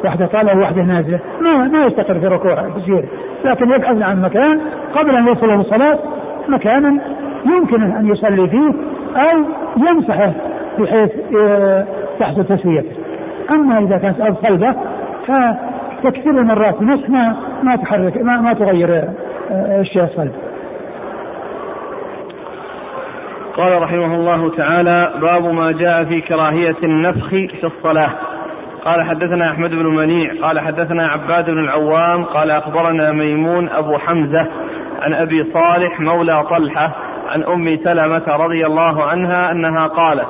واحدة 0.03 0.25
طالعة 0.25 0.57
وواحدة 0.57 0.81
نازلة. 0.81 1.19
ما 1.41 1.67
ما 1.67 1.85
يستقر 1.85 2.19
في 2.19 2.27
ركوع 2.27 2.55
في 2.55 2.81
سجوده 2.85 3.07
لكن 3.45 3.69
يبحث 3.69 4.01
عن 4.01 4.21
مكان 4.21 4.61
قبل 4.95 5.15
أن 5.15 5.27
يوصل 5.27 5.49
للصلاة 5.49 5.99
مكانا 6.47 6.99
يمكن 7.45 7.81
أن 7.83 8.07
يصلي 8.07 8.49
فيه 8.49 8.73
أو 9.15 9.45
يمسحه 9.77 10.31
بحيث 10.79 11.11
آه، 11.39 11.85
تحت 12.19 12.39
تسويته 12.39 12.91
أما 13.49 13.79
إذا 13.79 13.97
كانت 13.97 14.21
أرض 14.21 14.35
صلبة 14.47 14.75
فكثير 16.03 16.39
المرات 16.39 16.81
المسح 16.81 17.09
ما 17.09 17.35
ما 17.63 17.75
تحرك 17.75 18.17
ما, 18.17 18.41
ما 18.41 18.53
تغير 18.53 19.03
آه، 19.51 19.81
الشيء 19.81 20.03
الصلب. 20.03 20.31
قال 23.57 23.81
رحمه 23.81 24.15
الله 24.15 24.55
تعالى 24.55 25.13
باب 25.21 25.53
ما 25.53 25.71
جاء 25.71 26.03
في 26.03 26.21
كراهية 26.21 26.75
النفخ 26.83 27.29
في 27.29 27.63
الصلاة. 27.63 28.09
قال 28.87 29.03
حدثنا 29.03 29.51
أحمد 29.51 29.69
بن 29.69 29.85
منيع 29.85 30.33
قال 30.41 30.59
حدثنا 30.59 31.07
عباد 31.07 31.45
بن 31.45 31.59
العوام 31.59 32.23
قال 32.23 32.51
أخبرنا 32.51 33.11
ميمون 33.11 33.69
أبو 33.69 33.97
حمزة 33.97 34.47
عن 35.01 35.13
أبي 35.13 35.43
صالح 35.53 35.99
مولى 35.99 36.43
طلحة 36.43 36.91
عن 37.29 37.43
أم 37.43 37.77
سلمة 37.83 38.23
رضي 38.27 38.65
الله 38.65 39.03
عنها 39.03 39.51
أنها 39.51 39.87
قالت 39.87 40.27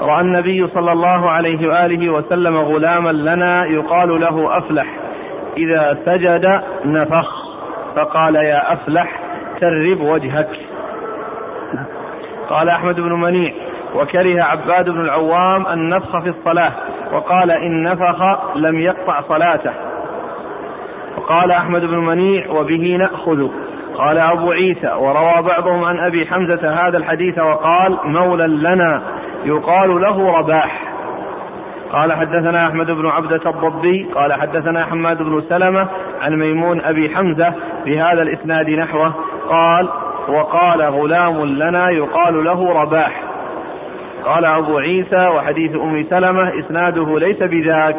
رأى 0.00 0.20
النبي 0.20 0.66
صلى 0.66 0.92
الله 0.92 1.30
عليه 1.30 1.68
وآله 1.68 2.10
وسلم 2.10 2.56
غلاما 2.56 3.10
لنا 3.12 3.64
يقال 3.64 4.20
له 4.20 4.58
أفلح 4.58 4.86
إذا 5.56 5.98
سجد 6.06 6.62
نفخ 6.84 7.44
فقال 7.96 8.34
يا 8.34 8.72
أفلح 8.72 9.20
ترب 9.60 10.00
وجهك. 10.00 10.48
قال 12.50 12.68
أحمد 12.68 13.00
بن 13.00 13.12
منيع 13.12 13.52
وكره 13.94 14.42
عباد 14.42 14.90
بن 14.90 15.00
العوام 15.00 15.66
النفخ 15.66 16.18
في 16.18 16.28
الصلاة 16.28 16.72
وقال 17.12 17.50
إن 17.50 17.82
نفخ 17.82 18.22
لم 18.56 18.78
يقطع 18.78 19.20
صلاته. 19.20 19.72
وقال 21.16 21.50
أحمد 21.50 21.84
بن 21.84 21.98
منيع 21.98 22.50
وبه 22.50 22.96
نأخذ. 22.98 23.48
قال 23.94 24.18
أبو 24.18 24.52
عيسى 24.52 24.92
وروى 24.92 25.42
بعضهم 25.42 25.84
عن 25.84 25.98
أبي 25.98 26.26
حمزة 26.26 26.86
هذا 26.86 26.98
الحديث 26.98 27.38
وقال 27.38 27.98
مولى 28.04 28.46
لنا 28.46 29.02
يقال 29.44 30.00
له 30.00 30.38
رباح. 30.38 30.82
قال 31.92 32.12
حدثنا 32.12 32.68
أحمد 32.68 32.90
بن 32.90 33.06
عبدة 33.06 33.50
الضبي 33.50 34.06
قال 34.14 34.32
حدثنا 34.32 34.84
حماد 34.84 35.22
بن 35.22 35.42
سلمة 35.48 35.88
عن 36.22 36.36
ميمون 36.36 36.80
أبي 36.80 37.16
حمزة 37.16 37.54
بهذا 37.84 38.22
الإسناد 38.22 38.70
نحوه. 38.70 39.14
قال 39.48 39.88
وقال 40.28 40.82
غلام 40.82 41.44
لنا 41.44 41.90
يقال 41.90 42.44
له 42.44 42.82
رباح. 42.82 43.22
قال 44.24 44.44
أبو 44.44 44.78
عيسى 44.78 45.28
وحديث 45.28 45.76
أم 45.76 46.06
سلمة 46.10 46.58
إسناده 46.58 47.18
ليس 47.18 47.42
بذاك. 47.42 47.96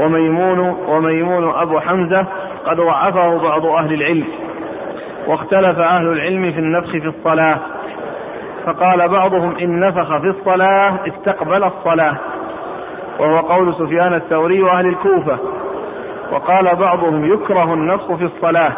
وميمون 0.00 0.58
وميمون 0.88 1.54
أبو 1.54 1.80
حمزة 1.80 2.26
قد 2.66 2.76
ضعفه 2.76 3.38
بعض 3.38 3.66
أهل 3.66 3.94
العلم. 3.94 4.26
واختلف 5.26 5.78
أهل 5.78 6.06
العلم 6.06 6.52
في 6.52 6.58
النفخ 6.58 6.90
في 6.90 7.06
الصلاة. 7.06 7.58
فقال 8.66 9.08
بعضهم 9.08 9.56
إن 9.56 9.80
نفخ 9.80 10.16
في 10.16 10.26
الصلاة 10.26 10.94
استقبل 11.08 11.64
الصلاة. 11.64 12.16
وهو 13.18 13.38
قول 13.38 13.74
سفيان 13.74 14.14
الثوري 14.14 14.62
وأهل 14.62 14.86
الكوفة. 14.86 15.38
وقال 16.32 16.76
بعضهم 16.76 17.32
يكره 17.32 17.74
النفخ 17.74 18.14
في 18.14 18.24
الصلاة 18.24 18.72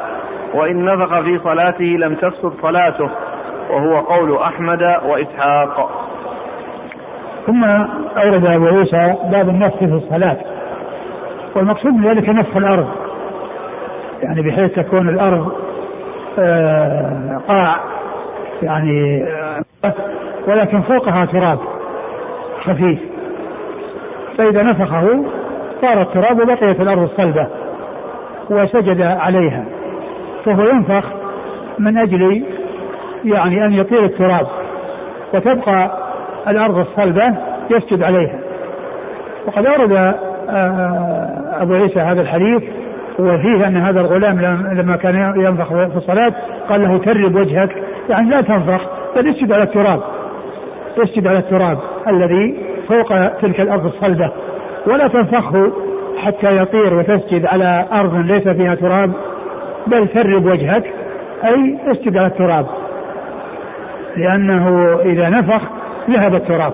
وإن 0.54 0.84
نفخ 0.84 1.20
في 1.20 1.38
صلاته 1.38 1.84
لم 1.84 2.14
تفسد 2.14 2.52
صلاته. 2.62 3.10
وهو 3.70 4.00
قول 4.00 4.36
أحمد 4.36 4.82
وإسحاق. 5.06 6.05
ثم 7.46 7.64
أورد 8.16 8.46
أبو 8.46 8.66
عيسى 8.66 9.14
باب 9.30 9.48
النفخ 9.48 9.76
في 9.78 9.84
الصلاة. 9.84 10.36
والمقصود 11.56 11.92
من 11.92 12.08
ذلك 12.08 12.28
نفخ 12.28 12.56
الأرض. 12.56 12.88
يعني 14.22 14.42
بحيث 14.42 14.72
تكون 14.72 15.08
الأرض 15.08 15.52
آه، 16.38 17.40
قاع 17.48 17.80
يعني 18.62 19.24
آه، 19.84 19.92
ولكن 20.48 20.80
فوقها 20.80 21.24
تراب 21.24 21.58
خفيف. 22.64 22.98
فإذا 24.38 24.62
نفخه 24.62 25.24
صار 25.80 26.02
التراب 26.02 26.40
وبقيت 26.40 26.80
الأرض 26.80 27.02
الصلبة 27.02 27.46
وسجد 28.50 29.02
عليها. 29.02 29.64
فهو 30.44 30.64
ينفخ 30.64 31.04
من 31.78 31.98
أجل 31.98 32.44
يعني 33.24 33.64
أن 33.64 33.72
يطير 33.72 34.04
التراب. 34.04 34.46
وتبقى 35.34 36.05
الأرض 36.48 36.78
الصلبة 36.78 37.34
يسجد 37.70 38.02
عليها. 38.02 38.38
وقد 39.46 39.66
أورد 39.66 39.92
آه، 40.50 41.28
أبو 41.60 41.74
عيسى 41.74 42.00
هذا 42.00 42.20
الحديث 42.20 42.62
وفيه 43.18 43.66
أن 43.66 43.76
هذا 43.76 44.00
الغلام 44.00 44.40
لما 44.72 44.96
كان 44.96 45.14
ينفخ 45.36 45.68
في 45.68 45.96
الصلاة 45.96 46.32
قال 46.68 46.82
له 46.82 46.98
ترب 46.98 47.34
وجهك. 47.34 47.70
يعني 48.08 48.30
لا 48.30 48.40
تنفخ 48.40 48.80
بل 49.16 49.28
اسجد 49.28 49.52
على 49.52 49.62
التراب. 49.62 50.00
اسجد 50.98 51.26
على 51.26 51.38
التراب 51.38 51.78
الذي 52.08 52.56
فوق 52.88 53.28
تلك 53.28 53.60
الأرض 53.60 53.86
الصلبة. 53.86 54.30
ولا 54.86 55.08
تنفخه 55.08 55.72
حتى 56.24 56.56
يطير 56.56 56.94
وتسجد 56.94 57.46
على 57.46 57.84
أرض 57.92 58.14
ليس 58.16 58.48
فيها 58.48 58.74
تراب 58.74 59.12
بل 59.86 60.08
ترب 60.08 60.46
وجهك. 60.46 60.84
أي 61.44 61.78
اسجد 61.86 62.16
على 62.16 62.26
التراب. 62.26 62.66
لأنه 64.16 64.98
إذا 65.04 65.28
نفخ 65.28 65.62
ذهب 66.10 66.34
التراب. 66.34 66.72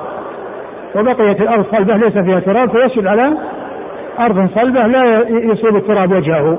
وبقيت 0.96 1.40
الأرض 1.40 1.66
صلبة 1.70 1.96
ليس 1.96 2.18
فيها 2.18 2.40
تراب 2.40 2.70
فيسجد 2.70 3.06
على 3.06 3.32
أرض 4.20 4.48
صلبة 4.54 4.86
لا 4.86 5.28
يصيب 5.28 5.76
التراب 5.76 6.12
وجهه. 6.12 6.58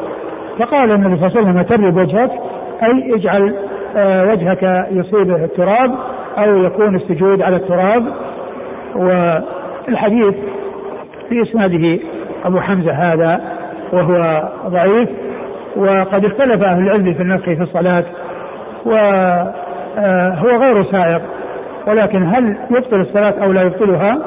فقال 0.59 0.91
النبي 0.91 1.15
صلى 1.15 1.27
الله 1.27 1.37
عليه 1.37 1.49
وسلم 1.49 1.61
ترب 1.61 1.97
وجهك 1.97 2.31
أي 2.83 3.15
اجعل 3.15 3.55
آه، 3.95 4.31
وجهك 4.31 4.87
يصيبه 4.91 5.35
التراب 5.35 5.95
أو 6.37 6.63
يكون 6.63 6.95
السجود 6.95 7.41
على 7.41 7.55
التراب. 7.55 8.05
والحديث 8.95 10.35
في 11.29 11.41
إسناده 11.41 11.99
أبو 12.45 12.59
حمزة 12.59 12.91
هذا 12.91 13.41
وهو 13.93 14.49
ضعيف. 14.67 15.09
وقد 15.75 16.25
اختلف 16.25 16.63
أهل 16.63 16.83
العلم 16.83 17.13
في 17.13 17.21
النفخ 17.21 17.45
في 17.45 17.61
الصلاة 17.61 18.03
وهو 18.85 19.53
آه، 19.97 20.57
غير 20.57 20.83
سائق. 20.83 21.21
ولكن 21.87 22.23
هل 22.23 22.57
يبطل 22.71 23.01
الصلاة 23.01 23.43
أو 23.43 23.51
لا 23.51 23.61
يبطلها؟ 23.61 24.17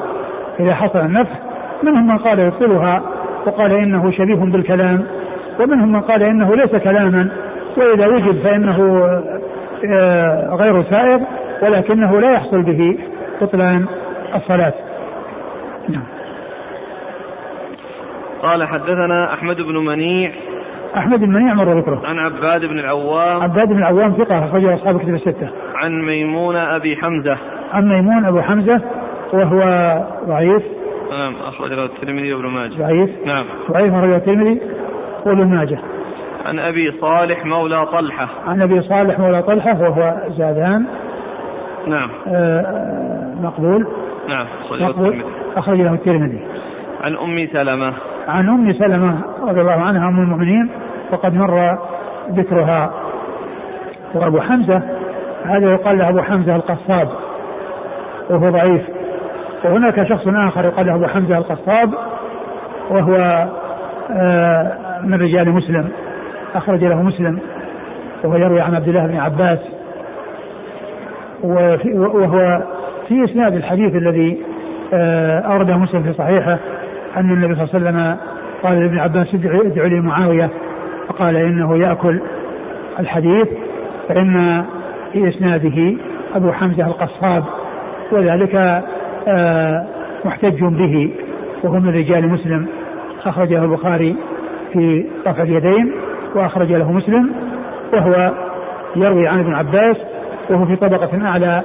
إذا 0.59 0.75
حصل 0.75 0.99
النفخ 0.99 1.35
منهم 1.83 2.07
من 2.07 2.17
قال 2.17 2.39
يبطلها 2.39 3.01
وقال 3.45 3.71
إنه 3.71 4.11
شبيه 4.11 4.35
بالكلام 4.35 5.05
ومنهم 5.59 5.91
من 5.91 6.01
قال 6.01 6.23
إنه 6.23 6.55
ليس 6.55 6.75
كلاما 6.75 7.29
وإذا 7.77 8.07
وجد 8.07 8.43
فإنه 8.43 9.07
آه، 9.85 10.55
غير 10.55 10.83
سائغ 10.83 11.19
ولكنه 11.61 12.19
لا 12.19 12.31
يحصل 12.31 12.61
به 12.61 12.97
بطلان 13.41 13.85
الصلاة. 14.35 14.73
نعم. 15.89 16.03
قال 18.41 18.67
حدثنا 18.67 19.33
أحمد 19.33 19.61
بن 19.61 19.75
منيع 19.77 20.31
أحمد 20.95 21.19
بن 21.19 21.29
منيع 21.29 21.53
مر 21.53 21.79
ذكره 21.79 22.01
عن 22.05 22.19
عباد 22.19 22.65
بن 22.65 22.79
العوام. 22.79 23.41
عباد 23.41 23.67
بن 23.67 23.77
العوام 23.77 24.11
ثقة 24.11 24.45
أخرجه 24.45 24.75
أصحاب 24.75 24.95
الكتب 24.95 25.13
الستة. 25.13 25.49
عن 25.75 26.01
ميمون 26.01 26.55
أبي 26.55 26.95
حمزة. 26.95 27.37
عن 27.73 27.89
ميمون 27.89 28.25
أبو 28.25 28.41
حمزة 28.41 28.81
وهو 29.33 29.59
ضعيف. 30.27 30.63
نعم 31.11 31.33
أخرج 31.47 31.73
له 31.73 31.85
الترمذي 31.85 32.33
وابن 32.33 32.47
ماجه. 32.47 32.73
ضعيف. 32.73 33.09
نعم. 33.25 33.45
ضعيف 33.71 33.93
أخرجه 33.93 34.15
الترمذي 34.15 34.61
وابن 35.25 35.47
ماجه. 35.47 35.79
عن 36.45 36.59
أبي 36.59 36.91
صالح 37.01 37.45
مولى 37.45 37.85
طلحة. 37.85 38.27
عن 38.47 38.61
أبي 38.61 38.81
صالح 38.81 39.19
مولى 39.19 39.41
طلحة 39.41 39.81
وهو 39.81 40.17
زادان 40.37 40.85
نعم. 41.87 42.09
آه 42.27 43.33
مقبول. 43.41 43.87
نعم 44.29 44.45
مقبول. 44.71 45.23
أخرج 45.57 45.81
له 45.81 45.93
الترمذي. 45.93 46.39
عن 47.01 47.15
أم 47.17 47.47
سلمة. 47.53 47.93
عن 48.27 48.49
أم 48.49 48.73
سلمة 48.73 49.21
رضي 49.41 49.61
الله 49.61 49.81
عنها 49.81 50.09
أم 50.09 50.19
المؤمنين 50.19 50.69
وقد 51.11 51.33
مر 51.33 51.77
ذكرها. 52.31 52.91
وأبو 54.15 54.41
حمزة 54.41 54.81
هذا 55.45 55.71
يقال 55.71 55.97
له 55.97 56.09
أبو 56.09 56.21
حمزة 56.21 56.55
القصاب 56.55 57.09
وهو 58.29 58.49
ضعيف. 58.49 58.81
وهناك 59.63 60.03
شخص 60.03 60.27
آخر 60.27 60.65
يقال 60.65 60.85
له 60.85 60.95
أبو 60.95 61.07
حمزة 61.07 61.37
القصاب 61.37 61.93
وهو 62.89 63.47
آه، 64.11 64.77
من 65.03 65.21
رجال 65.21 65.49
مسلم 65.49 65.89
أخرج 66.55 66.83
له 66.83 67.01
مسلم 67.01 67.39
وهو 68.23 68.35
يروي 68.35 68.61
عن 68.61 68.75
عبد 68.75 68.87
الله 68.87 69.07
بن 69.07 69.17
عباس. 69.17 69.59
وهو 71.43 72.61
في 73.07 73.23
إسناد 73.23 73.55
الحديث 73.55 73.95
الذي 73.95 74.41
آه، 74.93 75.39
أورده 75.39 75.77
مسلم 75.77 76.03
في 76.03 76.13
صحيحه. 76.13 76.57
أن 77.17 77.31
النبي 77.31 77.55
صلى 77.55 77.63
الله 77.63 77.89
عليه 77.89 77.99
وسلم 77.99 78.17
قال 78.63 78.79
لابن 78.79 78.99
عباس 78.99 79.27
ادعو 79.33 79.87
لي 79.87 80.01
معاوية. 80.01 80.49
فقال 81.07 81.35
إنه 81.35 81.77
يأكل 81.77 82.19
الحديث 82.99 83.47
فإن 84.09 84.65
في 85.13 85.29
إسناده 85.29 85.97
أبو 86.35 86.51
حمزة 86.51 86.87
القصاب 86.87 87.43
وذلك 88.11 88.83
آه، 89.27 89.87
محتج 90.25 90.63
به 90.63 91.11
وهو 91.63 91.79
من 91.79 91.89
رجال 91.89 92.29
مسلم. 92.29 92.67
أخرجه 93.25 93.63
البخاري 93.63 94.15
في 94.73 95.05
رفع 95.27 95.43
اليدين 95.43 95.91
وأخرج 96.35 96.71
له 96.71 96.91
مسلم 96.91 97.31
وهو 97.93 98.31
يروي 98.95 99.27
عن 99.27 99.39
ابن 99.39 99.53
عباس 99.53 99.97
وهو 100.49 100.65
في 100.65 100.75
طبقة 100.75 101.27
أعلى 101.27 101.61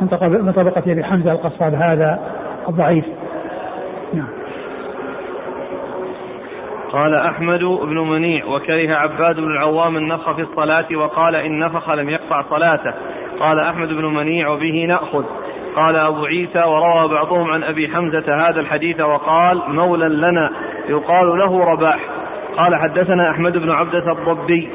من 0.00 0.52
طبقة 0.52 0.92
أبي 0.92 1.04
حمزة 1.04 1.32
القصاب. 1.32 1.74
هذا 1.74 2.18
الضعيف. 2.68 3.04
نعم. 4.14 4.28
قال 6.92 7.14
أحمد 7.14 7.60
بن 7.60 7.98
منيع 7.98 8.44
وكره 8.44 8.94
عباد 8.94 9.36
بن 9.36 9.50
العوام 9.50 9.96
النفخ 9.96 10.32
في 10.32 10.42
الصلاة 10.42 10.86
وقال 10.96 11.34
إن 11.34 11.58
نفخ 11.58 11.90
لم 11.90 12.10
يقطع 12.10 12.42
صلاته. 12.50 12.92
قال 13.40 13.60
أحمد 13.60 13.88
بن 13.88 14.04
منيع 14.04 14.48
وبه 14.48 14.84
نأخذ. 14.88 15.24
قال 15.76 15.96
أبو 15.96 16.24
عيسى 16.24 16.58
وروى 16.58 17.08
بعضهم 17.08 17.50
عن 17.50 17.62
أبي 17.62 17.88
حمزة 17.88 18.48
هذا 18.48 18.60
الحديث 18.60 19.00
وقال 19.00 19.62
مولى 19.68 20.08
لنا 20.08 20.50
يقال 20.88 21.38
له 21.38 21.64
رباح. 21.64 22.00
قال 22.56 22.76
حدثنا 22.76 23.30
أحمد 23.30 23.56
بن 23.56 23.70
عبدة 23.70 24.12
الضبي. 24.12 24.70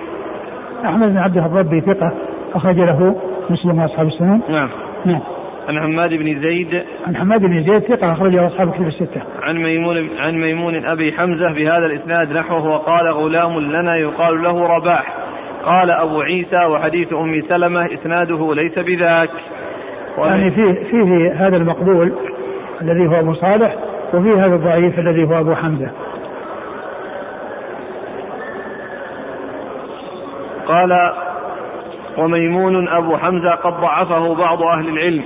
أحمد 0.86 1.09
بن 1.09 1.18
عبدة 1.18 1.45
الضبي 1.45 1.82
ثقة 1.82 2.11
أخرج 2.55 2.80
له 2.80 3.16
مسلم 3.49 3.80
وأصحاب 3.80 4.07
السنن. 4.07 4.41
نعم. 4.49 4.70
نعم. 5.05 5.22
عن 5.70 5.80
حماد 5.80 6.09
بن 6.09 6.41
زيد 6.41 6.84
عن 7.07 7.16
حماد 7.16 7.41
بن 7.41 7.64
زيد 7.64 7.80
ثقة 7.80 8.11
أخرجه 8.11 8.47
أصحاب 8.47 8.68
الكتب 8.68 8.88
الستة. 8.88 9.22
عن 9.43 9.57
ميمون 9.57 10.09
عن 10.20 10.34
ميمون 10.34 10.86
أبي 10.86 11.14
حمزة 11.14 11.51
بهذا 11.51 11.86
الإسناد 11.86 12.34
نحوه 12.34 12.68
وقال 12.68 13.07
غلام 13.07 13.59
لنا 13.59 13.95
يقال 13.95 14.43
له 14.43 14.68
رباح. 14.68 15.14
قال 15.66 15.91
أبو 15.91 16.22
عيسى 16.22 16.66
وحديث 16.66 17.14
أم 17.14 17.41
سلمة 17.49 17.86
إسناده 17.93 18.53
ليس 18.53 18.80
بذاك. 18.80 19.30
يعني 20.18 20.51
فيه 20.51 20.74
فيه 20.74 21.34
هذا 21.47 21.57
المقبول 21.57 22.14
الذي 22.82 23.07
هو 23.07 23.20
أبو 23.20 23.34
صالح 23.34 23.76
وفيه 24.14 24.45
هذا 24.45 24.55
الضعيف 24.55 24.99
الذي 24.99 25.24
هو 25.24 25.39
أبو 25.39 25.55
حمزة. 25.55 25.91
قال 30.68 31.14
وميمون 32.18 32.88
أبو 32.88 33.18
حمزة 33.18 33.51
قد 33.51 33.74
ضعفه 33.82 34.36
بعض 34.36 34.61
أهل 34.61 34.88
العلم 34.88 35.24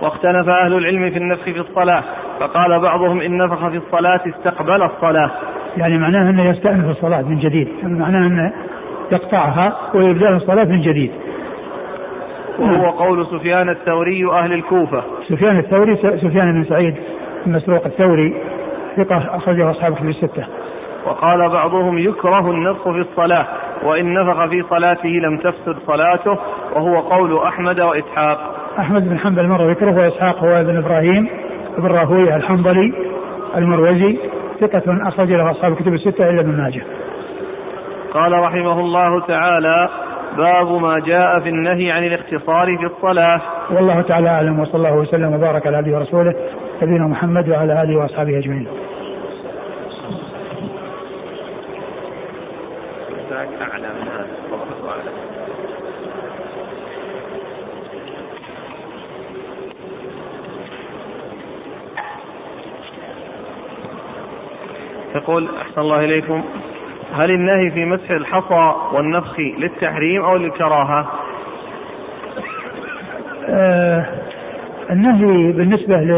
واختلف 0.00 0.48
أهل 0.48 0.74
العلم 0.78 1.10
في 1.10 1.18
النفخ 1.18 1.44
في 1.44 1.60
الصلاة 1.60 2.02
فقال 2.40 2.80
بعضهم 2.80 3.20
إن 3.20 3.38
نفخ 3.38 3.68
في 3.68 3.76
الصلاة 3.76 4.20
استقبل 4.26 4.82
الصلاة. 4.82 5.30
يعني 5.76 5.98
معناه 5.98 6.30
أنه 6.30 6.50
يستأنف 6.50 6.90
الصلاة 6.90 7.22
من 7.22 7.38
جديد 7.38 7.68
يعني 7.82 7.98
معناه 7.98 8.26
أنه 8.26 8.52
يقطعها 9.12 9.76
ويبدأ 9.94 10.28
الصلاة 10.28 10.64
من 10.64 10.80
جديد. 10.80 11.10
وهو 12.58 12.90
قول 12.90 13.26
سفيان 13.26 13.68
الثوري 13.68 14.30
أهل 14.30 14.52
الكوفة. 14.52 15.02
سفيان 15.28 15.58
الثوري 15.58 15.96
سفيان 15.96 16.52
بن 16.52 16.64
سعيد 16.64 16.94
المسروق 17.46 17.84
الثوري 17.84 18.34
ثقة 18.96 19.36
أخرجه 19.36 19.70
أصحاب 19.70 19.94
في 19.94 20.02
الستة. 20.02 20.44
وقال 21.06 21.48
بعضهم 21.48 21.98
يكره 21.98 22.50
النفخ 22.50 22.82
في 22.82 23.00
الصلاة 23.00 23.46
وإن 23.82 24.14
نفخ 24.14 24.46
في 24.46 24.62
صلاته 24.70 25.08
لم 25.08 25.38
تفسد 25.38 25.76
صلاته 25.86 26.38
وهو 26.74 27.00
قول 27.00 27.38
أحمد 27.46 27.80
وإسحاق. 27.80 28.63
أحمد 28.78 29.08
بن 29.08 29.18
حنبل 29.18 29.48
مر 29.48 29.70
ذكره 29.70 29.92
وإسحاق 29.92 30.38
هو 30.38 30.60
ابن 30.60 30.76
إبراهيم 30.76 31.28
ابن 31.78 31.86
راهوي 31.86 32.36
الحنظلي 32.36 32.92
المروزي 33.56 34.18
ثقة 34.60 35.08
أخرج 35.08 35.32
له 35.32 35.50
أصحاب 35.50 35.72
الكتب 35.72 35.94
الستة 35.94 36.30
إلا 36.30 36.40
ابن 36.40 36.50
ماجه. 36.50 36.82
قال 38.14 38.32
رحمه 38.32 38.80
الله 38.80 39.20
تعالى 39.20 39.88
باب 40.36 40.82
ما 40.82 40.98
جاء 40.98 41.40
في 41.40 41.48
النهي 41.48 41.90
عن 41.90 42.04
الاختصار 42.04 42.76
في 42.76 42.86
الصلاة. 42.86 43.40
والله 43.70 44.00
تعالى 44.00 44.28
أعلم 44.28 44.60
وصلى 44.60 44.74
الله 44.74 44.96
وسلم 44.96 45.34
وبارك 45.34 45.66
على 45.66 45.76
عبده 45.76 45.96
ورسوله 45.96 46.34
نبينا 46.82 47.06
محمد 47.06 47.48
وعلى 47.48 47.82
آله 47.82 47.96
وأصحابه 47.96 48.38
أجمعين. 48.38 48.66
يقول 65.24 65.48
أحسن 65.62 65.80
الله 65.80 66.04
إليكم. 66.04 66.42
هل 67.14 67.30
النهي 67.30 67.70
في 67.70 67.84
مسح 67.84 68.10
الحصى 68.10 68.74
والنفخ 68.92 69.40
للتحريم 69.40 70.24
أو 70.24 70.36
للكراهة؟ 70.36 71.06
آه 73.48 74.06
النهي 74.90 75.52
بالنسبة 75.52 75.96
ل 75.96 76.12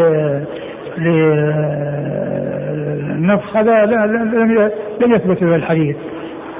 للنفخ 3.08 3.56
هذا 3.56 3.84
لم 3.86 4.70
لم 5.00 5.14
يثبت 5.14 5.44
به 5.44 5.56
الحديث. 5.56 5.96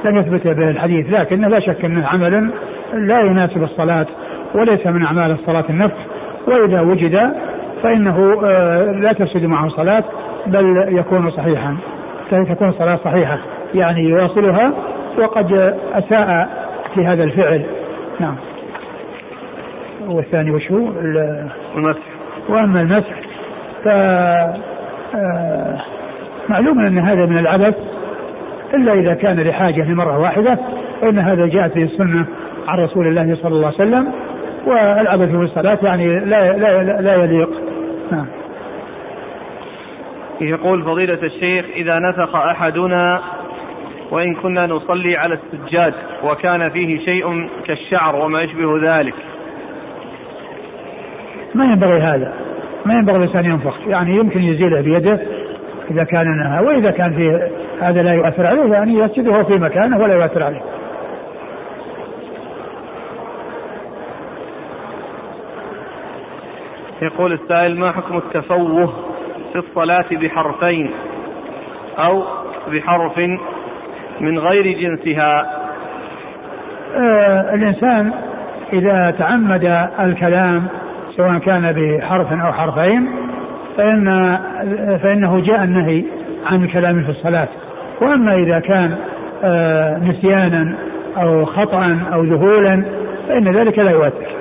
لم 0.05 0.17
يثبت 0.17 0.47
به 0.47 0.71
الحديث 0.71 1.13
لكن 1.13 1.41
لا 1.41 1.61
شك 1.61 1.85
أنه 1.85 2.07
عمل 2.07 2.51
لا 2.95 3.21
يناسب 3.21 3.63
الصلاة 3.63 4.07
وليس 4.55 4.87
من 4.87 5.05
أعمال 5.05 5.31
الصلاة 5.31 5.65
النفخ. 5.71 5.99
وإذا 6.47 6.81
وجد 6.81 7.33
فإنه 7.83 8.41
آه، 8.45 8.93
لا 8.93 9.13
تفسد 9.13 9.45
معه 9.45 9.69
صلاة 9.69 10.05
بل 10.47 10.87
يكون 10.89 11.31
صحيحا. 11.31 11.77
تكون 12.31 12.69
الصلاة 12.69 12.99
صحيحة 13.05 13.39
يعني 13.75 14.01
يواصلها 14.01 14.73
وقد 15.19 15.53
أساء 15.95 16.49
في 16.95 17.07
هذا 17.07 17.25
الفعل. 17.25 17.63
نعم. 18.21 18.37
والثاني 20.09 20.51
وش 20.51 20.73
هو؟ 20.73 20.89
المسح 21.77 22.03
وأما 22.49 22.81
المسح 22.81 23.21
ف 23.85 23.89
آه، 25.15 25.81
معلوم 26.49 26.79
أن 26.79 26.99
هذا 26.99 27.27
من 27.27 27.39
العبث 27.39 27.75
إلا 28.75 28.93
إذا 28.93 29.15
كان 29.15 29.41
لحاجة 29.41 29.83
لمره 29.83 30.19
واحدة 30.19 30.59
فإن 31.01 31.19
هذا 31.19 31.47
جاءت 31.47 31.75
به 31.75 31.83
السنة 31.83 32.27
عن 32.69 32.79
رسول 32.79 33.07
الله 33.07 33.37
صلى 33.43 33.55
الله 33.55 33.67
عليه 33.67 33.77
وسلم 33.77 34.13
والعبث 34.67 35.29
في 35.29 35.37
الصلاة 35.37 35.79
يعني 35.83 36.21
لا 36.21 36.53
لا 36.53 36.83
لا 37.01 37.15
يليق. 37.15 37.51
نعم. 38.13 38.27
يقول 40.41 40.83
فضيلة 40.83 41.19
الشيخ 41.23 41.67
إذا 41.77 41.99
نفخ 41.99 42.37
أحدنا 42.37 43.23
وإن 44.11 44.35
كنا 44.35 44.67
نصلي 44.67 45.17
على 45.17 45.35
السجاد 45.35 45.95
وكان 46.25 46.71
فيه 46.71 47.05
شيء 47.05 47.49
كالشعر 47.67 48.17
وما 48.17 48.43
يشبه 48.43 48.79
ذلك. 48.83 49.15
ما 51.55 51.65
ينبغي 51.65 51.99
هذا. 51.99 52.35
ما 52.87 52.95
ينبغي 52.95 53.17
الإنسان 53.17 53.45
ينفخ. 53.45 53.75
يعني 53.87 54.17
يمكن 54.17 54.43
يزيله 54.43 54.81
بيده 54.81 55.21
إذا 55.91 56.05
كان 56.05 56.39
نهى 56.39 56.65
وإذا 56.65 56.91
كان 56.91 57.15
فيه 57.15 57.51
هذا 57.81 58.03
لا 58.03 58.13
يؤثر 58.13 58.47
عليه 58.47 58.73
يعني 58.73 58.99
يسجده 58.99 59.43
في 59.43 59.55
مكانه 59.55 59.99
ولا 59.99 60.15
يؤثر 60.15 60.43
عليه. 60.43 60.63
يقول 67.03 67.33
السائل 67.33 67.79
ما 67.79 67.93
حكم 67.93 68.17
التفوه 68.17 69.16
في 69.61 69.69
الصلاة 69.69 70.05
بحرفين 70.11 70.91
أو 71.99 72.23
بحرف 72.73 73.19
من 74.21 74.39
غير 74.39 74.79
جنسها. 74.79 75.47
آه 76.97 77.55
الإنسان 77.55 78.13
إذا 78.73 79.15
تعمد 79.19 79.89
الكلام 80.01 80.67
سواء 81.17 81.39
كان 81.39 81.73
بحرف 81.73 82.33
أو 82.33 82.53
حرفين 82.53 83.09
فإن 83.77 84.39
فإنه 85.03 85.41
جاء 85.41 85.65
النهي 85.65 86.05
عن 86.47 86.65
الكلام 86.65 87.03
في 87.03 87.11
الصلاة. 87.11 87.49
وأما 88.01 88.35
إذا 88.35 88.59
كان 88.59 88.97
آه 89.45 89.99
نسيانا 89.99 90.75
أو 91.17 91.45
خطأ 91.45 91.99
أو 92.13 92.25
ذهولا 92.25 92.85
فإن 93.29 93.57
ذلك 93.57 93.79
لا 93.79 93.91
يؤثر 93.91 94.36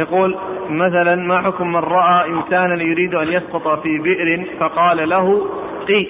يقول 0.00 0.36
مثلا 0.70 1.14
ما 1.14 1.42
حكم 1.42 1.72
من 1.72 1.80
رأى 1.80 2.30
إنسانا 2.30 2.82
يريد 2.82 3.14
أن 3.14 3.28
يسقط 3.28 3.82
في 3.82 3.98
بئر 3.98 4.46
فقال 4.60 5.08
له 5.08 5.40
قي. 5.88 6.06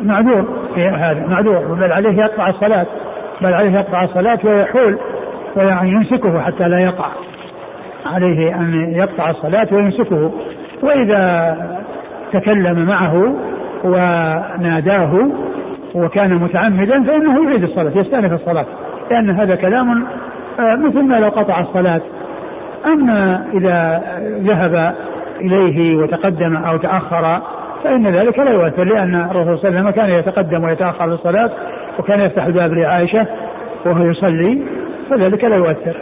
معذور 0.00 0.44
في 0.74 0.88
هذا 0.88 1.26
معذور 1.26 1.74
بل 1.74 1.92
عليه 1.92 2.22
يقطع 2.22 2.48
الصلاة 2.48 2.86
بل 3.40 3.54
عليه 3.54 3.70
يقطع 3.70 4.04
الصلاة 4.04 4.38
ويحول 4.44 4.98
ويعني 5.56 5.90
يمسكه 5.90 6.40
حتى 6.40 6.68
لا 6.68 6.78
يقع. 6.78 7.08
عليه 8.06 8.54
أن 8.54 8.92
يقطع 8.94 9.30
الصلاة 9.30 9.68
ويمسكه. 9.72 10.32
وإذا 10.82 11.56
تكلم 12.32 12.84
معه 12.86 13.34
وناداه 13.84 15.28
وكان 15.94 16.34
متعمدا 16.34 17.02
فإنه 17.02 17.44
يعيد 17.48 17.62
الصلاة 17.62 17.92
يستأنف 17.94 18.32
الصلاة 18.32 18.66
لأن 19.10 19.30
هذا 19.30 19.54
كلام 19.54 20.06
مثل 20.58 21.02
ما 21.02 21.20
لو 21.20 21.28
قطع 21.28 21.60
الصلاة. 21.60 22.00
أما 22.86 23.46
إذا 23.54 24.02
ذهب 24.38 24.94
إليه 25.40 25.96
وتقدم 25.96 26.56
أو 26.56 26.76
تأخر 26.76 27.40
فإن 27.84 28.06
ذلك 28.06 28.38
لا 28.38 28.50
يؤثر 28.50 28.84
لأن 28.84 29.14
الرسول 29.14 29.58
صلى 29.58 29.68
الله 29.68 29.80
عليه 29.80 29.88
وسلم 29.88 29.90
كان 29.90 30.10
يتقدم 30.10 30.64
ويتأخر 30.64 31.06
في 31.08 31.14
الصلاة 31.14 31.50
وكان 31.98 32.20
يفتح 32.20 32.44
الباب 32.44 32.72
لعائشة 32.72 33.26
وهو 33.86 34.04
يصلي 34.04 34.62
فذلك 35.10 35.44
لا 35.44 35.56
يؤثر. 35.56 35.96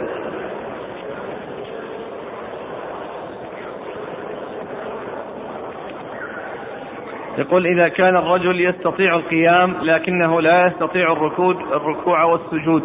يقول 7.37 7.67
إذا 7.67 7.87
كان 7.87 8.17
الرجل 8.17 8.61
يستطيع 8.61 9.15
القيام 9.15 9.73
لكنه 9.81 10.41
لا 10.41 10.67
يستطيع 10.67 11.11
الركود 11.11 11.57
الركوع 11.73 12.23
والسجود 12.23 12.83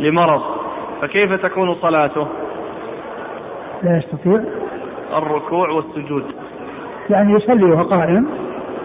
لمرض. 0.00 0.63
فكيف 1.04 1.32
تكون 1.32 1.74
صلاته؟ 1.74 2.26
لا 3.82 3.96
يستطيع. 3.96 4.40
الركوع 5.16 5.68
والسجود. 5.68 6.24
يعني 7.10 7.32
يصلي 7.32 7.64
وهو 7.64 7.82
قائم 7.82 8.26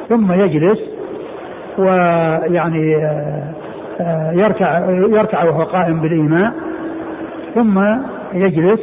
ثم 0.09 0.31
يجلس 0.31 0.79
ويعني 1.77 2.95
آه، 2.95 3.53
آه، 4.01 4.31
يركع 4.31 4.89
يركع 4.89 5.43
وهو 5.43 5.63
قائم 5.63 5.99
بالإيماء 5.99 6.53
ثم 7.55 7.79
يجلس 8.33 8.79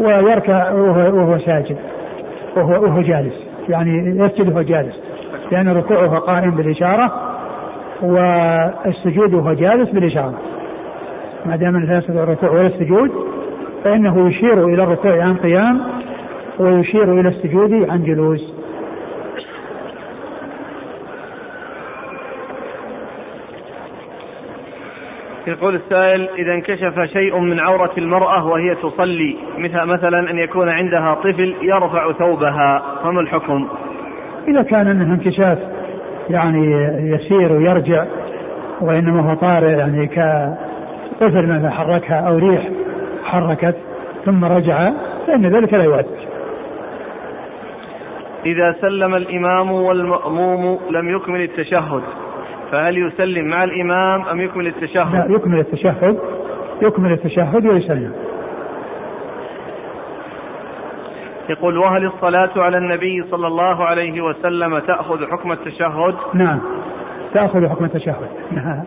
ويركع 0.00 0.72
وهو, 0.72 1.18
وهو 1.18 1.38
ساجد 1.38 1.76
وهو, 2.56 2.84
وهو 2.84 3.02
جالس. 3.02 3.34
يعني 3.68 4.20
يسجد 4.24 4.48
وهو 4.48 4.62
جالس. 4.62 4.96
لأن 5.52 5.68
ركوعه 5.68 6.18
قائم 6.18 6.50
بالإشارة 6.50 7.12
والسجود 8.02 9.34
وهو 9.34 9.52
جالس 9.52 9.90
بالإشارة. 9.90 10.34
ما 11.46 11.56
دام 11.56 11.76
لا 11.76 11.98
يستطيع 11.98 12.22
الركوع 12.22 12.50
ولا 12.50 12.66
السجود 12.66 13.10
فإنه 13.84 14.28
يشير 14.28 14.64
إلى 14.66 14.82
الركوع 14.82 15.22
عن 15.22 15.36
قيام 15.36 15.80
ويشير 16.58 17.20
إلى 17.20 17.28
السجود 17.28 17.90
عن 17.90 18.02
جلوس 18.02 18.58
يقول 25.46 25.74
السائل 25.74 26.28
إذا 26.38 26.54
انكشف 26.54 27.00
شيء 27.00 27.38
من 27.38 27.60
عورة 27.60 27.92
المرأة 27.98 28.46
وهي 28.46 28.74
تصلي 28.74 29.36
مثل 29.58 29.84
مثلا 29.84 30.30
أن 30.30 30.38
يكون 30.38 30.68
عندها 30.68 31.14
طفل 31.14 31.54
يرفع 31.62 32.12
ثوبها 32.12 32.82
فما 33.02 33.20
الحكم؟ 33.20 33.68
إذا 34.48 34.62
كان 34.62 34.86
أنه 34.86 35.14
انكشاف 35.14 35.58
يعني 36.30 36.72
يسير 37.10 37.52
ويرجع 37.52 38.04
وإنما 38.80 39.30
هو 39.30 39.34
طارئ 39.34 39.70
يعني 39.70 40.06
كطفل 41.20 41.46
مثلا 41.46 41.70
حركها 41.70 42.20
أو 42.28 42.38
ريح 42.38 42.68
حركت 43.24 43.76
ثم 44.24 44.44
رجع 44.44 44.92
فإن 45.26 45.46
ذلك 45.46 45.74
لا 45.74 45.84
يؤثر 45.84 46.28
إذا 48.46 48.76
سلم 48.80 49.14
الإمام 49.14 49.72
والمأموم 49.72 50.80
لم 50.90 51.16
يكمل 51.16 51.40
التشهد 51.40 52.02
فهل 52.72 52.98
يسلم 52.98 53.44
مع 53.44 53.64
الإمام 53.64 54.28
أم 54.28 54.40
يكمل 54.40 54.66
التشهد؟ 54.66 55.30
لا 55.30 55.36
يكمل 55.36 55.58
التشهد 55.58 56.18
يكمل 56.82 57.12
التشهد 57.12 57.66
ويسلم 57.66 58.12
يقول 61.48 61.78
وهل 61.78 62.06
الصلاة 62.06 62.50
على 62.56 62.78
النبي 62.78 63.24
صلى 63.30 63.46
الله 63.46 63.84
عليه 63.84 64.20
وسلم 64.20 64.78
تأخذ 64.78 65.26
حكم 65.26 65.52
التشهد؟ 65.52 66.14
نعم 66.34 66.60
تأخذ 67.34 67.68
حكم 67.68 67.84
التشهد 67.84 68.28
نعم 68.52 68.84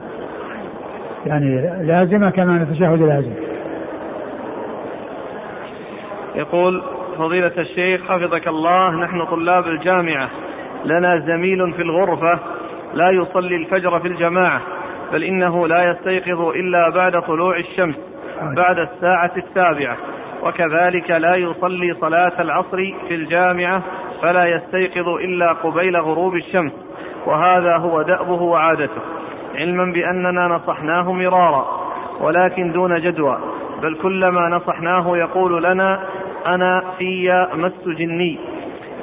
يعني 1.26 1.62
لازمة 1.86 2.30
كما 2.30 2.52
أن 2.52 2.62
التشهد 2.62 3.02
لازم. 3.02 3.34
يقول 6.36 6.84
فضيلة 7.18 7.52
الشيخ 7.58 8.02
حفظك 8.10 8.48
الله 8.48 8.92
نحن 8.92 9.26
طلاب 9.26 9.68
الجامعة. 9.68 10.30
لنا 10.86 11.20
زميل 11.20 11.74
في 11.74 11.82
الغرفة 11.82 12.40
لا 12.94 13.10
يصلي 13.10 13.56
الفجر 13.56 14.00
في 14.00 14.08
الجماعة 14.08 14.62
بل 15.14 15.24
إنه 15.24 15.68
لا 15.68 15.92
يستيقظ 15.92 16.42
إلا 16.42 16.90
بعد 16.90 17.22
طلوع 17.22 17.58
الشمس 17.58 17.96
بعد 18.42 18.80
الساعة 18.80 19.32
السابعة. 19.38 19.98
وكذلك 20.44 21.12
لا 21.12 21.36
يصلي 21.36 21.94
صلاة 22.02 22.42
العصر 22.42 22.78
في 23.08 23.16
الجامعة 23.16 23.84
فلا 24.22 24.46
يستيقظ 24.46 25.08
إلا 25.08 25.54
قبيل 25.54 25.98
غروب 25.98 26.36
الشمس. 26.36 26.72
وهذا 27.26 27.78
هو 27.78 28.02
دأبه 28.02 28.42
وعادته. 28.42 29.02
علما 29.56 29.86
بأننا 29.86 30.48
نصحناه 30.48 31.12
مرارا 31.12 31.66
ولكن 32.20 32.72
دون 32.72 33.00
جدوى 33.00 33.38
بل 33.82 33.96
كلما 33.96 34.50
نصحناه 34.50 35.18
يقول 35.18 35.64
لنا 35.64 36.00
أنا 36.46 36.84
في 36.98 37.48
مس 37.54 37.88
جني. 37.98 38.40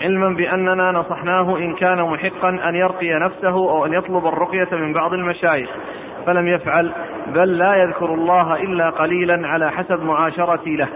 علما 0.03 0.29
بأننا 0.29 0.93
نصحناه 0.93 1.57
إن 1.57 1.75
كان 1.75 2.03
محقا 2.03 2.49
أن 2.49 2.75
يرقي 2.75 3.15
نفسه 3.15 3.49
أو 3.49 3.87
أن 3.87 3.93
يطلب 3.93 4.27
الرقية 4.27 4.69
من 4.73 4.93
بعض 4.93 5.13
المشايخ. 5.13 5.71
فلم 6.27 6.49
يفعل 6.49 6.93
بل 7.27 7.59
لا 7.59 7.75
يذكر 7.75 8.15
الله 8.15 8.55
إلا 8.55 8.91
قليلا 8.91 9.49
على 9.49 9.71
حسب 9.71 10.03
معاشرتي 10.03 10.77
له. 10.77 10.89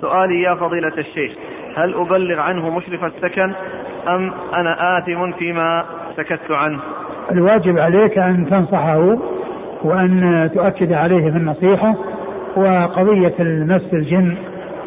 سؤالي 0.00 0.42
يا 0.42 0.54
فضيلة 0.54 0.92
الشيخ 0.98 1.32
هل 1.76 1.94
أبلغ 1.94 2.40
عنه 2.40 2.70
مشرف 2.70 3.04
السكن 3.04 3.52
أم 4.08 4.32
أنا 4.54 4.98
آثم 4.98 5.32
فيما 5.32 5.84
سكت 6.16 6.50
عنه؟ 6.50 6.80
الواجب 7.32 7.78
عليك 7.78 8.18
أن 8.18 8.46
تنصحه 8.50 9.16
وأن 9.84 10.50
تؤكد 10.54 10.92
عليه 10.92 11.30
في 11.30 11.36
النصيحة 11.36 11.94
وقضية 12.56 13.34
المس 13.40 13.94
الجن 13.94 14.34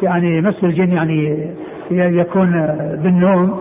يعني 0.02 0.40
مس 0.40 0.64
الجن 0.64 0.92
يعني 0.92 1.50
يكون 1.90 2.50
بالنوم 3.02 3.58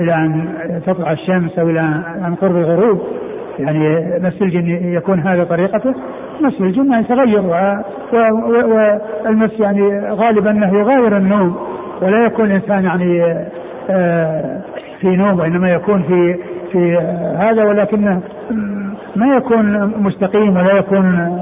إلى 0.00 0.14
أن 0.14 0.48
تطلع 0.86 1.12
الشمس 1.12 1.58
أو 1.58 1.70
إلى 1.70 1.80
أن 2.26 2.34
قرب 2.40 2.56
الغروب 2.56 3.00
يعني 3.58 4.04
مس 4.20 4.42
الجن 4.42 4.94
يكون 4.94 5.20
هذا 5.20 5.44
طريقته. 5.44 5.94
مس 6.40 6.60
الجن 6.60 6.92
يعني 6.92 7.04
تغير 7.04 7.42
والمس 8.12 9.60
يعني 9.60 10.10
غالبا 10.10 10.50
أنه 10.50 10.78
يغاير 10.78 11.16
النوم 11.16 11.56
ولا 12.02 12.26
يكون 12.26 12.46
الانسان 12.46 12.84
يعني 12.84 13.36
آه، 13.90 14.60
في 15.00 15.16
نوم 15.16 15.38
وإنما 15.40 15.70
يكون 15.70 16.02
في 16.02 16.36
في 16.72 16.96
هذا 17.38 17.64
ولكنه 17.64 18.20
ما 19.16 19.36
يكون 19.36 19.94
مستقيم 20.02 20.56
ولا 20.56 20.78
يكون 20.78 21.38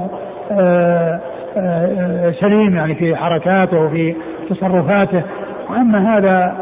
آه، 0.51 1.19
آه، 1.57 2.31
سليم 2.31 2.75
يعني 2.75 2.95
في 2.95 3.15
حركاته 3.15 3.79
وفي 3.79 4.15
تصرفاته. 4.49 5.21
وأما 5.69 6.17
هذا 6.17 6.55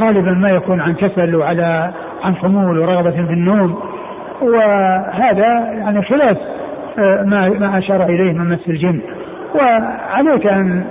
غالبا 0.00 0.30
ما 0.30 0.50
يكون 0.50 0.80
عن 0.80 0.94
كسل 0.94 1.36
وعلى 1.36 1.90
عن 2.24 2.34
خمول 2.34 2.78
ورغبة 2.78 3.10
في 3.10 3.32
النوم. 3.32 3.78
وهذا 4.42 5.46
يعني 5.78 6.02
خلاف 6.02 6.36
آه، 6.98 7.22
ما 7.22 7.48
ما 7.48 7.78
أشار 7.78 8.02
إليه 8.02 8.32
من 8.32 8.48
مس 8.48 8.68
الجن. 8.68 9.00
وعليك 9.54 10.46
أن 10.46 10.84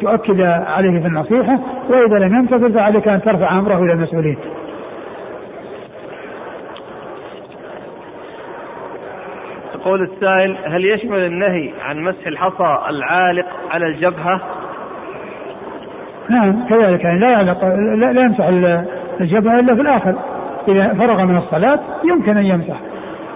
تؤكد 0.00 0.40
عليه 0.76 1.00
في 1.00 1.06
النصيحة 1.06 1.58
وإذا 1.90 2.18
لم 2.18 2.34
ينتفع 2.34 2.68
فعليك 2.68 3.08
أن 3.08 3.22
ترفع 3.22 3.58
أمره 3.58 3.82
إلى 3.82 3.92
المسؤولين. 3.92 4.36
يقول 9.80 10.02
السائل 10.02 10.56
هل 10.64 10.84
يشمل 10.84 11.18
النهي 11.18 11.70
عن 11.82 12.00
مسح 12.00 12.26
الحصى 12.26 12.78
العالق 12.88 13.46
على 13.70 13.86
الجبهة؟ 13.86 14.40
نعم 16.28 16.68
كذلك 16.68 17.04
يعني 17.04 17.18
لا 17.18 17.30
يعلق 17.30 17.64
لا, 17.64 18.12
لا 18.12 18.20
يمسح 18.20 18.44
الجبهة 19.20 19.60
إلا 19.60 19.74
في 19.74 19.80
الآخر. 19.80 20.14
إذا 20.68 20.94
فرغ 20.94 21.24
من 21.24 21.36
الصلاة 21.36 21.80
يمكن 22.04 22.36
أن 22.36 22.46
يمسح. 22.46 22.76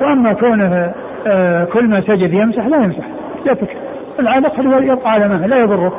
وأما 0.00 0.32
كونه 0.32 0.94
آه، 1.26 1.64
كل 1.64 1.84
ما 1.84 2.00
سجد 2.00 2.32
يمسح 2.32 2.66
لا 2.66 2.76
يمسح. 2.76 3.04
يترك 3.46 3.76
العالق 4.18 4.52
يبقى 4.60 5.10
على 5.10 5.28
ما 5.28 5.46
لا 5.46 5.56
يضره. 5.56 5.92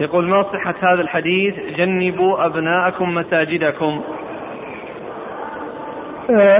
يقول 0.00 0.28
ما 0.28 0.42
صحة 0.42 0.74
هذا 0.82 1.00
الحديث؟ 1.00 1.54
جنبوا 1.76 2.46
أبناءكم 2.46 3.14
مساجدكم. 3.14 4.00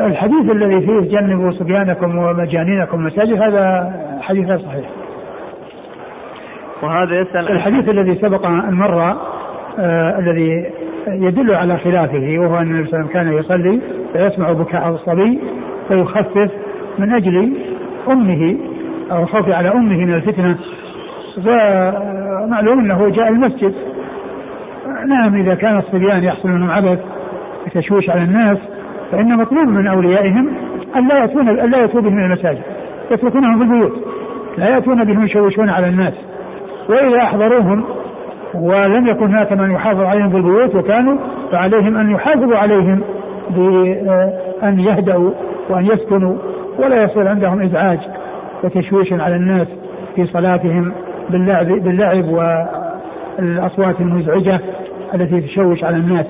الحديث 0.07 0.51
الذي 0.51 0.81
فيه 0.81 1.01
جنبوا 1.01 1.51
صبيانكم 1.51 2.19
ومجانينكم 2.19 3.05
مساجد 3.05 3.43
هذا 3.43 3.93
حديث 4.23 4.47
غير 4.49 4.59
صحيح. 4.59 4.85
وهذا 6.83 7.21
يسأل 7.21 7.53
الحديث 7.53 7.89
الذي 7.89 8.15
سبق 8.15 8.47
أن 8.47 8.75
مر 8.75 9.17
آه 9.79 10.19
الذي 10.19 10.71
يدل 11.09 11.55
على 11.55 11.79
خلافه 11.79 12.37
وهو 12.39 12.59
أن 12.59 12.63
النبي 12.63 12.89
صلى 12.89 13.01
الله 13.01 13.11
عليه 13.15 13.31
وسلم 13.31 13.33
كان 13.33 13.33
يصلي 13.39 13.81
فيسمع 14.13 14.53
بكاء 14.53 14.89
الصبي 14.89 15.39
فيخفف 15.89 16.51
من 16.99 17.13
أجل 17.13 17.53
أمه 18.09 18.57
أو 19.13 19.23
الخوف 19.23 19.49
على 19.49 19.69
أمه 19.69 19.97
من 19.97 20.15
الفتنة. 20.15 20.57
ومعلوم 21.47 22.79
أنه 22.79 23.09
جاء 23.09 23.29
المسجد. 23.29 23.75
نعم 25.07 25.35
إذا 25.35 25.55
كان 25.55 25.79
الصبيان 25.79 26.25
يحصل 26.25 26.49
منهم 26.49 26.71
عبث 26.71 26.99
وتشويش 27.67 28.11
على 28.11 28.23
الناس 28.23 28.59
فإن 29.13 29.37
مطلوب 29.37 29.69
من 29.69 29.87
أوليائهم 29.87 30.49
أن 30.97 31.09
لا 31.09 31.19
يأتون 31.19 31.49
أن 31.49 31.71
لا 31.71 31.79
يأتوا 31.79 32.01
بهم 32.01 32.15
من 32.15 32.25
المساجد. 32.25 32.63
يتركونهم 33.11 33.59
في 33.59 33.65
البيوت. 33.65 33.93
لا 34.59 34.69
يأتون 34.69 35.05
بهم 35.05 35.25
يشوشون 35.25 35.69
على 35.69 35.89
الناس. 35.89 36.15
وإذا 36.89 37.23
أحضروهم 37.23 37.85
ولم 38.55 39.07
يكن 39.07 39.27
هناك 39.27 39.53
من 39.53 39.71
يحافظ 39.71 40.01
عليهم 40.01 40.31
في 40.31 40.37
البيوت 40.37 40.75
وكانوا 40.75 41.17
فعليهم 41.53 41.97
أن 41.97 42.11
يحافظوا 42.11 42.57
عليهم 42.57 43.01
بأن 43.51 44.81
يهدأوا 44.81 45.31
وأن 45.69 45.87
يسكنوا 45.87 46.37
ولا 46.79 47.03
يصير 47.03 47.29
عندهم 47.29 47.63
إزعاج 47.63 47.99
وتشويش 48.65 49.13
على 49.13 49.37
الناس 49.37 49.67
في 50.17 50.27
صلاتهم 50.27 50.93
باللعب 51.31 51.67
باللعب 51.67 52.25
والأصوات 53.39 54.01
المزعجة 54.01 54.61
التي 55.15 55.41
تشوش 55.41 55.85
على 55.85 55.97
الناس. 55.97 56.27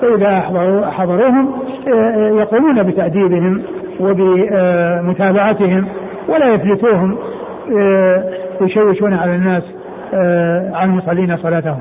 فإذا 0.00 0.40
حضروهم 0.90 1.58
يقومون 2.38 2.82
بتأديبهم 2.82 3.62
وبمتابعتهم 4.00 5.88
ولا 6.28 6.54
يفلتوهم 6.54 7.18
يشوشون 8.60 9.14
على 9.14 9.34
الناس 9.34 9.62
عن 10.74 10.90
المصلين 10.90 11.36
صلاتهم. 11.36 11.80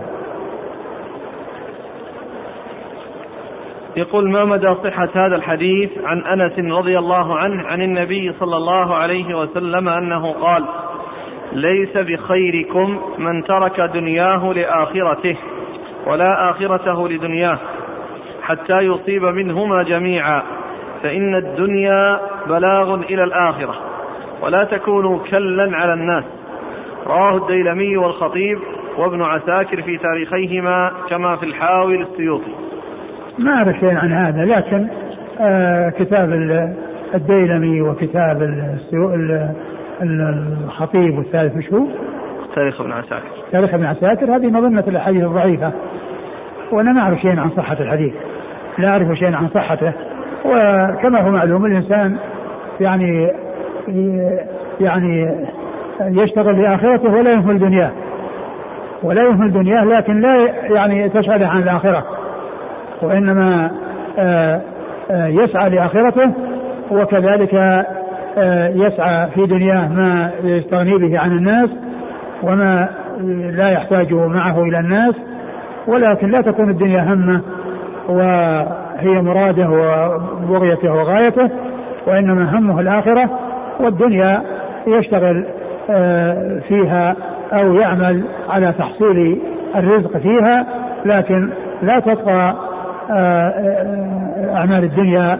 يقول 3.97 4.30
ما 4.32 4.45
مدى 4.45 4.74
صحة 4.84 5.09
هذا 5.16 5.36
الحديث 5.36 5.89
عن 6.03 6.20
أنس 6.22 6.59
رضي 6.59 6.99
الله 6.99 7.38
عنه 7.38 7.64
عن 7.68 7.82
النبي 7.82 8.34
صلى 8.39 8.57
الله 8.57 8.95
عليه 8.95 9.38
وسلم 9.38 9.89
أنه 9.89 10.32
قال 10.32 10.64
ليس 11.51 11.97
بخيركم 11.97 12.99
من 13.18 13.43
ترك 13.43 13.82
دنياه 13.82 14.53
لآخرته 14.53 15.36
ولا 16.07 16.49
آخرته 16.49 17.09
لدنياه 17.09 17.57
حتى 18.43 18.77
يصيب 18.79 19.23
منهما 19.23 19.83
جميعا. 19.83 20.41
فإن 21.03 21.35
الدنيا 21.35 22.19
بلاغ 22.47 22.95
إلى 22.95 23.23
الآخرة. 23.23 23.75
ولا 24.41 24.63
تكونوا 24.63 25.19
كلا 25.31 25.77
على 25.77 25.93
الناس. 25.93 26.23
رواه 27.07 27.37
الديلمي 27.37 27.97
والخطيب 27.97 28.59
وابن 28.97 29.21
عساكر 29.21 29.81
في 29.81 29.97
تاريخيهما 29.97 30.91
كما 31.09 31.35
في 31.35 31.45
الحاوي 31.45 31.97
للسيوطي. 31.97 32.51
ما 33.39 33.51
أعرف 33.51 33.79
شيء 33.79 33.95
عن 33.95 34.11
هذا 34.11 34.45
لكن 34.45 34.87
آه 35.39 35.89
كتاب 35.89 36.31
الديلمي 37.15 37.81
وكتاب 37.81 38.41
الخطيب 40.01 41.17
والثالث 41.17 41.55
مش 41.55 41.73
هو؟ 41.73 41.85
تاريخ 42.55 42.81
ابن 42.81 42.91
عساكر. 42.91 43.29
تاريخ 43.51 43.73
ابن 43.73 43.85
عساكر 43.85 44.35
هذه 44.35 44.47
مظنة 44.47 44.83
الأحاديث 44.87 45.23
الضعيفة. 45.23 45.71
وأنا 46.71 46.91
ما 46.91 47.01
أعرف 47.01 47.19
شيئا 47.19 47.39
عن 47.39 47.49
صحة 47.49 47.77
الحديث. 47.79 48.13
لا 48.78 48.89
أعرف 48.89 49.17
شيئا 49.17 49.36
عن 49.36 49.47
صحته. 49.47 49.91
وكما 50.45 51.21
هو 51.21 51.32
معلوم 51.32 51.65
الإنسان 51.65 52.17
يعني 52.80 53.32
يعني 54.80 55.36
يشتغل 56.01 56.61
لآخرته 56.61 57.09
ولا 57.09 57.32
يهمل 57.32 57.59
دنياه 57.59 57.91
ولا 59.03 59.24
يهمل 59.24 59.53
دنياه 59.53 59.84
لكن 59.84 60.21
لا 60.21 60.49
يعني 60.69 61.09
تشغل 61.09 61.43
عن 61.43 61.61
الآخرة. 61.61 62.05
وإنما 63.01 63.71
آه، 64.19 64.61
آه، 65.11 65.28
يسعى 65.28 65.69
لآخرته 65.69 66.32
وكذلك 66.91 67.53
آه، 68.38 68.67
يسعى 68.67 69.28
في 69.30 69.45
دنياه 69.45 69.88
ما 69.88 70.32
يستغني 70.43 70.97
به 70.97 71.19
عن 71.19 71.32
الناس 71.32 71.69
وما 72.43 72.89
لا 73.53 73.69
يحتاج 73.69 74.13
معه 74.13 74.63
إلى 74.63 74.80
الناس. 74.80 75.15
ولكن 75.88 76.30
لا 76.32 76.41
تكون 76.41 76.69
الدنيا 76.69 77.13
همة 77.13 77.41
وهي 78.10 79.22
مراده 79.22 79.70
وبغيته 80.49 80.93
وغايته 80.93 81.49
وإنما 82.08 82.58
همه 82.58 82.80
الآخرة 82.80 83.30
والدنيا 83.80 84.41
يشتغل 84.88 85.45
فيها 86.68 87.16
أو 87.54 87.74
يعمل 87.74 88.24
على 88.49 88.74
تحصيل 88.80 89.41
الرزق 89.76 90.18
فيها 90.18 90.66
لكن 91.06 91.49
لا 91.82 91.99
تطغى 91.99 92.56
آه، 93.12 93.49
آه، 93.49 94.56
أعمال 94.56 94.84
الدنيا 94.84 95.38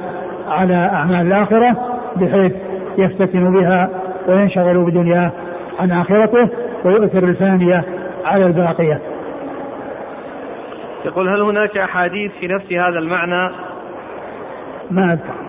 على 0.50 0.76
أعمال 0.76 1.28
الآخرة 1.28 1.76
بحيث 2.16 2.54
يفتتن 2.98 3.54
بها 3.54 3.90
وينشغل 4.28 4.78
بدنياه 4.78 5.32
عن 5.80 5.92
آخرته 5.92 6.50
ويؤثر 6.86 7.24
الفانية 7.24 7.84
على 8.26 8.46
الباقية. 8.46 9.00
يقول 11.06 11.30
هل 11.30 11.42
هناك 11.42 11.78
أحاديث 11.78 12.32
في 12.40 12.48
نفس 12.48 12.72
هذا 12.72 13.00
المعنى؟ 13.00 13.50
ما 14.92 15.14
أذكر 15.14 15.44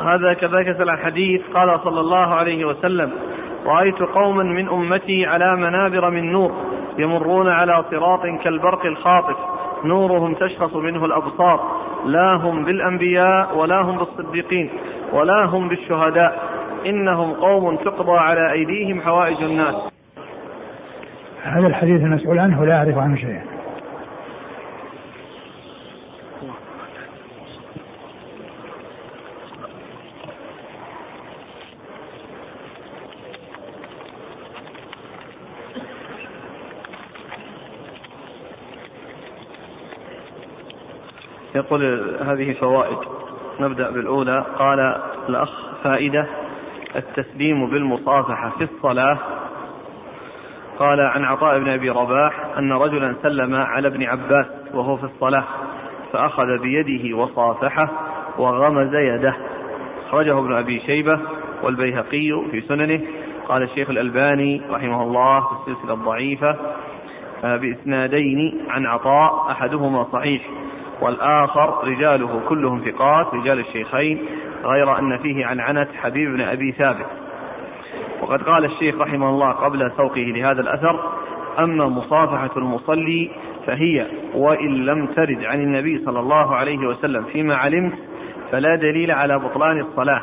هذا 0.00 0.32
كذلك 0.32 0.76
سأل 0.76 0.98
حديث 0.98 1.42
قال 1.54 1.80
صلى 1.84 2.00
الله 2.00 2.34
عليه 2.34 2.64
وسلم 2.64 3.10
رأيت 3.66 4.02
قوما 4.02 4.42
من 4.42 4.68
أمتي 4.68 5.26
على 5.26 5.56
منابر 5.56 6.10
من 6.10 6.32
نور 6.32 6.52
يمرون 6.98 7.48
على 7.48 7.84
صراط 7.90 8.26
كالبرق 8.44 8.86
الخاطف 8.86 9.36
نورهم 9.84 10.34
تشخص 10.34 10.76
منه 10.76 11.04
الأبصار 11.04 11.60
لا 12.06 12.34
هم 12.34 12.64
بالأنبياء 12.64 13.56
ولا 13.58 13.80
هم 13.80 13.98
بالصديقين 13.98 14.70
ولا 15.12 15.44
هم 15.44 15.68
بالشهداء 15.68 16.42
إنهم 16.86 17.32
قوم 17.32 17.76
تقضى 17.76 18.18
على 18.18 18.52
أيديهم 18.52 19.00
حوائج 19.00 19.42
الناس. 19.42 19.97
هذا 21.42 21.66
الحديث 21.66 22.00
المسؤول 22.00 22.38
عنه 22.38 22.66
لا 22.66 22.76
أعرف 22.76 22.98
عنه 22.98 23.16
شيئا. 23.16 23.44
يقول 41.54 42.16
هذه 42.22 42.52
فوائد. 42.52 42.98
نبدأ 43.60 43.90
بالأولى. 43.90 44.44
قال 44.58 44.80
الأخ 45.28 45.50
فائدة 45.84 46.26
التسليم 46.96 47.70
بالمصافحة 47.70 48.50
في 48.58 48.64
الصلاة 48.64 49.18
قال 50.78 51.00
عن 51.00 51.24
عطاء 51.24 51.58
بن 51.58 51.68
أبي 51.68 51.90
رباح 51.90 52.32
أن 52.58 52.72
رجلا 52.72 53.14
سلم 53.22 53.54
على 53.54 53.88
ابن 53.88 54.02
عباس 54.02 54.46
وهو 54.74 54.96
في 54.96 55.04
الصلاة 55.04 55.44
فأخذ 56.12 56.58
بيده 56.58 57.16
وصافحه 57.16 57.90
وغمز 58.38 58.94
يده. 58.94 59.36
أخرجه 60.06 60.38
ابن 60.38 60.52
أبي 60.52 60.80
شيبة 60.80 61.20
والبيهقي 61.62 62.42
في 62.50 62.60
سننه. 62.60 63.00
قال 63.48 63.62
الشيخ 63.62 63.90
الألباني 63.90 64.62
رحمه 64.70 65.02
الله 65.02 65.40
في 65.40 65.70
السلسلة 65.70 65.94
الضعيفة 65.94 66.56
بإسنادين 67.42 68.60
عن 68.68 68.86
عطاء 68.86 69.50
أحدهما 69.50 70.04
صحيح 70.04 70.42
والآخر 71.00 71.84
رجاله 71.84 72.40
كلهم 72.48 72.80
ثقات 72.80 73.34
رجال 73.34 73.58
الشيخين 73.58 74.26
غير 74.64 74.98
أن 74.98 75.18
فيه 75.18 75.46
عنعنة 75.46 75.88
حبيب 76.02 76.30
بن 76.30 76.40
أبي 76.40 76.72
ثابت. 76.72 77.06
وقد 78.28 78.42
قال 78.42 78.64
الشيخ 78.64 79.00
رحمه 79.00 79.28
الله 79.28 79.50
قبل 79.50 79.92
سوقه 79.96 80.20
لهذا 80.20 80.60
الأثر 80.60 81.00
أما 81.58 81.88
مصافحة 81.88 82.50
المصلي 82.56 83.30
فهي 83.66 84.06
وإن 84.34 84.86
لم 84.86 85.06
ترد 85.06 85.44
عن 85.44 85.60
النبي 85.60 86.04
صلى 86.04 86.20
الله 86.20 86.54
عليه 86.54 86.78
وسلم 86.78 87.24
فيما 87.24 87.56
علمت 87.56 87.94
فلا 88.52 88.74
دليل 88.74 89.10
على 89.10 89.38
بطلان 89.38 89.80
الصلاة 89.80 90.22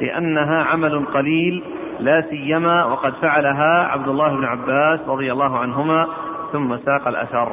لأنها 0.00 0.64
عمل 0.64 1.06
قليل 1.06 1.62
لا 2.00 2.20
سيما 2.30 2.84
وقد 2.84 3.14
فعلها 3.14 3.88
عبد 3.88 4.08
الله 4.08 4.36
بن 4.36 4.44
عباس 4.44 5.00
رضي 5.08 5.32
الله 5.32 5.58
عنهما 5.58 6.08
ثم 6.52 6.76
ساق 6.76 7.08
الأثر. 7.08 7.52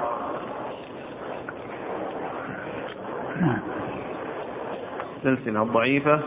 السلسلة 5.17 5.63
الضعيفة 5.63 6.19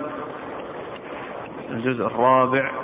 الجزء 1.71 2.07
الرابع. 2.07 2.84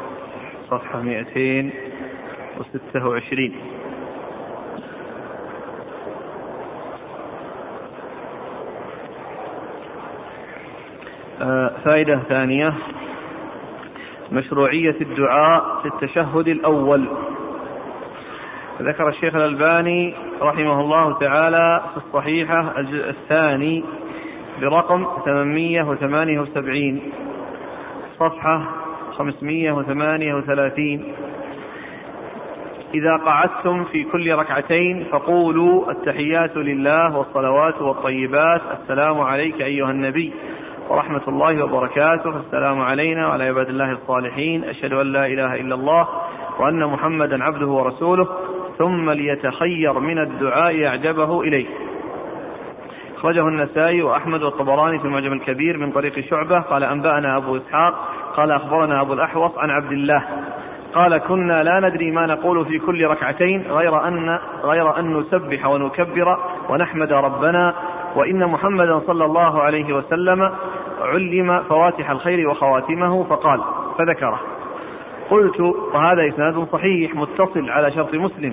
صفحة 0.71 1.03
226 1.03 3.53
آه، 11.43 11.71
فائدة 11.85 12.18
ثانية. 12.29 12.75
مشروعية 14.33 14.97
الدعاء 15.01 15.81
في 15.83 15.89
التشهد 15.89 16.49
الأول. 16.49 17.09
ذكر 18.83 19.09
الشيخ 19.09 19.35
الألباني 19.35 20.14
رحمه 20.43 20.81
الله 20.81 21.18
تعالى 21.18 21.83
في 21.91 21.97
الصحيحة 21.97 22.79
الجزء 22.79 23.09
الثاني 23.09 23.85
برقم 24.61 25.07
878 25.25 27.01
صفحة 28.18 28.62
538 29.21 31.05
إذا 32.95 33.16
قعدتم 33.16 33.85
في 33.85 34.05
كل 34.05 34.35
ركعتين 34.35 35.05
فقولوا 35.12 35.91
التحيات 35.91 36.57
لله 36.57 37.16
والصلوات 37.16 37.83
والطيبات. 37.83 38.61
السلام 38.83 39.21
عليك 39.21 39.62
أيها 39.62 39.91
النبي 39.91 40.33
ورحمة 40.89 41.23
الله 41.29 41.64
وبركاته. 41.64 42.41
السلام 42.41 42.81
علينا 42.81 43.29
وعلى 43.29 43.45
عباد 43.45 43.68
الله 43.68 43.93
الصالحين. 43.93 44.64
أشهد 44.64 44.93
أن 44.93 45.07
لا 45.12 45.27
إله 45.27 45.55
إلا 45.55 45.75
الله 45.75 46.09
وأن 46.59 46.85
محمدا 46.85 47.45
عبده 47.45 47.66
ورسوله. 47.66 48.29
ثم 48.79 49.11
ليتخير 49.11 49.99
من 49.99 50.18
الدعاء 50.18 50.87
أعجبه 50.87 51.41
إليه. 51.41 51.66
أخرجه 53.16 53.49
النسائي 53.49 54.03
وأحمد 54.03 54.43
والطبراني 54.43 54.99
في 54.99 55.05
المعجم 55.05 55.33
الكبير 55.33 55.77
من 55.77 55.93
طريق 55.93 56.21
شعبة. 56.21 56.61
قال 56.61 56.85
أنبأنا 56.85 57.37
أبو 57.37 57.57
إسحاق 57.57 57.95
قال 58.41 58.51
أخبرنا 58.51 59.01
أبو 59.01 59.12
الأحوص 59.12 59.59
عن 59.59 59.70
عبد 59.70 59.93
الله. 59.93 60.22
قال 60.95 61.18
كنا 61.18 61.62
لا 61.62 61.80
ندري 61.80 62.11
ما 62.11 62.26
نقول 62.26 62.64
في 62.64 62.78
كل 62.78 63.07
ركعتين 63.07 63.64
غير 63.70 64.09
أن 64.09 64.38
غير 64.64 64.99
أن 64.99 65.16
نسبح 65.16 65.66
ونكبر 65.66 66.38
ونحمد 66.68 67.12
ربنا 67.12 67.74
وإن 68.16 68.47
محمدا 68.47 68.99
صلى 68.99 69.24
الله 69.24 69.62
عليه 69.62 69.93
وسلم 69.93 70.51
علم 71.03 71.62
فواتح 71.68 72.11
الخير 72.11 72.49
وخواتمه 72.49 73.24
فقال 73.24 73.61
فذكره. 73.99 74.41
قلت 75.30 75.61
وهذا 75.95 76.28
إسناد 76.28 76.66
صحيح 76.72 77.14
متصل 77.14 77.70
على 77.70 77.93
شرط 77.93 78.14
مسلم. 78.14 78.53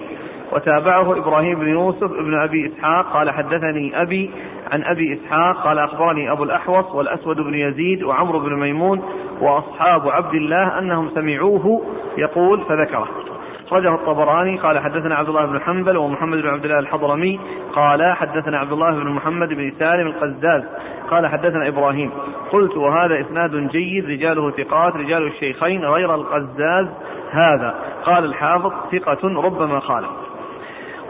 وتابعه 0.51 1.17
إبراهيم 1.17 1.59
بن 1.59 1.67
يوسف 1.67 2.11
بن 2.11 2.39
أبي 2.39 2.67
إسحاق 2.67 3.13
قال 3.13 3.31
حدثني 3.31 4.01
أبي 4.01 4.31
عن 4.71 4.83
أبي 4.83 5.13
إسحاق 5.13 5.63
قال 5.63 5.79
أخبرني 5.79 6.31
أبو 6.31 6.43
الأحوص 6.43 6.95
والأسود 6.95 7.37
بن 7.37 7.53
يزيد 7.53 8.03
وعمرو 8.03 8.39
بن 8.39 8.53
ميمون 8.59 9.03
وأصحاب 9.41 10.09
عبد 10.09 10.33
الله 10.33 10.79
أنهم 10.79 11.09
سمعوه 11.09 11.81
يقول 12.17 12.61
فذكره. 12.61 13.07
أخرجه 13.67 13.95
الطبراني 13.95 14.57
قال 14.57 14.79
حدثنا 14.79 15.15
عبد 15.15 15.29
الله 15.29 15.45
بن 15.45 15.61
حنبل 15.61 15.97
ومحمد 15.97 16.37
بن 16.37 16.49
عبد 16.49 16.65
الله 16.65 16.79
الحضرمي 16.79 17.39
قال 17.73 18.13
حدثنا 18.13 18.57
عبد 18.57 18.71
الله 18.71 18.91
بن 18.91 19.09
محمد 19.09 19.49
بن 19.49 19.71
سالم 19.79 20.07
القزاز 20.07 20.63
قال 21.09 21.27
حدثنا 21.27 21.67
إبراهيم. 21.67 22.11
قلت 22.51 22.77
وهذا 22.77 23.21
إسناد 23.21 23.69
جيد 23.69 24.05
رجاله 24.05 24.51
ثقات 24.51 24.95
رجال 24.95 25.27
الشيخين 25.27 25.85
غير 25.85 26.15
القزاز 26.15 26.87
هذا. 27.31 27.75
قال 28.05 28.25
الحافظ 28.25 28.71
ثقة 28.91 29.41
ربما 29.41 29.79
خالف. 29.79 30.09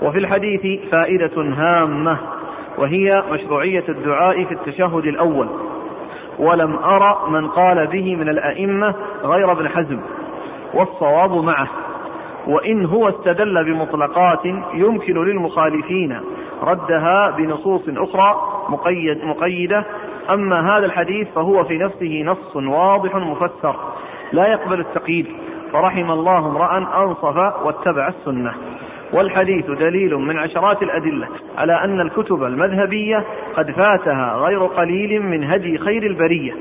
وفي 0.02 0.18
الحديث 0.18 0.90
فائدة 0.92 1.42
هامة. 1.42 2.18
وهي 2.78 3.24
مشروعية 3.32 3.84
الدعاء 3.90 4.44
في 4.44 4.52
التشهد 4.52 5.06
الأول. 5.06 5.48
ولم 6.40 6.76
أرى 6.76 7.18
من 7.30 7.48
قال 7.48 7.88
به 7.88 8.16
من 8.16 8.30
الأئمة 8.30 8.96
غير 9.24 9.52
ابن 9.52 9.70
حزم 9.70 10.00
والصواب 10.74 11.32
معه. 11.32 11.68
وإن 12.48 12.86
هو 12.86 13.10
استدل 13.10 13.64
بمطلقات 13.64 14.46
يمكن 14.74 15.24
للمخالفين 15.24 16.20
ردها 16.64 17.30
بنصوص 17.38 17.82
أخرى 17.88 18.36
مقيد 18.70 19.26
مقيدة. 19.26 19.86
أما 20.30 20.78
هذا 20.78 20.86
الحديث 20.86 21.28
فهو 21.36 21.64
في 21.64 21.78
نفسه 21.78 22.24
نص 22.26 22.56
واضح 22.56 23.16
مفسر 23.16 23.76
لا 24.32 24.48
يقبل 24.48 24.80
التقييد 24.80 25.28
فرحم 25.74 26.12
الله 26.12 26.38
امرأ 26.38 26.78
أنصف 26.78 27.38
واتبع 27.66 28.08
السنة. 28.08 28.54
والحديث 29.14 29.66
دليل 29.66 30.16
من 30.16 30.38
عشرات 30.38 30.84
الأدلة 30.84 31.28
على 31.58 31.84
أن 31.84 32.02
الكتب 32.02 32.44
المذهبية 32.44 33.24
قد 33.56 33.72
فاتها 33.72 34.34
غير 34.36 34.66
قليل 34.66 35.24
من 35.24 35.44
هدي 35.44 35.78
خير 35.78 36.04
البرية. 36.04 36.54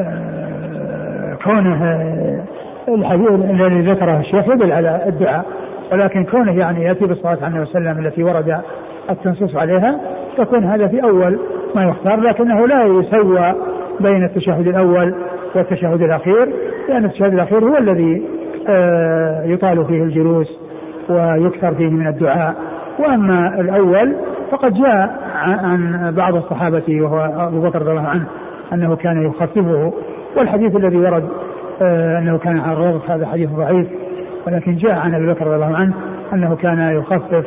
آه، 0.00 1.34
كونه 1.44 1.84
الحديث 2.88 3.30
الذي 3.30 3.90
ذكره 3.90 4.20
الشيخ 4.20 4.48
يدل 4.48 4.72
على 4.72 5.02
الدعاء. 5.06 5.44
ولكن 5.92 6.24
كونه 6.24 6.58
يعني 6.58 6.82
يأتي 6.82 7.06
بالصلاة 7.06 7.38
على 7.42 7.46
النبي 7.46 7.64
صلى 7.64 7.78
الله 7.78 7.90
عليه 7.90 8.00
وسلم 8.00 8.06
التي 8.06 8.22
ورد 8.22 8.60
التنصيص 9.10 9.56
عليها 9.56 10.00
تكون 10.38 10.64
هذا 10.64 10.86
في 10.86 11.02
أول 11.02 11.38
ما 11.74 11.84
يختار 11.84 12.20
لكنه 12.20 12.66
لا 12.66 12.84
يسوى 12.84 13.54
بين 14.00 14.24
التشهد 14.24 14.66
الأول 14.66 15.14
والتشهد 15.54 16.02
الأخير 16.02 16.48
لأن 16.88 17.04
التشهد 17.04 17.32
الأخير 17.32 17.64
هو 17.64 17.76
الذي 17.76 18.22
آه، 18.68 19.44
يطال 19.44 19.84
فيه 19.84 20.02
الجلوس 20.02 20.58
ويكثر 21.08 21.74
فيه 21.74 21.88
من 21.88 22.06
الدعاء. 22.06 22.54
وأما 22.98 23.60
الأول 23.60 24.16
فقد 24.50 24.74
جاء 24.74 25.20
عن 25.34 26.12
بعض 26.16 26.34
الصحابة 26.34 27.02
وهو 27.02 27.46
أبو 27.48 27.60
بكر 27.60 27.82
رضي 27.82 27.90
الله 27.90 28.08
عنه 28.08 28.26
أنه 28.72 28.96
كان 28.96 29.22
يخففه. 29.22 29.92
والحديث 30.36 30.76
الذي 30.76 30.96
ورد 30.96 31.28
آه، 31.82 32.18
أنه 32.18 32.38
كان 32.38 32.58
على 32.58 32.72
الرغم 32.72 33.00
هذا 33.08 33.26
حديث 33.26 33.50
ضعيف. 33.50 33.86
ولكن 34.46 34.76
جاء 34.76 34.92
عن 34.92 35.14
أبي 35.14 35.26
بكر 35.26 35.46
رضي 35.46 35.54
الله 35.54 35.76
عنه 35.76 35.94
أنه 36.32 36.56
كان 36.56 36.78
يخفف 36.78 37.44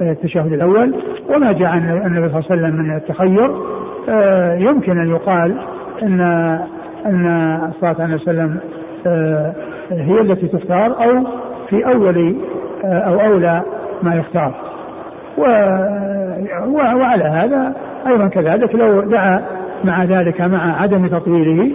التشهد 0.00 0.52
الأول 0.52 0.94
وما 1.28 1.52
جاء 1.52 1.68
عن 1.68 2.02
النبي 2.06 2.28
صلى 2.28 2.40
الله 2.40 2.50
عليه 2.50 2.62
وسلم 2.62 2.76
من 2.76 2.96
التخير. 2.96 3.50
آه، 4.08 4.54
يمكن 4.54 4.98
أن 4.98 5.10
يقال 5.10 5.54
أن 6.02 6.20
أن 7.06 7.26
الصلاة 7.68 7.96
عليه 8.02 8.14
وسلم 8.14 8.58
هي 9.90 10.20
التي 10.20 10.48
تختار 10.48 11.04
أو 11.04 11.26
في 11.68 11.86
أول 11.86 12.36
أو 12.84 13.20
أولى 13.20 13.62
ما 14.02 14.14
يختار. 14.14 14.54
وعلى 16.94 17.24
هذا 17.24 17.74
أيضا 18.06 18.28
كذلك 18.28 18.74
لو 18.74 19.00
دعا 19.00 19.42
مع 19.84 20.04
ذلك 20.04 20.40
مع 20.40 20.82
عدم 20.82 21.06
تطويله 21.06 21.70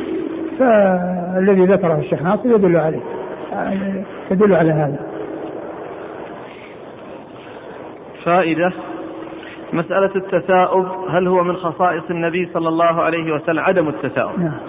فالذي 0.59 1.65
ذكره 1.65 1.99
الشيخ 1.99 2.21
ناصر 2.21 2.49
يدل 2.49 2.77
عليه 2.77 2.99
يدل 4.31 4.55
على 4.55 4.71
هذا. 4.71 5.08
فائدة 8.25 8.73
مسألة 9.73 10.11
التثاؤب 10.15 10.85
هل 11.09 11.27
هو 11.27 11.43
من 11.43 11.55
خصائص 11.55 12.03
النبي 12.09 12.49
صلى 12.53 12.69
الله 12.69 13.01
عليه 13.01 13.33
وسلم 13.33 13.59
عدم 13.59 13.87
التثاؤب 13.87 14.39
نعم. 14.39 14.59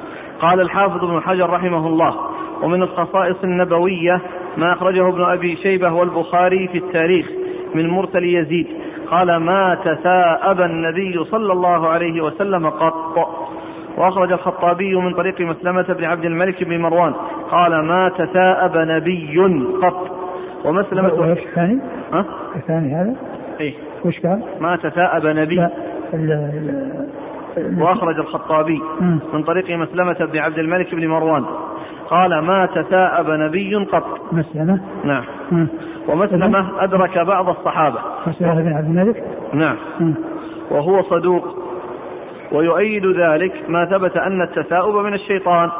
قال 0.41 0.61
الحافظ 0.61 1.05
ابن 1.05 1.21
حجر 1.21 1.51
رحمه 1.51 1.87
الله 1.87 2.15
ومن 2.63 2.83
الخصائص 2.83 3.37
النبوية 3.45 4.21
ما 4.57 4.73
أخرجه 4.73 5.09
ابن 5.09 5.23
أبي 5.23 5.57
شيبة 5.57 5.93
والبخاري 5.93 6.69
في 6.69 6.79
التاريخ 6.79 7.27
من 7.75 7.89
مرسل 7.89 8.25
يزيد 8.25 8.67
قال 9.11 9.37
ما 9.37 9.79
تثاءب 9.85 10.61
النبي 10.61 11.25
صلى 11.25 11.53
الله 11.53 11.89
عليه 11.89 12.21
وسلم 12.21 12.71
قط 12.71 13.29
وأخرج 13.97 14.33
الخطابي 14.33 14.95
من 14.95 15.15
طريق 15.15 15.41
مسلمة 15.41 15.83
بن 15.83 16.05
عبد 16.05 16.25
الملك 16.25 16.65
بن 16.65 16.81
مروان 16.81 17.13
قال 17.51 17.85
ما 17.85 18.09
تثاءب 18.09 18.77
نبي 18.77 19.39
قط 19.83 20.11
ومسلمة 20.65 21.33
الثاني؟ 21.33 21.79
ها؟ 22.13 22.25
الثاني 22.57 22.95
هذا؟ 22.95 23.40
إيه 23.61 23.75
وش 24.05 24.21
قال؟ 24.21 24.43
ما 24.61 24.77
تثاءب 24.77 25.27
نبي. 25.27 25.57
لا 25.57 25.71
وأخرج 27.79 28.19
الخطابي 28.19 28.81
من 29.33 29.43
طريق 29.43 29.71
مسلمة 29.71 30.17
بن 30.33 30.39
عبد 30.39 30.59
الملك 30.59 30.95
بن 30.95 31.09
مروان. 31.09 31.45
قال 32.09 32.39
ما 32.39 32.67
تثاءب 32.67 33.31
نبي 33.31 33.75
قط. 33.75 34.33
مسلمة؟ 34.33 34.81
نعم. 35.05 35.25
ومسلمة 36.09 36.85
أدرك 36.85 37.19
بعض 37.19 37.49
الصحابة. 37.49 37.99
مسلمة 38.27 38.55
بن 38.55 38.73
عبد 38.73 38.87
الملك؟ 38.87 39.25
نعم. 39.53 39.77
وهو 40.71 41.03
صدوق. 41.03 41.59
ويؤيد 42.53 43.07
ذلك 43.07 43.53
ما 43.69 43.85
ثبت 43.85 44.17
أن 44.17 44.43
التثاؤب 44.43 44.95
من 44.95 45.15
الشيطان. 45.15 45.71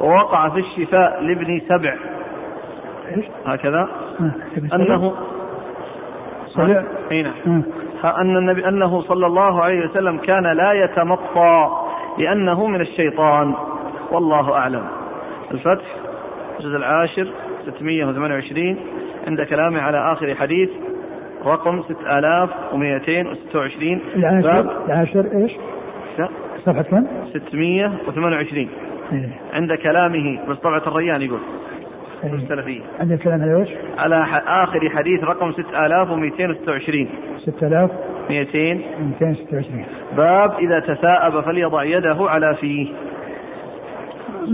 ووقع 0.00 0.48
في 0.48 0.60
الشفاء 0.60 1.22
لابن 1.22 1.60
سبع. 1.68 1.94
هكذا. 3.46 3.88
أنه 4.74 5.12
صلى 6.54 6.84
نعم. 7.44 7.62
أن 8.04 8.36
النبي 8.36 8.68
أنه 8.68 9.02
صلى 9.02 9.26
الله 9.26 9.62
عليه 9.62 9.84
وسلم 9.84 10.18
كان 10.18 10.52
لا 10.52 10.72
يتمطى 10.72 11.70
لأنه 12.18 12.66
من 12.66 12.80
الشيطان. 12.80 13.54
والله 14.10 14.52
أعلم. 14.52 14.84
الفتح 15.50 15.84
الجزء 16.60 16.76
العاشر 16.76 17.28
628 17.66 18.76
عند 19.26 19.42
كلامه 19.42 19.80
على 19.80 20.12
آخر 20.12 20.34
حديث 20.34 20.70
رقم 21.46 21.82
6226 21.82 24.00
العاشر 24.16 24.84
العاشر 24.86 25.26
إيش؟ 25.32 25.52
صفحة 26.66 26.82
كم؟ 26.82 27.06
628 27.32 28.68
إيه؟ 29.12 29.28
عند 29.52 29.72
كلامه 29.72 30.38
بس 30.48 30.56
طبعة 30.58 30.82
الريان 30.86 31.22
يقول. 31.22 31.40
السلفية. 32.32 32.80
عند 33.00 33.12
الكلام 33.12 33.42
على 33.42 33.56
إيش؟ 33.56 33.68
على 33.98 34.26
آخر 34.46 34.90
حديث 34.90 35.24
رقم 35.24 35.52
6226 35.52 37.08
6200 37.44 38.80
226 39.00 39.84
باب 40.16 40.52
إذا 40.58 40.80
تثاءب 40.80 41.40
فليضع 41.40 41.84
يده 41.84 42.16
على 42.20 42.54
فيه. 42.54 42.92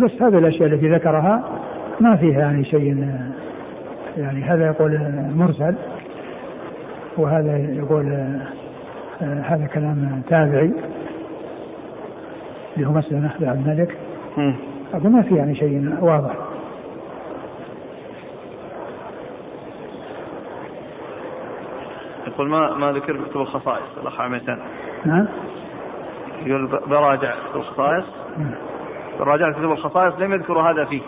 بس 0.05 0.23
هذه 0.23 0.39
الأشياء 0.39 0.69
التي 0.69 0.89
ذكرها 0.89 1.61
ما 2.01 2.17
فيها 2.17 2.41
يعني 2.41 2.65
شيء 2.65 3.07
يعني 4.17 4.43
هذا 4.43 4.67
يقول 4.67 5.01
مرسل 5.35 5.75
وهذا 7.17 7.57
يقول 7.57 8.13
آه، 9.23 9.41
هذا 9.41 9.67
كلام 9.67 10.23
تابعي 10.29 10.73
اللي 12.77 12.89
هو 12.89 12.93
بن 13.11 13.49
عبد 13.49 13.69
الملك. 13.69 13.97
هذا 14.95 15.09
ما 15.09 15.23
في 15.23 15.35
يعني 15.35 15.55
شيء 15.55 15.97
واضح. 16.01 16.50
يقول 22.41 22.51
ما 22.51 22.75
ما 22.75 22.93
ذكر 22.93 23.17
كتب 23.17 23.41
الخصائص 23.41 23.99
الأخ 24.03 24.21
عميتان 24.21 24.59
نعم. 25.05 25.27
يقول 26.47 26.67
براجع 26.67 27.35
كتب 27.51 27.61
الخصائص. 27.61 28.05
براجع 29.19 29.53
كتب 29.53 29.73
الخصائص 29.73 30.15
لم 30.19 30.33
يذكروا 30.33 30.63
هذا 30.63 30.85
فيه. 30.85 31.01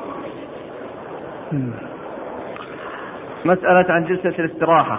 مسألة 3.44 3.92
عن 3.92 4.04
جلسة 4.04 4.34
الاستراحة. 4.38 4.98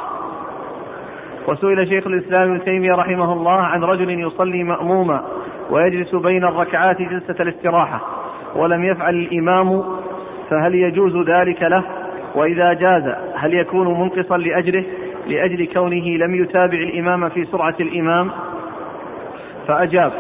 وسئل 1.48 1.88
شيخ 1.88 2.08
الإسلام 2.08 2.42
ابن 2.42 2.64
تيمية 2.64 2.94
رحمه 2.94 3.34
الله 3.34 3.62
عن 3.62 3.84
رجل 3.84 4.20
يصلي 4.20 4.64
مأموما 4.64 5.24
ويجلس 5.70 6.16
بين 6.16 6.44
الركعات 6.44 7.02
جلسة 7.02 7.36
الاستراحة 7.40 8.02
ولم 8.56 8.84
يفعل 8.84 9.16
الإمام 9.16 9.84
فهل 10.50 10.76
يجوز 10.76 11.30
ذلك 11.30 11.62
له؟ 11.62 11.84
وإذا 12.36 12.74
جاز 12.74 13.16
هل 13.36 13.54
يكون 13.54 14.00
منقصا 14.00 14.38
لأجره 14.38 14.84
لأجل 15.28 15.68
كونه 15.74 16.18
لم 16.26 16.36
يتابع 16.36 16.78
الإمام 16.78 17.30
في 17.30 17.46
سرعة 17.46 17.76
الإمام 17.80 18.32
فأجاب 19.68 20.12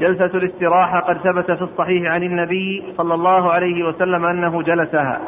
جلسة 0.00 0.30
الاستراحة 0.38 1.00
قد 1.00 1.18
ثبت 1.18 1.50
في 1.50 1.62
الصحيح 1.62 2.12
عن 2.12 2.22
النبي 2.22 2.82
صلى 2.96 3.14
الله 3.14 3.52
عليه 3.52 3.84
وسلم 3.88 4.24
أنه 4.24 4.62
جلسها 4.62 5.20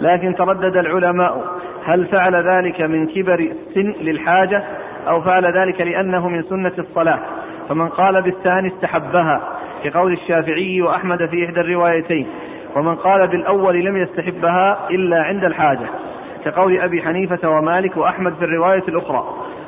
لكن 0.00 0.34
تردد 0.34 0.76
العلماء 0.76 1.44
هل 1.84 2.06
فعل 2.06 2.34
ذلك 2.34 2.80
من 2.80 3.06
كبر 3.06 3.38
السن 3.38 3.94
للحاجة 4.00 4.64
أو 5.08 5.20
فعل 5.20 5.56
ذلك 5.56 5.80
لأنه 5.80 6.28
من 6.28 6.42
سنة 6.42 6.72
الصلاة؟ 6.78 7.18
فمن 7.68 7.88
قال 7.88 8.22
بالثاني 8.22 8.68
استحبها 8.68 9.40
كقول 9.84 10.12
الشافعي 10.12 10.82
وأحمد 10.82 11.26
في 11.26 11.44
إحدى 11.44 11.60
الروايتين 11.60 12.26
ومن 12.76 12.94
قال 12.94 13.28
بالأول 13.28 13.84
لم 13.84 13.96
يستحبها 13.96 14.78
إلا 14.90 15.22
عند 15.22 15.44
الحاجة. 15.44 15.86
كقول 16.44 16.80
أبي 16.80 17.02
حنيفة 17.02 17.48
ومالك 17.48 17.96
وأحمد 17.96 18.34
في 18.34 18.44
الرواية 18.44 18.82
الأخرى 18.88 19.24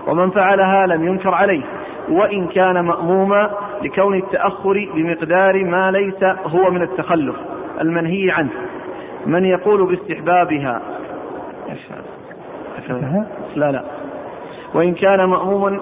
ومن 0.07 0.31
فعلها 0.31 0.87
لم 0.87 1.07
ينكر 1.07 1.35
عليه 1.35 1.63
وإن 2.09 2.47
كان 2.47 2.81
مأموما 2.81 3.51
لكون 3.83 4.15
التأخر 4.19 4.89
بمقدار 4.95 5.65
ما 5.65 5.91
ليس 5.91 6.25
هو 6.47 6.71
من 6.71 6.83
التخلف 6.83 7.37
المنهي 7.81 8.31
عنه. 8.31 8.51
من 9.27 9.45
يقول 9.45 9.87
باستحبابها 9.87 10.83
لا 13.57 13.73
لا. 13.73 13.85
وإن 14.75 14.95
كان 14.95 15.25
مأموما 15.25 15.81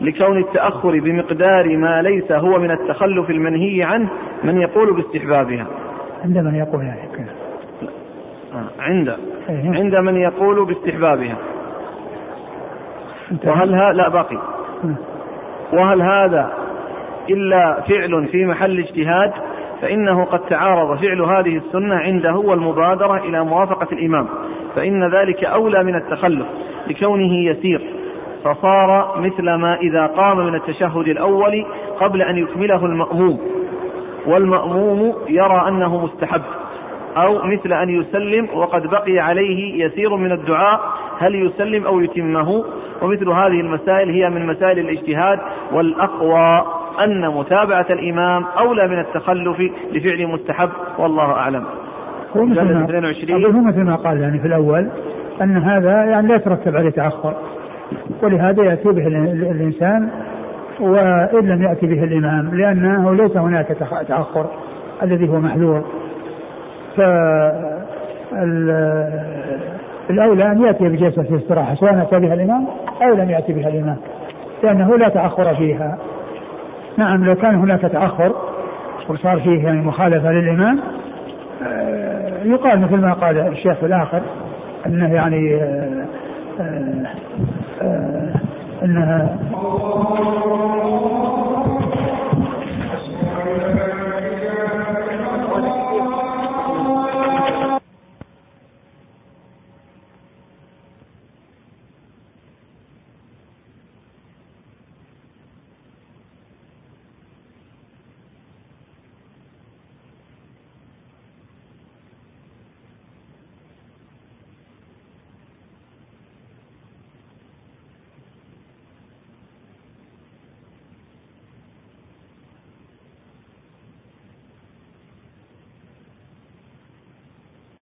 لكون 0.00 0.38
التأخر 0.38 1.00
بمقدار 1.00 1.76
ما 1.76 2.02
ليس 2.02 2.32
هو 2.32 2.58
من 2.58 2.70
التخلف 2.70 3.30
المنهي 3.30 3.82
عنه 3.82 4.08
من 4.44 4.60
يقول 4.60 4.94
باستحبابها. 4.94 5.66
عند 6.24 6.38
من 6.38 6.54
يقول 6.54 6.82
يعني 6.84 7.43
عند 8.78 9.08
إيه. 9.48 9.70
عند 9.74 9.96
من 9.96 10.16
يقول 10.16 10.64
باستحبابها. 10.64 11.36
وهل 13.44 13.74
ها 13.74 13.92
لا 13.92 14.08
باقي. 14.08 14.38
وهل 15.72 16.02
هذا 16.02 16.52
إلا 17.30 17.80
فعل 17.80 18.28
في 18.28 18.46
محل 18.46 18.78
اجتهاد؟ 18.78 19.32
فإنه 19.82 20.24
قد 20.24 20.40
تعارض 20.40 20.98
فعل 20.98 21.20
هذه 21.20 21.56
السنة 21.56 21.94
عنده 21.94 22.34
والمبادرة 22.34 23.16
إلى 23.16 23.44
موافقة 23.44 23.86
الإمام. 23.92 24.28
فإن 24.76 25.14
ذلك 25.14 25.44
أولى 25.44 25.84
من 25.84 25.94
التخلف 25.94 26.46
لكونه 26.86 27.34
يسير. 27.34 27.80
فصار 28.44 29.20
مثل 29.20 29.54
ما 29.54 29.76
إذا 29.76 30.06
قام 30.06 30.46
من 30.46 30.54
التشهد 30.54 31.08
الأول 31.08 31.66
قبل 32.00 32.22
أن 32.22 32.38
يكمله 32.38 32.86
المأموم. 32.86 33.40
والمأموم 34.26 35.14
يرى 35.28 35.64
أنه 35.68 36.04
مستحب. 36.04 36.42
أو 37.16 37.42
مثل 37.44 37.72
أن 37.72 37.90
يسلم 37.90 38.48
وقد 38.54 38.86
بقي 38.86 39.18
عليه 39.18 39.84
يسير 39.84 40.16
من 40.16 40.32
الدعاء 40.32 40.80
هل 41.18 41.34
يسلم 41.34 41.86
أو 41.86 42.00
يتمه؟ 42.00 42.64
ومثل 43.02 43.28
هذه 43.28 43.60
المسائل 43.60 44.10
هي 44.10 44.30
من 44.30 44.46
مسائل 44.46 44.78
الاجتهاد 44.78 45.38
والأقوى 45.72 46.64
أن 47.04 47.28
متابعة 47.28 47.86
الإمام 47.90 48.44
أولى 48.58 48.88
من 48.88 48.98
التخلف 48.98 49.60
لفعل 49.92 50.26
مستحب 50.26 50.70
والله 50.98 51.32
أعلم. 51.32 51.64
هو 52.36 52.44
مثل 52.44 52.74
ما 52.74 52.84
22 52.84 53.44
هو 53.44 53.60
مثل 53.60 53.82
ما 53.82 53.96
قال 53.96 54.20
يعني 54.20 54.38
في 54.38 54.46
الأول 54.46 54.88
أن 55.42 55.56
هذا 55.56 56.04
يعني 56.04 56.28
لا 56.28 56.34
يترتب 56.34 56.76
عليه 56.76 56.90
تأخر. 56.90 57.34
ولهذا 58.22 58.64
يأتي 58.64 58.88
به 58.88 59.06
الإنسان 59.50 60.10
وإن 60.80 61.48
لم 61.48 61.62
يأتي 61.62 61.86
به 61.86 62.04
الإمام 62.04 62.54
لأنه 62.54 63.14
ليس 63.14 63.36
هناك 63.36 63.66
تأخر 64.08 64.46
الذي 65.02 65.28
هو 65.28 65.40
محذور. 65.40 65.84
ف 66.96 67.00
الأولى 70.10 70.52
أن 70.52 70.62
يأتي 70.62 70.88
بجلسة 70.88 71.22
الاستراحة 71.22 71.74
سواء 71.74 72.02
أتى 72.02 72.18
بها 72.18 72.34
الإمام 72.34 72.66
أو 73.02 73.14
لم 73.14 73.30
يأتي 73.30 73.52
بها 73.52 73.68
الإمام 73.68 73.96
لأنه 74.62 74.96
لا 74.96 75.08
تأخر 75.08 75.54
فيها. 75.54 75.98
نعم 76.96 77.24
لو 77.24 77.34
كان 77.34 77.54
هناك 77.54 77.80
تأخر 77.80 78.32
وصار 79.08 79.40
فيه 79.40 79.64
يعني 79.64 79.80
مخالفة 79.80 80.32
للإمام 80.32 80.80
آه، 81.66 82.44
يقال 82.44 82.80
مثل 82.80 82.96
ما 82.96 83.12
قال 83.12 83.38
الشيخ 83.38 83.76
الآخر 83.84 84.22
أنه 84.86 85.14
يعني 85.14 85.54
آه، 85.54 86.06
آه، 87.82 88.34
أنها 88.84 89.38